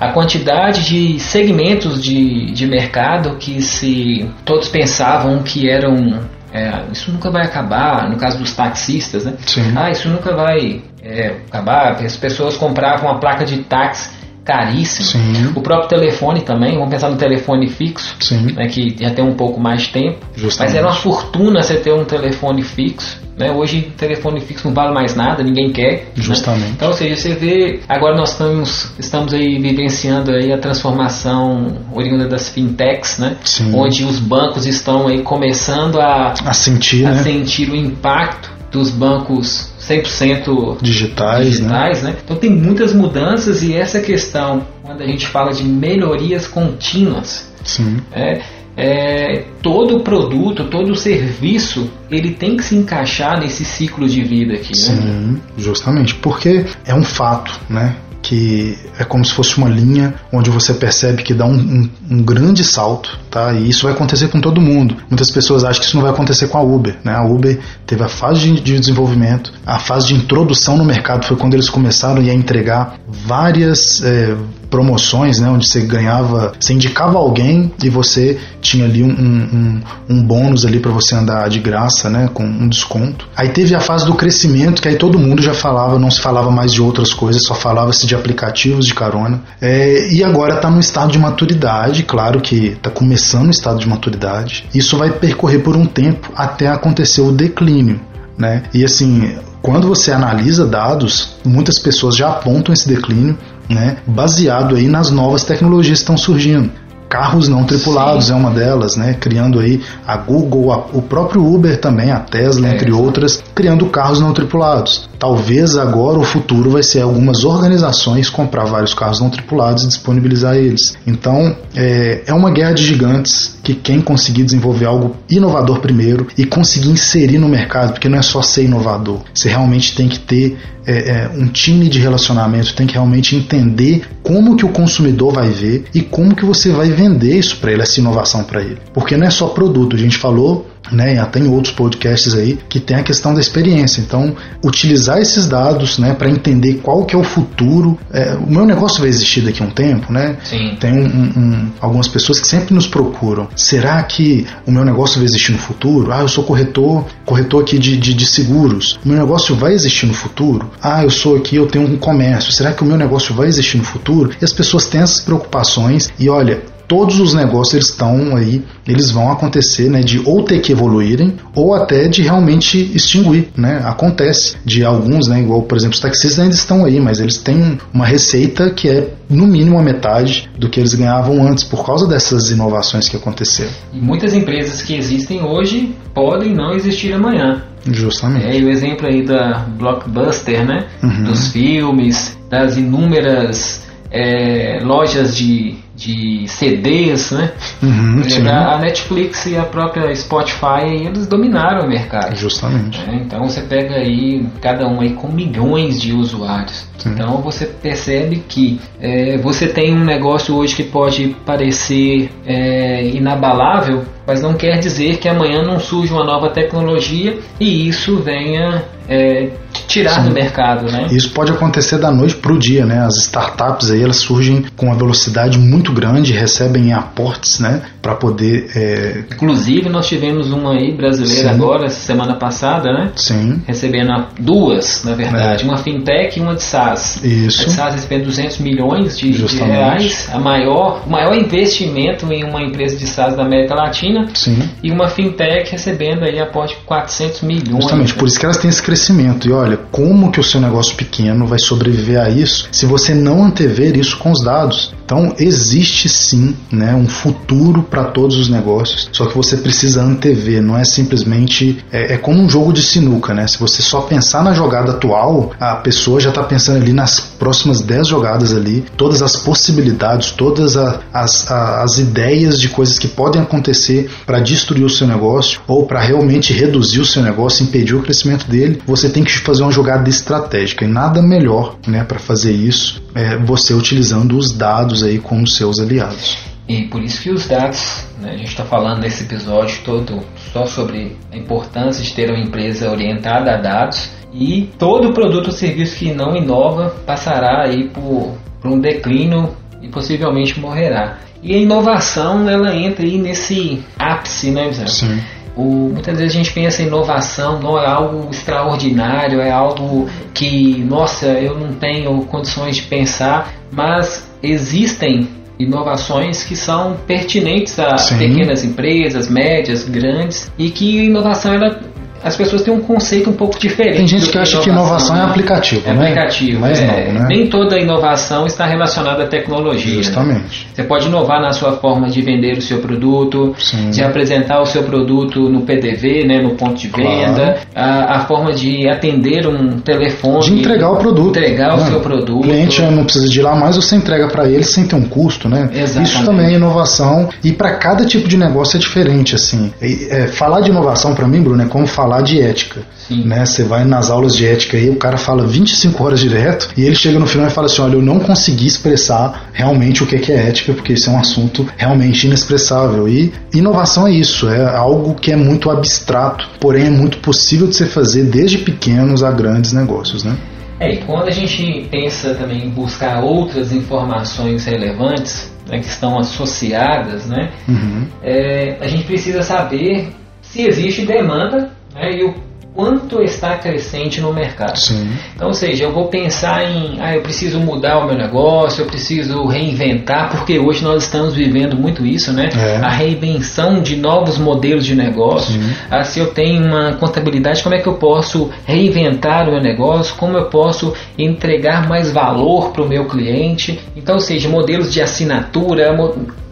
A 0.00 0.10
quantidade 0.10 0.84
de 0.84 1.20
segmentos 1.20 2.02
de, 2.02 2.46
de 2.52 2.66
mercado 2.66 3.36
que 3.36 3.62
se 3.62 4.28
todos 4.44 4.68
pensavam 4.68 5.42
que 5.42 5.70
eram 5.70 6.24
é, 6.52 6.84
isso 6.92 7.10
nunca 7.10 7.30
vai 7.30 7.44
acabar, 7.44 8.08
no 8.08 8.16
caso 8.16 8.38
dos 8.38 8.54
taxistas, 8.54 9.24
né? 9.24 9.34
Sim. 9.44 9.72
Ah, 9.76 9.90
isso 9.90 10.08
nunca 10.08 10.34
vai 10.34 10.82
é, 11.02 11.36
acabar, 11.48 12.02
as 12.04 12.16
pessoas 12.16 12.56
compravam 12.56 13.10
uma 13.10 13.18
placa 13.18 13.44
de 13.44 13.58
táxi 13.58 14.08
caríssimo. 14.44 15.06
Sim. 15.08 15.52
O 15.54 15.60
próprio 15.60 15.88
telefone 15.88 16.42
também, 16.42 16.74
vamos 16.74 16.90
pensar 16.90 17.08
no 17.10 17.16
telefone 17.16 17.68
fixo, 17.68 18.14
Sim. 18.20 18.52
né, 18.54 18.68
que 18.68 18.94
já 19.00 19.10
tem 19.10 19.24
um 19.24 19.34
pouco 19.34 19.60
mais 19.60 19.82
de 19.82 19.88
tempo. 19.88 20.18
Justamente. 20.36 20.72
Mas 20.72 20.78
era 20.78 20.86
uma 20.86 20.96
fortuna 20.96 21.62
você 21.62 21.76
ter 21.76 21.92
um 21.92 22.04
telefone 22.04 22.62
fixo. 22.62 23.24
Né? 23.36 23.50
Hoje 23.50 23.92
telefone 23.96 24.40
fixo 24.40 24.68
não 24.68 24.74
vale 24.74 24.94
mais 24.94 25.16
nada, 25.16 25.42
ninguém 25.42 25.72
quer. 25.72 25.92
né? 25.92 26.00
Justamente. 26.14 26.70
Então, 26.72 26.88
ou 26.88 26.94
seja, 26.94 27.16
você 27.16 27.34
vê, 27.34 27.80
agora 27.88 28.16
nós 28.16 28.30
estamos, 28.30 28.92
estamos 28.96 29.34
aí 29.34 29.58
vivenciando 29.58 30.30
aí 30.30 30.52
a 30.52 30.58
transformação 30.58 31.66
oriunda 31.92 32.28
das 32.28 32.48
fintechs, 32.48 33.18
né? 33.18 33.36
Sim. 33.42 33.72
Onde 33.74 34.04
os 34.04 34.20
bancos 34.20 34.66
estão 34.66 35.08
aí 35.08 35.22
começando 35.22 36.00
a, 36.00 36.32
A 36.44 36.52
sentir, 36.52 37.04
a 37.06 37.10
né? 37.10 37.22
sentir 37.24 37.70
o 37.70 37.74
impacto 37.74 38.53
dos 38.74 38.90
bancos 38.90 39.70
100% 39.80 40.82
Digitais, 40.82 41.38
né? 41.38 41.44
digitais, 41.44 42.02
né? 42.02 42.16
Então 42.24 42.36
tem 42.36 42.50
muitas 42.50 42.92
mudanças 42.92 43.62
e 43.62 43.72
essa 43.72 44.00
questão, 44.00 44.66
quando 44.82 45.00
a 45.00 45.06
gente 45.06 45.28
fala 45.28 45.52
de 45.52 45.62
melhorias 45.62 46.48
contínuas, 46.48 47.48
Sim. 47.62 47.98
é, 48.12 48.42
é, 48.76 49.44
todo 49.62 50.00
produto, 50.00 50.64
todo 50.64 50.96
serviço, 50.96 51.88
ele 52.10 52.32
tem 52.32 52.56
que 52.56 52.64
se 52.64 52.74
encaixar 52.74 53.38
nesse 53.38 53.64
ciclo 53.64 54.08
de 54.08 54.24
vida 54.24 54.54
aqui, 54.54 54.72
né? 54.72 54.74
Sim, 54.74 55.40
justamente, 55.56 56.16
porque 56.16 56.66
é 56.84 56.94
um 56.94 57.04
fato, 57.04 57.60
né? 57.70 57.94
Que 58.26 58.78
é 58.98 59.04
como 59.04 59.22
se 59.22 59.34
fosse 59.34 59.58
uma 59.58 59.68
linha 59.68 60.14
onde 60.32 60.48
você 60.48 60.72
percebe 60.72 61.22
que 61.22 61.34
dá 61.34 61.44
um, 61.44 61.52
um, 61.52 61.90
um 62.10 62.22
grande 62.22 62.64
salto, 62.64 63.18
tá? 63.30 63.52
E 63.52 63.68
isso 63.68 63.82
vai 63.82 63.92
acontecer 63.92 64.28
com 64.28 64.40
todo 64.40 64.62
mundo. 64.62 64.96
Muitas 65.10 65.30
pessoas 65.30 65.62
acham 65.62 65.80
que 65.80 65.86
isso 65.86 65.96
não 65.96 66.02
vai 66.02 66.10
acontecer 66.10 66.48
com 66.48 66.56
a 66.56 66.62
Uber, 66.62 66.96
né? 67.04 67.14
A 67.14 67.22
Uber 67.22 67.58
teve 67.86 68.02
a 68.02 68.08
fase 68.08 68.40
de, 68.40 68.60
de 68.62 68.80
desenvolvimento, 68.80 69.52
a 69.66 69.78
fase 69.78 70.08
de 70.08 70.14
introdução 70.14 70.78
no 70.78 70.84
mercado 70.86 71.26
foi 71.26 71.36
quando 71.36 71.52
eles 71.52 71.68
começaram 71.68 72.22
a 72.22 72.34
entregar 72.34 72.98
várias 73.06 74.02
é, 74.02 74.34
promoções, 74.74 75.38
né? 75.38 75.48
Onde 75.48 75.68
você 75.68 75.82
ganhava, 75.82 76.52
você 76.58 76.72
indicava 76.72 77.16
alguém 77.16 77.72
e 77.80 77.88
você 77.88 78.36
tinha 78.60 78.86
ali 78.86 79.04
um, 79.04 79.08
um, 79.08 79.80
um 80.08 80.22
bônus 80.22 80.66
ali 80.66 80.80
para 80.80 80.90
você 80.90 81.14
andar 81.14 81.48
de 81.48 81.60
graça, 81.60 82.10
né? 82.10 82.28
Com 82.34 82.42
um 82.42 82.68
desconto. 82.68 83.28
Aí 83.36 83.50
teve 83.50 83.72
a 83.76 83.80
fase 83.80 84.04
do 84.04 84.14
crescimento, 84.14 84.82
que 84.82 84.88
aí 84.88 84.96
todo 84.96 85.16
mundo 85.16 85.40
já 85.40 85.54
falava, 85.54 85.96
não 85.96 86.10
se 86.10 86.20
falava 86.20 86.50
mais 86.50 86.72
de 86.72 86.82
outras 86.82 87.12
coisas, 87.12 87.44
só 87.44 87.54
falava-se 87.54 88.04
de 88.04 88.16
aplicativos 88.16 88.84
de 88.84 88.94
carona. 88.94 89.40
É, 89.60 90.12
e 90.12 90.24
agora 90.24 90.54
está 90.54 90.68
no 90.68 90.80
estado 90.80 91.12
de 91.12 91.20
maturidade, 91.20 92.02
claro 92.02 92.40
que 92.40 92.66
está 92.66 92.90
começando 92.90 93.46
o 93.46 93.50
estado 93.50 93.78
de 93.78 93.88
maturidade. 93.88 94.66
Isso 94.74 94.98
vai 94.98 95.10
percorrer 95.10 95.60
por 95.60 95.76
um 95.76 95.86
tempo 95.86 96.32
até 96.34 96.66
acontecer 96.66 97.20
o 97.20 97.30
declínio, 97.30 98.00
né? 98.36 98.64
E 98.74 98.84
assim, 98.84 99.36
quando 99.64 99.88
você 99.88 100.12
analisa 100.12 100.66
dados, 100.66 101.36
muitas 101.42 101.78
pessoas 101.78 102.14
já 102.14 102.28
apontam 102.28 102.70
esse 102.74 102.86
declínio, 102.86 103.38
né? 103.68 103.96
Baseado 104.06 104.76
aí 104.76 104.88
nas 104.88 105.10
novas 105.10 105.44
tecnologias 105.44 105.98
que 105.98 106.02
estão 106.02 106.16
surgindo. 106.16 106.70
Carros 107.08 107.48
não 107.48 107.62
tripulados 107.64 108.26
Sim. 108.26 108.32
é 108.32 108.34
uma 108.34 108.50
delas, 108.50 108.96
né? 108.96 109.14
Criando 109.14 109.60
aí 109.60 109.80
a 110.04 110.16
Google, 110.16 110.72
a- 110.72 110.86
o 110.92 111.00
próprio 111.00 111.44
Uber 111.46 111.78
também, 111.80 112.10
a 112.10 112.18
Tesla, 112.18 112.66
É, 112.66 112.74
entre 112.74 112.88
exato. 112.88 113.04
outras, 113.04 113.44
criando 113.54 113.86
carros 113.86 114.18
não 114.18 114.32
tripulados. 114.32 115.08
Talvez 115.24 115.74
agora 115.78 116.18
o 116.18 116.22
futuro 116.22 116.68
vai 116.68 116.82
ser 116.82 117.00
algumas 117.00 117.44
organizações 117.44 118.28
comprar 118.28 118.66
vários 118.66 118.92
carros 118.92 119.22
não 119.22 119.30
tripulados 119.30 119.82
e 119.82 119.88
disponibilizar 119.88 120.54
eles. 120.54 120.98
Então 121.06 121.56
é, 121.74 122.24
é 122.26 122.34
uma 122.34 122.50
guerra 122.50 122.72
de 122.72 122.84
gigantes 122.84 123.56
que 123.62 123.74
quem 123.74 124.02
conseguir 124.02 124.42
desenvolver 124.42 124.84
algo 124.84 125.16
inovador 125.30 125.80
primeiro 125.80 126.26
e 126.36 126.44
conseguir 126.44 126.90
inserir 126.90 127.38
no 127.38 127.48
mercado, 127.48 127.92
porque 127.92 128.06
não 128.06 128.18
é 128.18 128.22
só 128.22 128.42
ser 128.42 128.64
inovador, 128.64 129.20
você 129.32 129.48
realmente 129.48 129.94
tem 129.94 130.08
que 130.08 130.18
ter 130.18 130.58
é, 130.86 130.92
é, 130.92 131.30
um 131.34 131.46
time 131.46 131.88
de 131.88 131.98
relacionamento, 131.98 132.74
tem 132.74 132.86
que 132.86 132.92
realmente 132.92 133.34
entender 133.34 134.06
como 134.22 134.56
que 134.56 134.66
o 134.66 134.68
consumidor 134.68 135.32
vai 135.32 135.48
ver 135.48 135.86
e 135.94 136.02
como 136.02 136.36
que 136.36 136.44
você 136.44 136.70
vai 136.70 136.90
vender 136.90 137.38
isso 137.38 137.56
para 137.56 137.72
ele, 137.72 137.80
essa 137.80 137.98
inovação 137.98 138.44
para 138.44 138.60
ele. 138.60 138.76
Porque 138.92 139.16
não 139.16 139.26
é 139.26 139.30
só 139.30 139.46
produto, 139.46 139.96
a 139.96 139.98
gente 139.98 140.18
falou 140.18 140.66
né, 140.92 141.18
até 141.18 141.40
em 141.40 141.48
outros 141.48 141.74
podcasts 141.74 142.34
aí, 142.34 142.58
que 142.68 142.78
tem 142.80 142.96
a 142.96 143.02
questão 143.02 143.34
da 143.34 143.40
experiência. 143.40 144.00
Então, 144.00 144.34
utilizar 144.64 145.18
esses 145.18 145.46
dados, 145.46 145.98
né, 145.98 146.14
para 146.14 146.28
entender 146.28 146.74
qual 146.82 147.04
que 147.04 147.14
é 147.14 147.18
o 147.18 147.24
futuro. 147.24 147.98
É, 148.12 148.34
o 148.34 148.50
meu 148.50 148.64
negócio 148.64 149.00
vai 149.00 149.08
existir 149.08 149.40
daqui 149.42 149.62
a 149.62 149.66
um 149.66 149.70
tempo, 149.70 150.12
né? 150.12 150.36
Sim. 150.44 150.76
Tem 150.80 150.92
um- 150.92 151.06
um- 151.06 151.32
um- 151.38 151.70
algumas 151.80 152.08
pessoas 152.08 152.38
que 152.40 152.46
sempre 152.46 152.74
nos 152.74 152.86
procuram. 152.86 153.48
Será 153.56 154.02
que 154.02 154.46
o 154.66 154.70
meu 154.70 154.84
negócio 154.84 155.16
vai 155.16 155.24
existir 155.24 155.52
no 155.52 155.58
futuro? 155.58 156.12
Ah, 156.12 156.20
eu 156.20 156.28
sou 156.28 156.44
corretor, 156.44 157.04
corretor 157.24 157.62
aqui 157.62 157.78
de, 157.78 157.96
de, 157.96 158.14
de 158.14 158.26
seguros. 158.26 158.98
O 159.04 159.08
meu 159.08 159.18
negócio 159.18 159.54
vai 159.54 159.72
existir 159.72 160.06
no 160.06 160.14
futuro? 160.14 160.70
Ah, 160.82 161.02
eu 161.02 161.10
sou 161.10 161.36
aqui, 161.36 161.56
eu 161.56 161.66
tenho 161.66 161.86
um 161.86 161.96
comércio. 161.96 162.52
Será 162.52 162.72
que 162.72 162.82
o 162.82 162.86
meu 162.86 162.96
negócio 162.96 163.34
vai 163.34 163.48
existir 163.48 163.78
no 163.78 163.84
futuro? 163.84 164.30
E 164.40 164.44
as 164.44 164.52
pessoas 164.52 164.86
têm 164.86 165.00
essas 165.00 165.20
preocupações 165.20 166.10
e 166.18 166.28
olha, 166.28 166.62
todos 166.94 167.18
os 167.18 167.34
negócios 167.34 167.74
eles 167.74 167.88
estão 167.88 168.36
aí, 168.36 168.62
eles 168.86 169.10
vão 169.10 169.32
acontecer, 169.32 169.90
né, 169.90 170.00
de 170.00 170.22
ou 170.24 170.44
ter 170.44 170.60
que 170.60 170.70
evoluírem 170.70 171.34
ou 171.52 171.74
até 171.74 172.06
de 172.06 172.22
realmente 172.22 172.78
extinguir, 172.94 173.48
né? 173.56 173.82
Acontece 173.84 174.56
de 174.64 174.84
alguns, 174.84 175.26
né, 175.26 175.40
igual 175.40 175.62
por 175.62 175.76
exemplo 175.76 175.94
os 175.94 176.00
taxistas 176.00 176.38
ainda 176.38 176.54
estão 176.54 176.84
aí, 176.84 177.00
mas 177.00 177.18
eles 177.18 177.38
têm 177.38 177.80
uma 177.92 178.06
receita 178.06 178.70
que 178.70 178.88
é 178.88 179.08
no 179.28 179.44
mínimo 179.44 179.76
a 179.76 179.82
metade 179.82 180.48
do 180.56 180.68
que 180.68 180.78
eles 180.78 180.94
ganhavam 180.94 181.44
antes 181.44 181.64
por 181.64 181.84
causa 181.84 182.06
dessas 182.06 182.52
inovações 182.52 183.08
que 183.08 183.16
aconteceram. 183.16 183.72
E 183.92 183.98
muitas 183.98 184.32
empresas 184.32 184.80
que 184.80 184.94
existem 184.94 185.42
hoje 185.42 185.92
podem 186.14 186.54
não 186.54 186.74
existir 186.74 187.12
amanhã. 187.12 187.60
Justamente. 187.90 188.46
É, 188.46 188.56
e 188.56 188.64
o 188.64 188.70
exemplo 188.70 189.06
aí 189.08 189.24
da 189.24 189.66
Blockbuster, 189.76 190.64
né? 190.64 190.86
Uhum. 191.02 191.24
Dos 191.24 191.48
filmes, 191.48 192.38
das 192.48 192.76
inúmeras 192.76 193.84
é, 194.14 194.78
lojas 194.80 195.36
de, 195.36 195.74
de 195.94 196.46
CDs, 196.48 197.30
né? 197.30 197.52
Uhum, 197.82 198.22
a 198.48 198.78
Netflix 198.78 199.46
e 199.46 199.56
a 199.56 199.62
própria 199.62 200.14
Spotify, 200.14 201.06
eles 201.06 201.26
dominaram 201.26 201.86
o 201.86 201.88
mercado. 201.88 202.34
Justamente. 202.34 202.98
né? 203.06 203.22
Então 203.24 203.44
você 203.44 203.62
pega 203.62 203.94
aí 203.94 204.44
cada 204.60 204.86
um 204.88 205.00
aí 205.00 205.10
com 205.10 205.28
milhões 205.28 206.00
de 206.00 206.12
usuários. 206.12 206.86
Sim. 206.98 207.10
Então 207.10 207.38
você 207.38 207.66
percebe 207.66 208.42
que 208.48 208.80
é, 209.00 209.38
você 209.38 209.68
tem 209.68 209.94
um 209.94 210.04
negócio 210.04 210.56
hoje 210.56 210.74
que 210.74 210.84
pode 210.84 211.36
parecer 211.46 212.30
é, 212.44 213.06
inabalável, 213.06 214.04
mas 214.26 214.42
não 214.42 214.54
quer 214.54 214.78
dizer 214.78 215.18
que 215.18 215.28
amanhã 215.28 215.62
não 215.62 215.78
surja 215.78 216.14
uma 216.14 216.24
nova 216.24 216.50
tecnologia 216.50 217.38
e 217.60 217.86
isso 217.88 218.16
venha 218.16 218.84
é, 219.08 219.50
tirar 219.86 220.22
Sim. 220.22 220.28
do 220.28 220.34
mercado, 220.34 220.90
né? 220.90 221.06
Isso 221.10 221.30
pode 221.30 221.52
acontecer 221.52 221.98
da 221.98 222.10
noite 222.10 222.34
para 222.36 222.52
o 222.52 222.58
dia, 222.58 222.84
né? 222.84 223.00
As 223.04 223.16
startups 223.16 223.90
aí 223.90 224.02
elas 224.02 224.16
surgem 224.16 224.64
com 224.76 224.86
uma 224.86 224.94
velocidade 224.96 225.58
muito 225.58 225.92
grande, 225.92 226.32
recebem 226.32 226.92
aportes, 226.92 227.58
né? 227.58 227.82
Para 228.02 228.14
poder, 228.14 228.70
é, 228.76 229.24
Inclusive 229.32 229.88
nós 229.88 230.06
tivemos 230.06 230.50
uma 230.52 230.72
aí 230.74 230.94
brasileira 230.94 231.48
Sim. 231.48 231.54
agora, 231.54 231.88
semana 231.88 232.34
passada, 232.34 232.92
né? 232.92 233.10
sim, 233.16 233.62
Recebendo 233.66 234.12
a- 234.12 234.28
duas, 234.38 235.02
na 235.04 235.14
verdade, 235.14 235.64
É. 235.64 235.66
uma 235.66 235.78
fintech 235.78 236.38
e 236.38 236.42
uma 236.42 236.54
de 236.54 236.62
SaaS. 236.62 237.20
A 237.22 237.26
isso, 237.26 237.64
de 237.64 237.70
SaaS 237.70 237.94
recebendo 237.94 238.24
200 238.24 238.58
milhões 238.58 239.18
de, 239.18 239.32
de 239.32 239.56
reais, 239.56 240.28
a 240.32 240.38
maior, 240.38 241.02
o 241.06 241.10
maior 241.10 241.34
investimento 241.34 242.30
em 242.32 242.44
uma 242.44 242.62
empresa 242.62 242.96
de 242.96 243.06
SaaS 243.06 243.36
da 243.36 243.42
América 243.44 243.74
Latina 243.74 244.28
sim. 244.34 244.58
e 244.82 244.90
uma 244.90 245.08
fintech 245.08 245.70
recebendo 245.72 246.24
aí 246.24 246.38
aporte 246.38 246.74
de 246.76 246.82
400 246.82 247.42
milhões. 247.42 247.82
Justamente, 247.82 248.14
por 248.14 248.28
isso 248.28 248.38
que 248.38 248.44
elas 248.44 248.58
têm 248.58 248.68
esse 248.68 248.82
crescimento. 248.82 249.48
E 249.48 249.52
olha, 249.52 249.73
como 249.76 250.30
que 250.30 250.40
o 250.40 250.44
seu 250.44 250.60
negócio 250.60 250.96
pequeno 250.96 251.46
vai 251.46 251.58
sobreviver 251.58 252.20
a 252.20 252.28
isso 252.28 252.68
se 252.72 252.86
você 252.86 253.14
não 253.14 253.44
antever 253.44 253.96
isso 253.96 254.18
com 254.18 254.30
os 254.30 254.42
dados. 254.42 254.92
Então 255.04 255.34
existe 255.38 256.08
sim 256.08 256.56
né, 256.72 256.94
um 256.94 257.06
futuro 257.06 257.82
para 257.82 258.04
todos 258.04 258.36
os 258.36 258.48
negócios, 258.48 259.08
só 259.12 259.26
que 259.26 259.36
você 259.36 259.56
precisa 259.56 260.02
antever, 260.02 260.62
não 260.62 260.76
é 260.76 260.84
simplesmente. 260.84 261.84
É, 261.92 262.14
é, 262.14 262.16
como 262.16 262.40
um 262.40 262.48
jogo 262.48 262.72
de 262.72 262.82
sinuca, 262.82 263.34
né? 263.34 263.46
Se 263.46 263.58
você 263.58 263.82
só 263.82 264.02
pensar 264.02 264.42
na 264.42 264.52
jogada 264.52 264.92
atual, 264.92 265.52
a 265.60 265.76
pessoa 265.76 266.20
já 266.20 266.30
está 266.30 266.42
pensando 266.42 266.76
ali 266.76 266.92
nas 266.92 267.20
próximas 267.20 267.80
10 267.80 268.08
jogadas 268.08 268.54
ali, 268.54 268.84
todas 268.96 269.22
as 269.22 269.36
possibilidades, 269.36 270.30
todas 270.30 270.76
a, 270.76 271.00
as, 271.12 271.50
a, 271.50 271.82
as 271.82 271.98
ideias 271.98 272.60
de 272.60 272.68
coisas 272.68 272.98
que 272.98 273.08
podem 273.08 273.42
acontecer 273.42 274.10
para 274.26 274.40
destruir 274.40 274.84
o 274.84 274.90
seu 274.90 275.06
negócio 275.06 275.60
ou 275.66 275.86
para 275.86 276.00
realmente 276.00 276.52
reduzir 276.52 277.00
o 277.00 277.06
seu 277.06 277.22
negócio, 277.22 277.64
impedir 277.64 277.94
o 277.94 278.02
crescimento 278.02 278.48
dele. 278.48 278.80
Você 278.86 279.08
tem 279.08 279.24
que 279.24 279.38
fazer 279.38 279.62
uma 279.62 279.72
jogada 279.72 280.08
estratégica 280.08 280.84
e 280.84 280.88
nada 280.88 281.20
melhor 281.22 281.76
né, 281.86 282.04
para 282.04 282.18
fazer 282.18 282.52
isso 282.52 283.04
é 283.14 283.36
você 283.36 283.72
utilizando 283.72 284.36
os 284.36 284.52
dados 284.52 284.93
dados 284.94 285.02
aí 285.02 285.18
como 285.18 285.46
seus 285.48 285.78
aliados. 285.80 286.38
E 286.68 286.84
por 286.84 287.02
isso 287.02 287.22
que 287.22 287.30
os 287.30 287.46
dados, 287.46 288.04
né, 288.20 288.30
a 288.30 288.36
gente 288.36 288.48
está 288.48 288.64
falando 288.64 289.00
nesse 289.00 289.24
episódio 289.24 289.80
todo 289.84 290.22
só 290.52 290.64
sobre 290.64 291.16
a 291.32 291.36
importância 291.36 292.02
de 292.02 292.12
ter 292.14 292.30
uma 292.30 292.38
empresa 292.38 292.90
orientada 292.90 293.52
a 293.52 293.56
dados 293.56 294.10
e 294.32 294.70
todo 294.78 295.12
produto 295.12 295.48
ou 295.48 295.52
serviço 295.52 295.96
que 295.96 296.12
não 296.12 296.34
inova 296.34 296.90
passará 297.04 297.64
aí 297.64 297.88
por, 297.88 298.34
por 298.60 298.70
um 298.70 298.80
declínio 298.80 299.54
e 299.82 299.88
possivelmente 299.88 300.58
morrerá. 300.58 301.18
E 301.42 301.54
a 301.54 301.58
inovação 301.58 302.48
ela 302.48 302.74
entra 302.74 303.04
aí 303.04 303.18
nesse 303.18 303.82
ápice, 303.98 304.50
né, 304.50 304.72
Zé? 304.72 304.86
Sim. 304.86 305.20
O, 305.56 305.90
muitas 305.92 306.18
vezes 306.18 306.34
a 306.34 306.38
gente 306.38 306.52
pensa 306.52 306.82
em 306.82 306.86
inovação, 306.86 307.60
não 307.60 307.78
é 307.78 307.86
algo 307.86 308.28
extraordinário, 308.30 309.40
é 309.40 309.52
algo 309.52 310.08
que, 310.32 310.82
nossa, 310.84 311.26
eu 311.26 311.58
não 311.58 311.74
tenho 311.74 312.22
condições 312.22 312.76
de 312.76 312.82
pensar, 312.82 313.52
mas 313.70 314.28
existem 314.42 315.28
inovações 315.58 316.42
que 316.42 316.56
são 316.56 316.96
pertinentes 317.06 317.78
a 317.78 317.96
Sim. 317.96 318.18
pequenas 318.18 318.64
empresas, 318.64 319.28
médias, 319.28 319.88
grandes 319.88 320.50
e 320.58 320.70
que 320.70 321.00
a 321.00 321.04
inovação 321.04 321.54
ela 321.54 321.80
as 322.24 322.36
pessoas 322.36 322.62
têm 322.62 322.72
um 322.72 322.80
conceito 322.80 323.28
um 323.28 323.34
pouco 323.34 323.58
diferente. 323.58 323.98
Tem 323.98 324.08
gente 324.08 324.30
que 324.30 324.38
acha 324.38 324.58
que 324.60 324.70
inovação 324.70 325.14
é 325.14 325.20
aplicativo, 325.20 325.82
é 325.86 325.92
né? 325.92 326.02
aplicativo. 326.04 326.60
Mas 326.60 326.80
é, 326.80 327.12
não, 327.12 327.20
né? 327.20 327.26
Nem 327.28 327.48
toda 327.48 327.78
inovação 327.78 328.46
está 328.46 328.64
relacionada 328.64 329.24
à 329.24 329.26
tecnologia. 329.26 330.02
Justamente. 330.02 330.64
Né? 330.64 330.72
Você 330.74 330.82
pode 330.84 331.06
inovar 331.06 331.42
na 331.42 331.52
sua 331.52 331.72
forma 331.72 332.08
de 332.08 332.22
vender 332.22 332.56
o 332.56 332.62
seu 332.62 332.78
produto, 332.78 333.54
Sim. 333.58 333.90
de 333.90 334.02
apresentar 334.02 334.62
o 334.62 334.64
seu 334.64 334.84
produto 334.84 335.50
no 335.50 335.62
PDV, 335.62 336.24
né, 336.26 336.40
no 336.40 336.54
ponto 336.54 336.74
de 336.74 336.88
venda, 336.88 337.58
claro. 337.72 338.00
a, 338.10 338.16
a, 338.16 338.20
forma 338.20 338.54
de 338.54 338.88
atender 338.88 339.46
um 339.46 339.78
telefone, 339.80 340.44
de 340.44 340.60
entregar 340.60 340.90
o 340.92 340.96
produto, 340.96 341.38
entregar 341.38 341.74
o 341.76 341.80
seu 341.80 342.00
produto. 342.00 342.38
O 342.38 342.42
cliente 342.42 342.80
não 342.80 343.04
precisa 343.04 343.28
de 343.28 343.38
ir 343.38 343.42
lá, 343.42 343.54
mas 343.54 343.76
você 343.76 343.96
entrega 343.96 344.28
para 344.28 344.48
ele 344.48 344.64
sem 344.64 344.86
ter 344.86 344.96
um 344.96 345.06
custo, 345.06 345.46
né? 345.46 345.68
Exatamente. 345.74 346.14
Isso 346.14 346.24
também 346.24 346.46
é 346.46 346.52
inovação 346.52 347.28
e 347.42 347.52
para 347.52 347.76
cada 347.76 348.06
tipo 348.06 348.26
de 348.26 348.38
negócio 348.38 348.78
é 348.78 348.80
diferente, 348.80 349.34
assim. 349.34 349.70
É, 349.82 350.26
falar 350.28 350.62
de 350.62 350.70
inovação 350.70 351.14
para 351.14 351.28
mim, 351.28 351.42
Bruno, 351.42 351.62
é 351.62 351.66
como 351.66 351.86
falar 351.86 352.13
falar 352.14 352.22
de 352.22 352.40
ética. 352.40 352.82
Sim. 352.96 353.24
Né? 353.24 353.44
Você 353.44 353.64
vai 353.64 353.84
nas 353.84 354.10
aulas 354.10 354.36
de 354.36 354.46
ética 354.46 354.76
aí, 354.76 354.88
o 354.88 354.96
cara 354.96 355.16
fala 355.16 355.46
25 355.46 356.02
horas 356.04 356.20
direto 356.20 356.70
e 356.76 356.84
ele 356.84 356.94
chega 356.94 357.18
no 357.18 357.26
final 357.26 357.46
e 357.46 357.50
fala 357.50 357.66
assim: 357.66 357.82
olha, 357.82 357.94
eu 357.94 358.02
não 358.02 358.20
consegui 358.20 358.66
expressar 358.66 359.50
realmente 359.52 360.02
o 360.02 360.06
que 360.06 360.32
é 360.32 360.48
ética, 360.48 360.72
porque 360.72 360.92
isso 360.92 361.10
é 361.10 361.12
um 361.12 361.18
assunto 361.18 361.66
realmente 361.76 362.26
inexpressável. 362.26 363.08
E 363.08 363.32
inovação 363.52 364.06
é 364.06 364.12
isso, 364.12 364.48
é 364.48 364.64
algo 364.64 365.14
que 365.14 365.32
é 365.32 365.36
muito 365.36 365.70
abstrato, 365.70 366.48
porém 366.60 366.86
é 366.86 366.90
muito 366.90 367.18
possível 367.18 367.66
de 367.66 367.76
se 367.76 367.86
fazer 367.86 368.24
desde 368.24 368.58
pequenos 368.58 369.22
a 369.22 369.30
grandes 369.30 369.72
negócios, 369.72 370.24
né? 370.24 370.36
É, 370.80 370.92
e 370.92 370.96
quando 370.98 371.28
a 371.28 371.30
gente 371.30 371.86
pensa 371.90 372.34
também 372.34 372.66
em 372.66 372.68
buscar 372.68 373.22
outras 373.22 373.72
informações 373.72 374.64
relevantes, 374.64 375.52
né, 375.68 375.78
que 375.78 375.86
estão 375.86 376.18
associadas, 376.18 377.26
né, 377.26 377.50
uhum. 377.68 378.06
é, 378.22 378.76
a 378.80 378.88
gente 378.88 379.04
precisa 379.04 379.40
saber 379.42 380.08
se 380.42 380.62
existe 380.62 381.06
demanda 381.06 381.70
né, 381.94 382.12
e 382.12 382.24
o 382.24 382.34
quanto 382.74 383.22
está 383.22 383.56
crescente 383.56 384.20
no 384.20 384.32
mercado. 384.32 384.76
Sim. 384.76 385.16
Então, 385.34 385.48
ou 385.48 385.54
seja, 385.54 385.84
eu 385.84 385.92
vou 385.92 386.08
pensar 386.08 386.64
em, 386.64 387.00
ah, 387.00 387.14
eu 387.14 387.22
preciso 387.22 387.60
mudar 387.60 387.98
o 387.98 388.06
meu 388.06 388.16
negócio, 388.16 388.82
eu 388.82 388.86
preciso 388.86 389.46
reinventar, 389.46 390.30
porque 390.30 390.58
hoje 390.58 390.82
nós 390.82 391.04
estamos 391.04 391.34
vivendo 391.34 391.76
muito 391.76 392.04
isso, 392.04 392.32
né? 392.32 392.50
É. 392.52 392.76
A 392.84 392.90
reinvenção 392.90 393.80
de 393.80 393.96
novos 393.96 394.38
modelos 394.38 394.84
de 394.84 394.94
negócio. 394.94 395.54
Ah, 395.88 396.02
se 396.02 396.18
eu 396.18 396.34
tenho 396.34 396.64
uma 396.64 396.94
contabilidade, 396.94 397.62
como 397.62 397.76
é 397.76 397.78
que 397.78 397.86
eu 397.86 397.94
posso 397.94 398.50
reinventar 398.66 399.48
o 399.48 399.52
meu 399.52 399.62
negócio? 399.62 400.16
Como 400.16 400.36
eu 400.36 400.46
posso 400.46 400.92
entregar 401.16 401.88
mais 401.88 402.10
valor 402.10 402.72
para 402.72 402.82
o 402.82 402.88
meu 402.88 403.06
cliente? 403.06 403.78
Então, 403.94 404.16
ou 404.16 404.20
seja, 404.20 404.48
modelos 404.48 404.92
de 404.92 405.00
assinatura, 405.00 405.94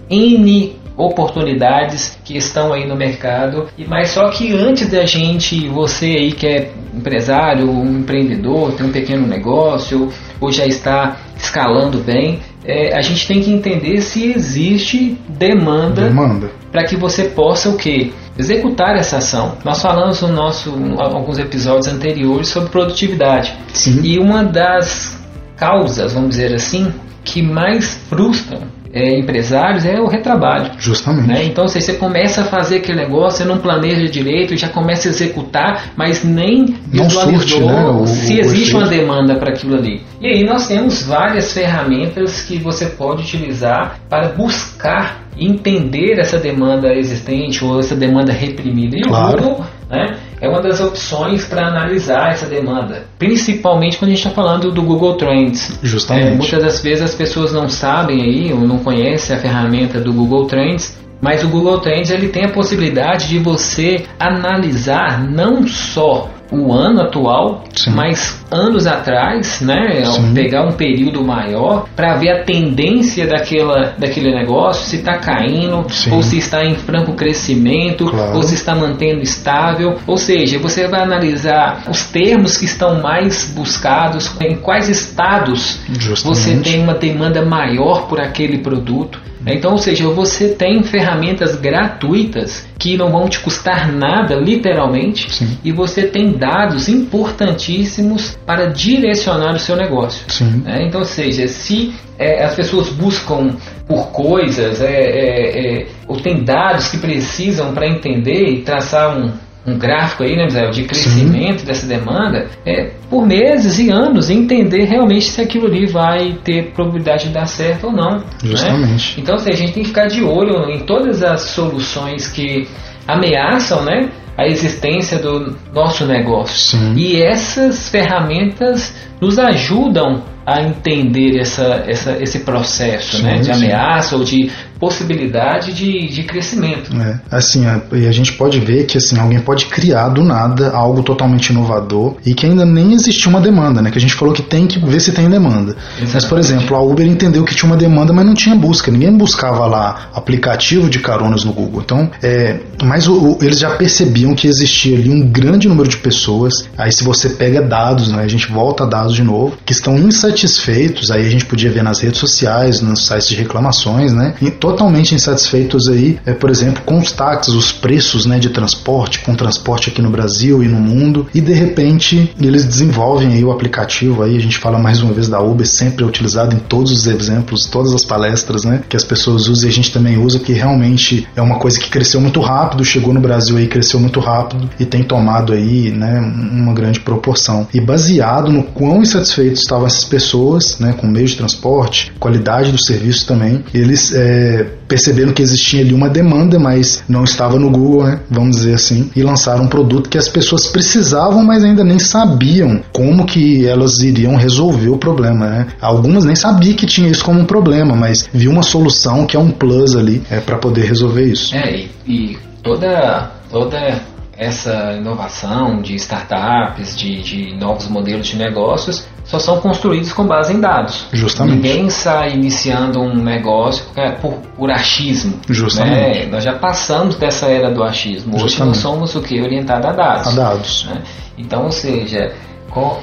N 0.09 0.82
oportunidades 0.97 2.19
que 2.25 2.37
estão 2.37 2.73
aí 2.73 2.87
no 2.87 2.97
mercado. 2.97 3.69
E 3.77 3.85
mas 3.87 4.11
só 4.11 4.29
que 4.29 4.53
antes 4.53 4.89
da 4.89 5.05
gente, 5.05 5.69
você 5.69 6.07
aí 6.07 6.33
que 6.33 6.47
é 6.47 6.71
empresário, 6.95 7.71
um 7.71 8.01
empreendedor, 8.01 8.73
tem 8.73 8.87
um 8.87 8.93
pequeno 8.93 9.27
negócio 9.27 10.11
ou 10.41 10.53
já 10.53 10.67
está 10.67 11.17
escalando 11.37 11.99
bem, 11.99 12.41
é, 12.65 12.97
a 12.97 13.01
gente 13.01 13.27
tem 13.27 13.41
que 13.41 13.51
entender 13.51 14.01
se 14.01 14.33
existe 14.33 15.19
demanda, 15.29 16.03
demanda. 16.03 16.51
para 16.71 16.85
que 16.85 16.97
você 16.97 17.25
possa 17.25 17.69
o 17.69 17.77
que 17.77 18.13
executar 18.39 18.97
essa 18.97 19.19
ação. 19.19 19.57
Nós 19.65 19.83
falamos 19.83 20.21
no 20.21 20.29
nosso 20.29 20.71
em 20.71 20.95
alguns 21.01 21.39
episódios 21.39 21.89
anteriores 21.89 22.49
sobre 22.49 22.71
produtividade 22.71 23.55
Sim. 23.73 24.01
e 24.03 24.19
uma 24.19 24.45
das 24.45 25.19
causas, 25.57 26.13
vamos 26.13 26.31
dizer 26.31 26.55
assim, 26.55 26.93
que 27.25 27.43
mais 27.43 27.95
frustram 28.09 28.63
é, 28.93 29.19
empresários 29.19 29.87
é 29.87 29.99
o 29.99 30.07
retrabalho. 30.07 30.73
Justamente. 30.79 31.29
Né? 31.29 31.45
Então, 31.45 31.67
se 31.67 31.81
você 31.81 31.95
começa 31.95 32.43
a 32.43 32.45
fazer 32.45 32.77
aquele 32.77 32.99
negócio, 32.99 33.39
você 33.39 33.45
não 33.45 33.59
planeja 33.59 34.07
direito, 34.09 34.57
já 34.57 34.69
começa 34.69 35.09
a 35.09 35.11
executar, 35.11 35.93
mas 35.97 36.23
nem 36.23 36.77
não 36.93 37.05
visualizou 37.05 37.41
surte, 37.41 37.61
né? 37.61 37.85
o, 37.87 38.07
se 38.07 38.39
existe 38.39 38.75
uma 38.75 38.87
demanda 38.87 39.37
para 39.37 39.51
aquilo 39.51 39.77
ali. 39.77 40.03
E 40.21 40.27
aí 40.27 40.45
nós 40.45 40.69
temos 40.69 41.03
várias 41.03 41.53
ferramentas 41.53 42.43
que 42.43 42.59
você 42.59 42.87
pode 42.87 43.23
utilizar 43.23 43.99
para 44.09 44.29
buscar 44.29 45.23
entender 45.39 46.19
essa 46.19 46.39
demanda 46.39 46.95
existente 46.95 47.65
ou 47.65 47.81
essa 47.81 47.97
demanda 47.97 48.33
reprimida. 48.33 48.97
E 48.97 49.03
claro. 49.03 49.39
o 49.39 49.43
Google 49.43 49.67
né, 49.89 50.17
é 50.43 50.49
uma 50.49 50.61
das 50.61 50.81
opções 50.81 51.45
para 51.45 51.69
analisar 51.69 52.33
essa 52.33 52.47
demanda, 52.47 53.05
principalmente 53.17 53.97
quando 53.97 54.11
a 54.11 54.15
gente 54.15 54.27
está 54.27 54.35
falando 54.35 54.73
do 54.73 54.83
Google 54.83 55.15
Trends. 55.15 55.79
Justamente. 55.81 56.27
É, 56.27 56.35
muitas 56.35 56.61
das 56.61 56.83
vezes 56.83 57.05
as 57.05 57.15
pessoas 57.15 57.53
não 57.53 57.69
sabem 57.69 58.21
aí 58.21 58.53
ou 58.53 58.59
não 58.59 58.81
conhecem 58.81 59.37
a 59.37 59.39
ferramenta 59.39 60.01
do 60.01 60.13
Google 60.13 60.47
Trends, 60.47 60.99
mas 61.21 61.45
o 61.45 61.49
Google 61.49 61.79
Trends 61.79 62.11
ele 62.11 62.29
tem 62.29 62.45
a 62.45 62.49
possibilidade 62.49 63.29
de 63.29 63.39
você 63.39 64.05
analisar 64.19 65.23
não 65.23 65.65
só 65.65 66.29
o 66.53 66.73
ano 66.73 67.01
atual, 67.03 67.65
Sim. 67.75 67.91
mas 67.91 68.45
anos 68.51 68.87
atrás, 68.87 69.61
né? 69.63 70.05
Sim. 70.05 70.35
Pegar 70.35 70.63
um 70.67 70.73
período 70.73 71.25
maior 71.25 71.87
para 71.97 72.15
ver 72.17 72.31
a 72.31 72.45
tendência 72.45 73.27
daquela, 73.27 73.95
daquele 73.99 74.35
negócio, 74.35 74.85
se 74.87 74.97
está 74.97 75.17
caindo, 75.19 75.87
Sim. 75.91 76.13
ou 76.13 76.23
se 76.23 76.37
está 76.39 76.65
em 76.65 76.75
franco 76.75 77.15
crescimento, 77.15 78.05
Claro. 78.07 78.37
ou 78.37 78.43
se 78.43 78.55
está 78.55 78.75
mantendo 78.75 79.23
estável. 79.23 79.97
Ou 80.07 80.19
seja, 80.19 80.59
você 80.59 80.87
vai 80.87 81.01
analisar 81.03 81.85
os 81.89 82.05
termos 82.05 82.57
que 82.59 82.67
estão 82.67 83.01
mais 83.01 83.51
buscados, 83.55 84.31
em 84.41 84.57
quais 84.57 84.89
estados 84.89 85.79
Justamente. 85.99 86.23
você 86.41 86.57
tem 86.59 86.83
uma 86.83 86.95
demanda 86.95 87.43
maior 87.45 88.07
por 88.07 88.21
aquele 88.21 88.59
produto. 88.59 89.19
Então, 89.47 89.73
ou 89.73 89.79
seja, 89.79 90.09
você 90.09 90.49
tem 90.49 90.83
ferramentas 90.83 91.57
gratuitas 91.57 92.67
que 92.79 92.97
não 92.97 93.11
vão 93.11 93.29
te 93.29 93.41
custar 93.41 93.91
nada, 93.93 94.35
literalmente, 94.37 95.33
Sim. 95.33 95.59
e 95.65 95.73
você 95.73 96.03
tem 96.03 96.33
dados 96.33 96.89
importantíssimos 96.89 98.37
para 98.47 98.67
direcionar 98.67 99.55
o 99.55 99.59
seu 99.59 99.77
negócio. 99.77 100.25
Né? 100.65 100.87
Então, 100.87 101.01
ou 101.01 101.07
seja, 101.07 101.47
se 101.49 101.95
é, 102.19 102.45
as 102.45 102.55
pessoas 102.55 102.89
buscam 102.89 103.57
por 103.87 104.09
coisas, 104.09 104.81
é, 104.81 104.87
é, 104.87 105.81
é, 105.81 105.87
ou 106.07 106.21
tem 106.21 106.45
dados 106.45 106.89
que 106.89 106.99
precisam 106.99 107.73
para 107.73 107.87
entender 107.87 108.49
e 108.49 108.63
traçar 108.63 109.17
um, 109.17 109.33
um 109.67 109.79
gráfico 109.79 110.25
aí, 110.25 110.37
né, 110.37 110.45
Misael, 110.45 110.71
de 110.71 110.85
crescimento 110.85 111.65
dessa 111.65 111.87
demanda, 111.87 112.49
é, 112.67 112.91
por 113.09 113.25
meses 113.27 113.79
e 113.79 113.91
anos 113.91 114.29
entender 114.29 114.85
realmente 114.85 115.27
se 115.27 115.41
aquilo 115.41 115.67
ali 115.67 115.87
vai 115.87 116.37
ter 116.43 116.73
probabilidade 116.73 117.29
de 117.29 117.31
dar 117.35 117.47
certo 117.47 117.87
ou 117.87 117.93
não. 117.93 118.19
né? 118.19 118.25
Justamente. 118.43 119.21
Então, 119.21 119.37
assim, 119.37 119.51
a 119.51 119.57
gente 119.57 119.73
tem 119.73 119.83
que 119.83 119.89
ficar 119.91 120.07
de 120.09 120.23
olho 120.23 120.69
em 120.69 120.81
todas 120.81 121.23
as 121.23 121.43
soluções 121.43 122.27
que 122.27 122.67
ameaçam 123.07 123.85
né, 123.85 124.11
a 124.37 124.47
existência 124.47 125.19
do 125.19 125.57
nosso 125.73 126.07
negócio. 126.07 126.57
Sim. 126.57 126.95
E 126.97 127.23
essas 127.23 127.89
ferramentas 127.89 128.95
nos 129.21 129.39
ajudam 129.39 130.23
a 130.45 130.61
entender 130.61 131.39
essa, 131.39 131.85
essa, 131.87 132.19
esse 132.21 132.41
processo 132.41 133.19
Sim, 133.19 133.23
né, 133.23 133.37
de 133.37 133.45
sim. 133.45 133.53
ameaça 133.53 134.17
ou 134.17 134.25
de 134.25 134.51
possibilidade 134.87 135.73
de, 135.73 136.09
de 136.09 136.23
crescimento. 136.25 136.91
É, 137.01 137.21
assim, 137.31 137.65
a, 137.67 137.81
e 137.93 138.07
a 138.07 138.13
gente 138.13 138.33
pode 138.33 138.59
ver 138.61 138.85
que 138.87 138.99
assim, 138.99 139.19
alguém 139.19 139.41
pode 139.41 139.67
criar 139.67 140.09
do 140.09 140.23
nada 140.23 140.71
algo 140.73 141.03
totalmente 141.03 141.51
inovador 141.51 142.17
e 142.27 142.35
que 142.35 142.45
ainda 142.47 142.65
nem 142.65 142.93
existia 142.93 143.29
uma 143.31 143.41
demanda, 143.41 143.81
né? 143.81 143.91
Que 143.91 143.99
a 143.99 144.01
gente 144.01 144.15
falou 144.15 144.35
que 144.35 144.43
tem 144.43 144.67
que 144.67 144.79
ver 144.79 145.01
se 145.01 145.13
tem 145.13 145.29
demanda. 145.31 145.77
Mas, 146.01 146.11
por 146.25 146.39
Exatamente. 146.39 146.41
exemplo, 146.41 146.77
a 146.77 146.81
Uber 146.83 147.07
entendeu 147.07 147.45
que 147.45 147.55
tinha 147.55 147.71
uma 147.71 147.77
demanda, 147.77 148.13
mas 148.13 148.27
não 148.27 148.35
tinha 148.35 148.55
busca. 148.57 148.91
Ninguém 148.91 149.17
buscava 149.17 149.67
lá 149.67 150.11
aplicativo 150.15 150.91
de 150.91 150.99
caronas 150.99 151.45
no 151.45 151.53
Google. 151.53 151.81
Então, 151.85 152.11
é, 152.23 152.59
mas 152.83 153.07
o- 153.07 153.33
o- 153.35 153.39
eles 153.41 153.59
já 153.59 153.71
percebiam 153.71 154.35
que 154.35 154.47
existia 154.49 154.97
ali 154.99 155.11
um 155.11 155.27
grande 155.27 155.69
número 155.69 155.89
de 155.89 155.97
pessoas. 155.99 156.69
Aí, 156.77 156.93
se 156.93 157.05
você 157.05 157.29
pega 157.31 157.63
dados, 157.63 158.09
né? 158.11 158.23
A 158.23 158.29
gente 158.29 158.49
volta 158.51 158.85
a 158.85 158.87
dados 158.87 159.15
de 159.15 159.23
novo, 159.23 159.57
que 159.65 159.73
estão 159.73 159.97
insatisfeitos. 159.99 161.11
Aí 161.11 161.25
a 161.27 161.31
gente 161.31 161.45
podia 161.47 161.71
ver 161.71 161.83
nas 161.83 162.01
redes 162.01 162.19
sociais, 162.19 162.81
nos 162.81 163.07
sites 163.07 163.29
de 163.29 163.37
reclamações, 163.37 164.13
né? 164.13 164.35
E 164.43 164.51
totalmente 164.73 165.15
insatisfeitos 165.15 165.89
aí, 165.89 166.19
é, 166.25 166.33
por 166.33 166.51
exemplo, 166.51 166.83
com 166.85 166.99
os 166.99 167.13
táxis, 167.13 167.55
os 167.55 167.73
preços, 167.73 168.25
né, 168.25 168.39
de 168.39 168.49
transporte, 168.49 169.21
com 169.21 169.35
transporte 169.35 169.91
aqui 169.91 170.01
no 170.01 170.11
Brasil 170.11 170.63
e 170.63 170.69
no 170.69 170.81
mundo. 170.81 171.27
E 171.35 171.41
de 171.41 171.53
repente 171.53 172.33
eles 172.41 172.65
desenvolvem 172.65 173.35
aí 173.35 173.45
o 173.45 173.53
aplicativo. 173.53 174.23
Aí 174.23 174.37
a 174.37 174.41
gente 174.41 174.59
fala 174.59 174.79
mais 174.79 175.03
uma 175.03 175.13
vez 175.13 175.29
da 175.29 175.41
Uber, 175.41 175.67
sempre 175.67 176.05
é 176.05 176.07
utilizado 176.07 176.55
em 176.55 176.59
todos 176.59 176.91
os 176.91 177.07
exemplos, 177.07 177.67
todas 177.67 177.93
as 177.93 178.05
palestras, 178.05 178.65
né, 178.65 178.83
que 178.89 178.97
as 178.97 179.05
pessoas 179.05 179.49
usam 179.49 179.69
e 179.69 179.71
a 179.71 179.73
gente 179.73 179.93
também 179.93 180.17
usa, 180.17 180.39
que 180.39 180.53
realmente 180.53 181.27
é 181.37 181.43
uma 181.43 181.59
coisa 181.59 181.79
que 181.79 181.91
cresceu 181.91 182.21
muito 182.21 182.41
rápido, 182.41 182.85
chegou 182.85 183.13
no 183.13 183.21
Brasil 183.21 183.57
aí, 183.57 183.67
cresceu 183.67 184.01
muito 184.01 184.21
rápido 184.21 184.69
e 184.81 184.87
tem 184.87 185.03
tomado 185.03 185.53
aí, 185.53 185.91
né, 185.91 186.19
uma 186.21 186.73
grande 186.73 187.01
proporção. 187.01 187.69
E 187.75 187.81
baseado 187.81 188.51
no 188.51 188.63
quão 188.63 189.03
insatisfeitos 189.03 189.61
estavam 189.61 189.87
essas 189.87 190.05
pessoas, 190.05 190.79
né, 190.79 190.95
com 190.97 191.07
meio 191.07 191.27
de 191.27 191.37
transporte, 191.37 192.13
qualidade 192.19 192.73
do 192.73 192.83
serviço 192.83 193.27
também, 193.27 193.63
eles 193.75 194.13
é, 194.15 194.52
perceberam 194.87 195.33
que 195.33 195.43
existia 195.43 195.81
ali 195.81 195.95
uma 195.95 196.09
demanda, 196.09 196.59
mas 196.59 197.03
não 197.09 197.25
estava 197.25 197.59
no 197.59 197.71
Google, 197.71 198.05
né, 198.05 198.21
vamos 198.31 198.57
dizer 198.57 198.75
assim, 198.75 199.11
e 199.15 199.23
lançaram 199.23 199.65
um 199.65 199.69
produto 199.69 200.09
que 200.09 200.19
as 200.19 200.29
pessoas 200.29 200.67
precisavam, 200.67 201.43
mas 201.43 201.65
ainda 201.65 201.85
nem 201.85 201.99
sabiam 201.99 202.83
como 202.93 203.25
que 203.25 203.67
elas 203.67 204.01
iriam 204.01 204.37
resolver 204.37 204.91
o 204.91 204.99
problema, 204.99 205.47
né? 205.47 205.67
Algumas 205.81 206.25
nem 206.25 206.37
sabiam 206.37 206.75
que 206.75 206.87
tinha 206.87 207.09
isso 207.09 207.25
como 207.25 207.41
um 207.41 207.45
problema, 207.45 207.95
mas 207.95 208.29
viu 208.33 208.51
uma 208.51 208.63
solução 208.63 209.27
que 209.27 209.37
é 209.37 209.41
um 209.41 209.51
plus 209.51 209.97
ali 209.97 210.23
é, 210.31 210.41
para 210.41 210.59
poder 210.59 210.85
resolver 210.85 211.25
isso. 211.25 211.55
É, 211.55 211.75
e, 211.75 211.91
e 212.07 212.39
toda, 212.63 213.31
toda 213.51 214.01
essa 214.37 214.95
inovação 214.99 215.81
de 215.81 215.95
startups, 215.97 216.97
de, 216.97 217.23
de 217.23 217.57
novos 217.57 217.89
modelos 217.89 218.27
de 218.27 218.37
negócios, 218.37 219.07
só 219.25 219.39
são 219.39 219.61
construídos 219.61 220.13
com 220.13 220.27
base 220.27 220.53
em 220.53 220.61
dados. 220.61 221.07
Justamente. 221.13 221.57
Ninguém 221.57 221.91
sai 221.91 222.35
iniciando 222.35 223.01
um 223.01 223.15
negócio 223.15 223.85
por, 224.21 224.35
por 224.57 224.71
achismo. 224.71 225.39
Justamente. 225.49 226.21
né? 226.21 226.27
Nós 226.27 226.45
já 226.45 226.55
passamos 226.55 227.15
dessa 227.17 227.47
era 227.47 227.71
do 227.71 227.83
achismo. 227.83 228.35
Hoje 228.35 228.43
Justamente. 228.45 228.75
nós 228.75 228.83
somos 228.83 229.15
o 229.15 229.23
que? 229.23 229.41
Orientado 229.41 229.87
a 229.87 229.93
dados. 229.93 230.27
A 230.27 230.31
dados. 230.33 230.87
né? 230.89 231.03
Então, 231.39 231.65
ou 231.65 231.73
seja, 231.73 232.33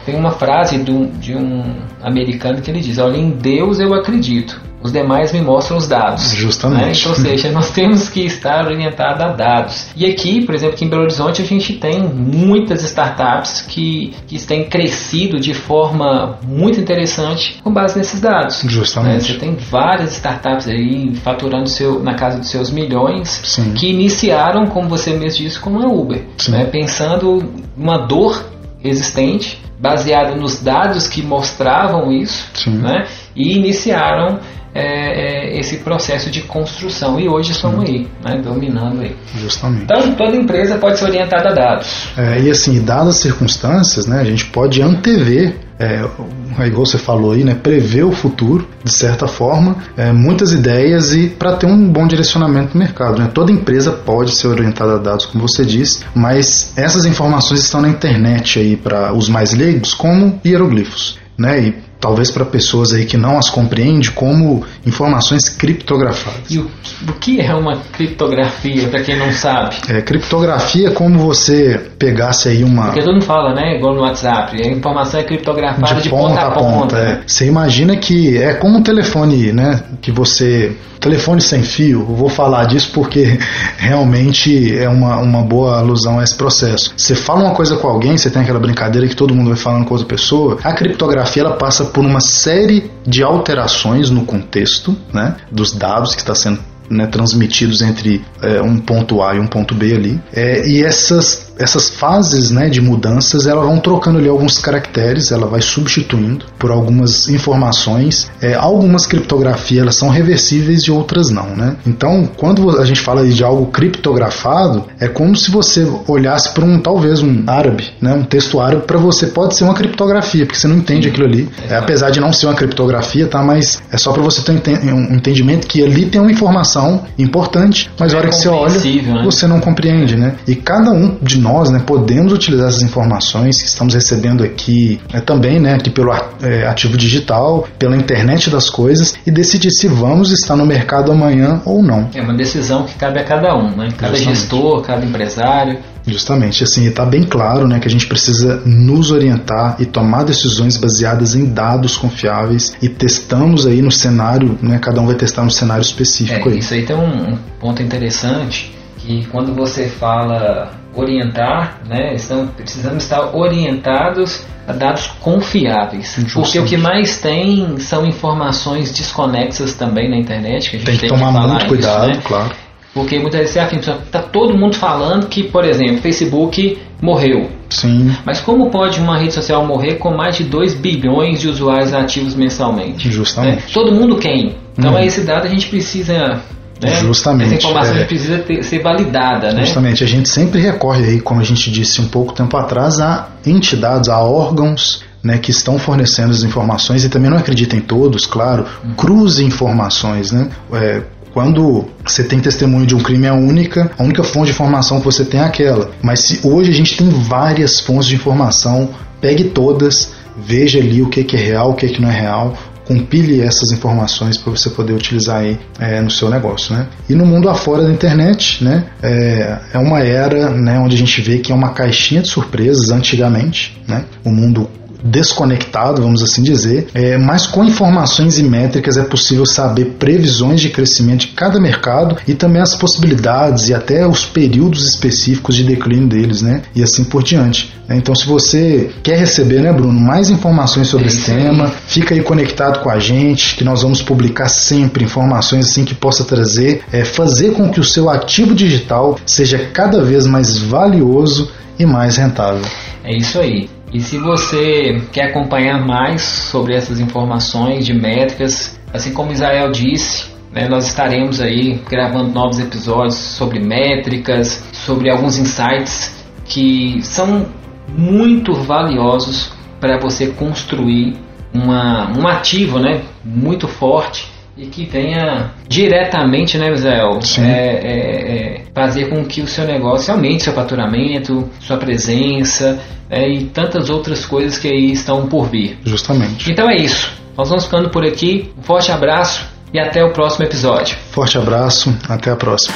tem 0.05 0.15
uma 0.15 0.31
frase 0.31 0.77
de 0.77 0.91
um, 0.91 1.05
de 1.11 1.35
um 1.35 1.75
americano 2.01 2.61
que 2.61 2.69
ele 2.71 2.79
diz: 2.79 2.97
Olha, 2.97 3.17
em 3.17 3.31
Deus 3.31 3.79
eu 3.79 3.93
acredito, 3.93 4.59
os 4.81 4.91
demais 4.91 5.33
me 5.33 5.41
mostram 5.41 5.77
os 5.77 5.87
dados. 5.87 6.31
Justamente. 6.31 7.05
Né? 7.05 7.09
Ou 7.09 7.15
seja, 7.15 7.51
nós 7.51 7.71
temos 7.71 8.09
que 8.09 8.21
estar 8.21 8.65
orientados 8.65 9.21
a 9.21 9.27
dados. 9.29 9.87
E 9.95 10.05
aqui, 10.05 10.45
por 10.45 10.55
exemplo, 10.55 10.75
aqui 10.75 10.85
em 10.85 10.89
Belo 10.89 11.03
Horizonte, 11.03 11.41
a 11.41 11.45
gente 11.45 11.73
tem 11.73 12.01
muitas 12.01 12.83
startups 12.83 13.61
que, 13.61 14.13
que 14.27 14.39
têm 14.45 14.65
crescido 14.65 15.39
de 15.39 15.53
forma 15.53 16.39
muito 16.43 16.79
interessante 16.79 17.59
com 17.63 17.71
base 17.71 17.97
nesses 17.97 18.21
dados. 18.21 18.61
Justamente. 18.65 19.13
Né? 19.13 19.19
Você 19.19 19.33
tem 19.33 19.55
várias 19.55 20.13
startups 20.13 20.67
aí 20.67 21.15
faturando 21.15 21.67
seu, 21.67 22.01
na 22.01 22.15
casa 22.15 22.39
dos 22.39 22.49
seus 22.49 22.71
milhões 22.71 23.41
Sim. 23.43 23.73
que 23.73 23.89
iniciaram, 23.89 24.67
como 24.67 24.87
você 24.87 25.13
mesmo 25.13 25.43
disse, 25.43 25.59
com 25.59 25.77
a 25.77 25.85
Uber, 25.85 26.23
né? 26.47 26.65
pensando 26.65 27.43
uma 27.77 27.97
dor 27.97 28.43
existente, 28.83 29.61
baseada 29.79 30.35
nos 30.35 30.61
dados 30.61 31.07
que 31.07 31.21
mostravam 31.21 32.11
isso, 32.11 32.69
né? 32.69 33.07
e 33.35 33.55
iniciaram 33.57 34.39
é, 34.73 35.55
é, 35.55 35.59
esse 35.59 35.77
processo 35.77 36.29
de 36.29 36.41
construção. 36.41 37.19
E 37.19 37.27
hoje 37.27 37.51
estão 37.51 37.81
aí, 37.81 38.07
né? 38.23 38.41
dominando 38.43 39.01
aí. 39.01 39.15
Justamente. 39.35 39.83
Então, 39.83 40.13
toda 40.13 40.35
empresa 40.35 40.77
pode 40.77 40.97
ser 40.99 41.05
orientada 41.05 41.49
a 41.49 41.53
dados. 41.53 42.09
É, 42.17 42.39
e 42.39 42.49
assim, 42.49 42.81
dadas 42.81 43.15
as 43.15 43.17
circunstâncias, 43.17 44.05
né, 44.05 44.19
a 44.21 44.23
gente 44.23 44.45
pode 44.45 44.81
antever, 44.81 45.55
é 45.79 46.67
igual 46.67 46.85
você 46.85 46.97
falou 46.97 47.31
aí, 47.31 47.43
né, 47.43 47.55
prever 47.55 48.03
o 48.03 48.11
futuro, 48.11 48.67
de 48.83 48.91
certa 48.91 49.27
forma, 49.27 49.77
é, 49.95 50.11
muitas 50.11 50.51
ideias 50.51 51.13
e 51.13 51.27
para 51.27 51.53
ter 51.53 51.65
um 51.65 51.89
bom 51.89 52.05
direcionamento 52.05 52.77
no 52.77 52.79
mercado. 52.79 53.19
Né? 53.19 53.29
Toda 53.33 53.51
empresa 53.51 53.91
pode 53.91 54.31
ser 54.31 54.47
orientada 54.47 54.95
a 54.95 54.97
dados, 54.97 55.25
como 55.25 55.47
você 55.47 55.63
disse, 55.65 56.03
mas 56.13 56.73
essas 56.75 57.05
informações 57.05 57.61
estão 57.61 57.81
na 57.81 57.89
internet 57.89 58.59
aí 58.59 58.75
para 58.75 59.13
os 59.13 59.29
mais 59.29 59.53
leigos 59.53 59.93
como 59.93 60.39
hieroglifos. 60.45 61.17
Né, 61.37 61.61
e 61.61 61.88
talvez 61.99 62.31
para 62.31 62.45
pessoas 62.45 62.93
aí 62.93 63.05
que 63.05 63.17
não 63.17 63.37
as 63.37 63.49
compreendem 63.49 64.09
como 64.11 64.63
informações 64.85 65.49
criptografadas. 65.49 66.49
E 66.49 66.57
o, 66.57 66.69
o 67.07 67.13
que 67.13 67.41
é 67.41 67.53
uma 67.53 67.77
criptografia, 67.91 68.87
para 68.87 69.01
quem 69.01 69.17
não 69.17 69.31
sabe? 69.33 69.75
É, 69.89 70.01
criptografia 70.01 70.87
é 70.87 70.91
como 70.91 71.19
você 71.19 71.79
pegasse 71.97 72.49
aí 72.49 72.63
uma 72.63 72.85
Porque 72.85 73.01
todo 73.01 73.13
mundo 73.13 73.25
fala, 73.25 73.53
né? 73.53 73.77
Igual 73.77 73.95
no 73.95 74.01
WhatsApp, 74.01 74.55
a 74.61 74.67
informação 74.67 75.19
é 75.19 75.23
criptografada 75.23 76.01
de, 76.01 76.09
ponta, 76.09 76.41
a 76.41 76.51
ponta. 76.51 76.97
é. 76.97 77.21
Você 77.25 77.45
imagina 77.45 77.95
que 77.97 78.37
é 78.37 78.53
como 78.53 78.77
um 78.77 78.83
telefone, 78.83 79.51
né? 79.51 79.81
Que 80.01 80.11
você. 80.11 80.75
Telefone 80.99 81.39
sem 81.39 81.63
fio, 81.63 82.01
eu 82.01 82.13
vou 82.13 82.27
falar 82.27 82.65
disso 82.65 82.91
porque 82.93 83.39
realmente 83.79 84.77
é 84.77 84.89
uma, 84.89 85.15
uma 85.15 85.41
boa 85.41 85.79
alusão 85.79 86.19
a 86.19 86.23
esse 86.23 86.35
processo. 86.35 86.93
Você 86.97 87.15
fala 87.15 87.45
uma 87.45 87.55
coisa 87.55 87.77
com 87.77 87.87
alguém, 87.87 88.17
você 88.17 88.29
tem 88.29 88.41
aquela 88.41 88.59
brincadeira 88.59 89.07
que 89.07 89.15
todo 89.15 89.33
mundo 89.33 89.47
vai 89.47 89.55
falando 89.55 89.85
com 89.85 89.93
outra 89.93 90.05
pessoa. 90.05 90.57
A 90.61 90.73
criptografia 90.73 91.43
ela 91.43 91.55
passa 91.55 91.85
por 91.89 92.05
uma 92.05 92.19
série 92.19 92.89
de 93.05 93.23
alterações 93.23 94.09
no 94.09 94.25
contexto 94.25 94.95
né, 95.13 95.35
dos 95.51 95.73
dados 95.73 96.15
que 96.15 96.21
está 96.21 96.35
sendo 96.35 96.59
né, 96.89 97.05
transmitidos 97.07 97.81
entre 97.81 98.23
é, 98.41 98.61
um 98.61 98.79
ponto 98.79 99.21
A 99.21 99.35
e 99.35 99.39
um 99.39 99.47
ponto 99.47 99.75
B 99.75 99.93
ali. 99.93 100.19
É, 100.33 100.67
e 100.67 100.83
essas, 100.83 101.48
essas 101.59 101.89
fases 101.89 102.49
né, 102.49 102.69
de 102.69 102.81
mudanças 102.81 103.45
elas 103.45 103.65
vão 103.65 103.79
trocando 103.79 104.17
ali 104.17 104.29
alguns 104.29 104.57
caracteres, 104.57 105.31
ela 105.31 105.45
vai 105.45 105.61
substituindo 105.61 106.45
por 106.57 106.71
algumas 106.71 107.27
informações. 107.27 108.31
É, 108.41 108.55
algumas 108.55 109.05
criptografias 109.05 109.81
elas 109.81 109.95
são 109.95 110.09
reversíveis 110.09 110.83
e 110.83 110.91
outras 110.91 111.29
não. 111.29 111.55
Né? 111.55 111.75
Então, 111.85 112.29
quando 112.37 112.79
a 112.79 112.85
gente 112.85 113.01
fala 113.01 113.27
de 113.27 113.43
algo 113.43 113.67
criptografado, 113.67 114.85
é 114.99 115.07
como 115.07 115.35
se 115.35 115.51
você 115.51 115.85
olhasse 116.07 116.49
para 116.49 116.63
um 116.63 116.79
talvez 116.79 117.21
um 117.21 117.43
árabe, 117.47 117.89
né, 118.01 118.13
um 118.13 118.23
texto 118.23 118.59
árabe, 118.59 118.83
para 118.83 118.97
você 118.97 119.27
pode 119.27 119.55
ser 119.55 119.65
uma 119.65 119.73
criptografia, 119.73 120.45
porque 120.45 120.59
você 120.59 120.67
não 120.67 120.77
entende 120.77 121.09
aquilo 121.09 121.25
ali. 121.25 121.49
É, 121.69 121.75
apesar 121.75 122.09
de 122.09 122.19
não 122.19 122.31
ser 122.31 122.45
uma 122.45 122.55
criptografia, 122.55 123.27
tá? 123.27 123.41
Mas 123.43 123.81
é 123.91 123.97
só 123.97 124.11
para 124.11 124.21
você 124.21 124.41
ter 124.41 124.51
um 124.51 124.55
enten- 124.55 125.13
entendimento 125.13 125.67
que 125.67 125.83
ali 125.83 126.05
tem 126.05 126.21
uma 126.21 126.31
informação 126.31 127.03
importante, 127.17 127.89
mas 127.99 128.13
a 128.13 128.17
hora 128.17 128.29
que 128.29 128.35
você 128.35 128.47
olha, 128.49 128.73
né? 128.73 129.23
você 129.23 129.47
não 129.47 129.59
compreende, 129.59 130.15
né? 130.15 130.35
E 130.47 130.55
cada 130.55 130.91
um 130.91 131.17
de 131.21 131.39
nós, 131.39 131.48
né, 131.71 131.81
podemos 131.85 132.31
utilizar 132.31 132.67
essas 132.69 132.81
informações 132.83 133.61
que 133.61 133.67
estamos 133.67 133.93
recebendo 133.93 134.43
aqui, 134.43 134.99
é, 135.11 135.19
também, 135.19 135.59
né, 135.59 135.75
aqui 135.75 135.89
pelo 135.89 136.11
é, 136.41 136.67
ativo 136.67 136.97
digital, 136.97 137.67
pela 137.77 137.95
internet 137.95 138.49
das 138.49 138.69
coisas 138.69 139.15
e 139.25 139.31
decidir 139.31 139.71
se 139.71 139.87
vamos 139.87 140.31
estar 140.31 140.55
no 140.55 140.65
mercado 140.65 141.11
amanhã 141.11 141.61
ou 141.65 141.81
não. 141.81 142.09
É 142.13 142.21
uma 142.21 142.33
decisão 142.33 142.83
que 142.83 142.93
cabe 142.95 143.19
a 143.19 143.23
cada 143.23 143.55
um, 143.55 143.75
né? 143.75 143.89
Cada 143.97 144.15
Justamente. 144.15 144.39
gestor, 144.39 144.81
cada 144.81 145.05
empresário. 145.05 145.79
Justamente, 146.07 146.63
assim, 146.63 146.87
está 146.87 147.05
bem 147.05 147.23
claro 147.23 147.67
né, 147.67 147.79
que 147.79 147.87
a 147.87 147.91
gente 147.91 148.07
precisa 148.07 148.61
nos 148.65 149.11
orientar 149.11 149.75
e 149.79 149.85
tomar 149.85 150.23
decisões 150.23 150.77
baseadas 150.77 151.35
em 151.35 151.45
dados 151.45 151.97
confiáveis 151.97 152.73
e 152.81 152.89
testamos 152.89 153.67
aí 153.67 153.81
no 153.81 153.91
cenário, 153.91 154.57
né, 154.61 154.79
cada 154.79 155.01
um 155.01 155.05
vai 155.05 155.15
testar 155.15 155.43
no 155.43 155.51
cenário 155.51 155.81
específico 155.81 156.49
É, 156.49 156.53
aí. 156.53 156.59
isso 156.59 156.73
aí 156.73 156.83
tem 156.85 156.95
um 156.95 157.37
ponto 157.59 157.83
interessante 157.83 158.73
que 158.97 159.25
quando 159.27 159.53
você 159.53 159.87
fala 159.87 160.71
orientar, 160.99 161.79
né, 161.87 162.13
estão, 162.13 162.47
precisamos 162.47 163.03
estar 163.03 163.35
orientados 163.35 164.45
a 164.67 164.73
dados 164.73 165.07
confiáveis. 165.19 166.15
Justamente. 166.15 166.33
Porque 166.33 166.59
o 166.59 166.65
que 166.65 166.77
mais 166.77 167.17
tem 167.19 167.79
são 167.79 168.05
informações 168.05 168.91
desconexas 168.91 169.73
também 169.73 170.09
na 170.09 170.17
internet, 170.17 170.69
que 170.69 170.75
a 170.75 170.79
gente 170.79 170.85
Tem 170.87 170.97
tem, 170.97 171.09
que 171.09 171.15
tomar 171.15 171.33
falar 171.33 171.47
muito 171.47 171.61
isso, 171.61 171.67
cuidado, 171.67 172.07
né? 172.07 172.21
claro. 172.23 172.51
Porque 172.93 173.19
muitas 173.19 173.39
vezes 173.41 173.53
você 173.53 173.59
afirma, 173.59 173.99
tá 174.11 174.21
todo 174.21 174.57
mundo 174.57 174.75
falando 174.75 175.27
que, 175.27 175.43
por 175.43 175.63
exemplo, 175.63 175.97
Facebook 175.97 176.77
morreu. 177.01 177.49
Sim, 177.69 178.11
Mas 178.25 178.41
como 178.41 178.71
pode 178.71 178.99
uma 178.99 179.17
rede 179.17 179.33
social 179.33 179.63
morrer 179.65 179.95
com 179.95 180.11
mais 180.11 180.35
de 180.35 180.43
2 180.43 180.73
bilhões 180.73 181.39
de 181.39 181.47
usuários 181.47 181.93
ativos 181.93 182.33
mensalmente? 182.33 183.11
Justamente. 183.11 183.57
Né? 183.57 183.63
Todo 183.71 183.93
mundo 183.93 184.17
quem? 184.17 184.55
Então 184.77 184.97
é 184.97 185.05
esse 185.05 185.21
dado 185.21 185.45
a 185.45 185.49
gente 185.49 185.67
precisa 185.67 186.41
Né? 186.81 186.95
Justamente. 186.95 187.55
Essa 187.55 187.67
informação 187.67 187.95
é. 187.95 188.03
precisa 188.05 188.37
ter, 188.39 188.63
ser 188.63 188.81
validada, 188.81 189.51
né? 189.51 189.65
Justamente, 189.65 190.03
a 190.03 190.07
gente 190.07 190.29
sempre 190.29 190.61
recorre 190.61 191.03
aí, 191.03 191.21
como 191.21 191.41
a 191.41 191.43
gente 191.43 191.69
disse 191.69 191.99
um 191.99 192.07
pouco 192.07 192.33
tempo 192.33 192.55
atrás, 192.55 192.99
a 192.99 193.27
entidades, 193.45 194.09
a 194.09 194.19
órgãos 194.19 195.03
né, 195.23 195.37
que 195.37 195.51
estão 195.51 195.77
fornecendo 195.77 196.31
as 196.31 196.43
informações 196.43 197.03
e 197.03 197.09
também 197.09 197.29
não 197.29 197.37
acredita 197.37 197.75
em 197.75 197.81
todos, 197.81 198.25
claro, 198.25 198.65
cruze 198.95 199.43
informações, 199.43 200.31
né? 200.31 200.49
É, 200.73 201.01
quando 201.33 201.85
você 202.05 202.23
tem 202.23 202.39
testemunho 202.39 202.85
de 202.85 202.95
um 202.95 202.99
crime 202.99 203.27
é 203.27 203.31
única, 203.31 203.91
a 203.97 204.03
única 204.03 204.23
fonte 204.23 204.45
de 204.47 204.51
informação 204.51 204.99
que 204.99 205.05
você 205.05 205.23
tem 205.23 205.39
é 205.39 205.43
aquela. 205.43 205.91
Mas 206.01 206.21
se 206.21 206.39
hoje 206.43 206.71
a 206.71 206.73
gente 206.73 206.97
tem 206.97 207.09
várias 207.09 207.79
fontes 207.79 208.07
de 208.07 208.15
informação, 208.15 208.89
pegue 209.21 209.45
todas, 209.45 210.13
veja 210.35 210.79
ali 210.79 211.01
o 211.01 211.09
que, 211.09 211.23
que 211.23 211.35
é 211.35 211.39
real, 211.39 211.71
o 211.71 211.73
que, 211.73 211.87
que 211.87 212.01
não 212.01 212.09
é 212.09 212.19
real, 212.19 212.57
compile 212.89 213.39
essas 213.41 213.71
informações 213.71 214.35
para 214.35 214.49
você 214.49 214.67
poder 214.71 214.93
utilizar 214.93 215.41
aí 215.41 215.59
é, 215.79 216.01
no 216.01 216.09
seu 216.09 216.27
negócio, 216.27 216.75
né? 216.75 216.87
E 217.07 217.13
no 217.13 217.23
mundo 217.23 217.47
afora 217.47 217.83
da 217.83 217.91
internet, 217.91 218.63
né? 218.63 218.83
É, 219.03 219.59
é 219.75 219.77
uma 219.77 219.99
era, 219.99 220.49
né, 220.49 220.79
onde 220.79 220.95
a 220.95 220.97
gente 220.97 221.21
vê 221.21 221.37
que 221.37 221.51
é 221.51 221.55
uma 221.55 221.69
caixinha 221.69 222.23
de 222.23 222.27
surpresas 222.27 222.89
antigamente, 222.89 223.79
né? 223.87 224.05
O 224.23 224.31
mundo 224.31 224.67
desconectado, 225.03 226.01
vamos 226.01 226.21
assim 226.23 226.43
dizer, 226.43 226.87
é, 226.93 227.17
mas 227.17 227.47
com 227.47 227.63
informações 227.63 228.37
e 228.37 228.43
métricas 228.43 228.97
é 228.97 229.03
possível 229.03 229.45
saber 229.45 229.95
previsões 229.99 230.61
de 230.61 230.69
crescimento 230.69 231.21
de 231.21 231.27
cada 231.27 231.59
mercado 231.59 232.17
e 232.27 232.33
também 232.33 232.61
as 232.61 232.75
possibilidades 232.75 233.69
e 233.69 233.73
até 233.73 234.05
os 234.07 234.25
períodos 234.25 234.87
específicos 234.87 235.55
de 235.55 235.63
declínio 235.63 236.07
deles, 236.07 236.41
né? 236.41 236.61
E 236.75 236.83
assim 236.83 237.03
por 237.03 237.23
diante. 237.23 237.73
Né? 237.87 237.97
Então, 237.97 238.13
se 238.13 238.25
você 238.25 238.91
quer 239.01 239.17
receber, 239.17 239.61
né, 239.61 239.73
Bruno, 239.73 239.99
mais 239.99 240.29
informações 240.29 240.87
sobre 240.87 241.07
esse 241.07 241.25
tema, 241.25 241.69
fica 241.87 242.13
aí 242.13 242.21
conectado 242.21 242.81
com 242.81 242.89
a 242.89 242.99
gente, 242.99 243.55
que 243.55 243.63
nós 243.63 243.81
vamos 243.81 244.01
publicar 244.01 244.47
sempre 244.47 245.03
informações 245.03 245.65
assim 245.65 245.83
que 245.83 245.95
possa 245.95 246.23
trazer, 246.23 246.83
é, 246.91 247.03
fazer 247.03 247.53
com 247.53 247.69
que 247.69 247.79
o 247.79 247.83
seu 247.83 248.09
ativo 248.09 248.53
digital 248.53 249.17
seja 249.25 249.57
cada 249.73 250.03
vez 250.03 250.27
mais 250.27 250.57
valioso 250.57 251.51
e 251.77 251.85
mais 251.85 252.17
rentável. 252.17 252.65
É 253.03 253.15
isso 253.15 253.39
aí. 253.39 253.69
E 253.91 253.99
se 253.99 254.17
você 254.17 255.01
quer 255.11 255.29
acompanhar 255.29 255.85
mais 255.85 256.21
sobre 256.21 256.75
essas 256.75 256.99
informações 256.99 257.85
de 257.85 257.93
métricas, 257.93 258.79
assim 258.93 259.13
como 259.13 259.31
Israel 259.31 259.71
disse, 259.71 260.29
né, 260.51 260.67
nós 260.67 260.87
estaremos 260.87 261.41
aí 261.41 261.81
gravando 261.89 262.31
novos 262.31 262.59
episódios 262.59 263.15
sobre 263.15 263.59
métricas, 263.59 264.63
sobre 264.73 265.09
alguns 265.09 265.37
insights 265.37 266.15
que 266.45 267.01
são 267.01 267.47
muito 267.87 268.53
valiosos 268.53 269.51
para 269.79 269.99
você 269.99 270.27
construir 270.27 271.15
uma, 271.53 272.11
um 272.17 272.27
ativo 272.27 272.79
né, 272.79 273.01
muito 273.23 273.67
forte 273.67 274.27
e 274.59 274.65
que 274.65 274.85
venha 274.85 275.51
diretamente, 275.67 276.57
né, 276.57 276.71
Israel, 276.73 277.19
é, 277.37 277.41
é, 277.41 278.57
é, 278.57 278.61
fazer 278.75 279.09
com 279.09 279.23
que 279.23 279.41
o 279.41 279.47
seu 279.47 279.65
negócio 279.65 280.13
aumente 280.13 280.43
seu 280.43 280.53
faturamento, 280.53 281.49
sua 281.61 281.77
presença 281.77 282.77
é, 283.09 283.27
e 283.27 283.45
tantas 283.45 283.89
outras 283.89 284.25
coisas 284.25 284.57
que 284.57 284.67
aí 284.67 284.91
estão 284.91 285.27
por 285.27 285.47
vir. 285.49 285.79
Justamente. 285.85 286.51
Então 286.51 286.69
é 286.69 286.75
isso. 286.75 287.09
Nós 287.37 287.47
vamos 287.47 287.65
ficando 287.65 287.89
por 287.89 288.05
aqui. 288.05 288.51
Um 288.57 288.61
forte 288.61 288.91
abraço 288.91 289.47
e 289.73 289.79
até 289.79 290.03
o 290.03 290.11
próximo 290.11 290.43
episódio. 290.43 290.97
Forte 291.11 291.37
abraço, 291.37 291.95
até 292.09 292.29
a 292.29 292.35
próxima. 292.35 292.75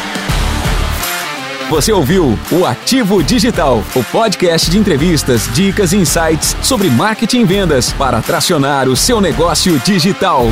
Você 1.69 1.91
ouviu 1.91 2.37
o 2.51 2.65
Ativo 2.65 3.21
Digital, 3.21 3.83
o 3.95 4.03
podcast 4.05 4.69
de 4.69 4.77
entrevistas, 4.77 5.49
dicas 5.53 5.91
e 5.91 5.97
insights 5.97 6.55
sobre 6.61 6.89
marketing 6.89 7.41
e 7.41 7.45
vendas 7.45 7.91
para 7.91 8.21
tracionar 8.21 8.87
o 8.87 8.95
seu 8.95 9.19
negócio 9.19 9.77
digital. 9.79 10.45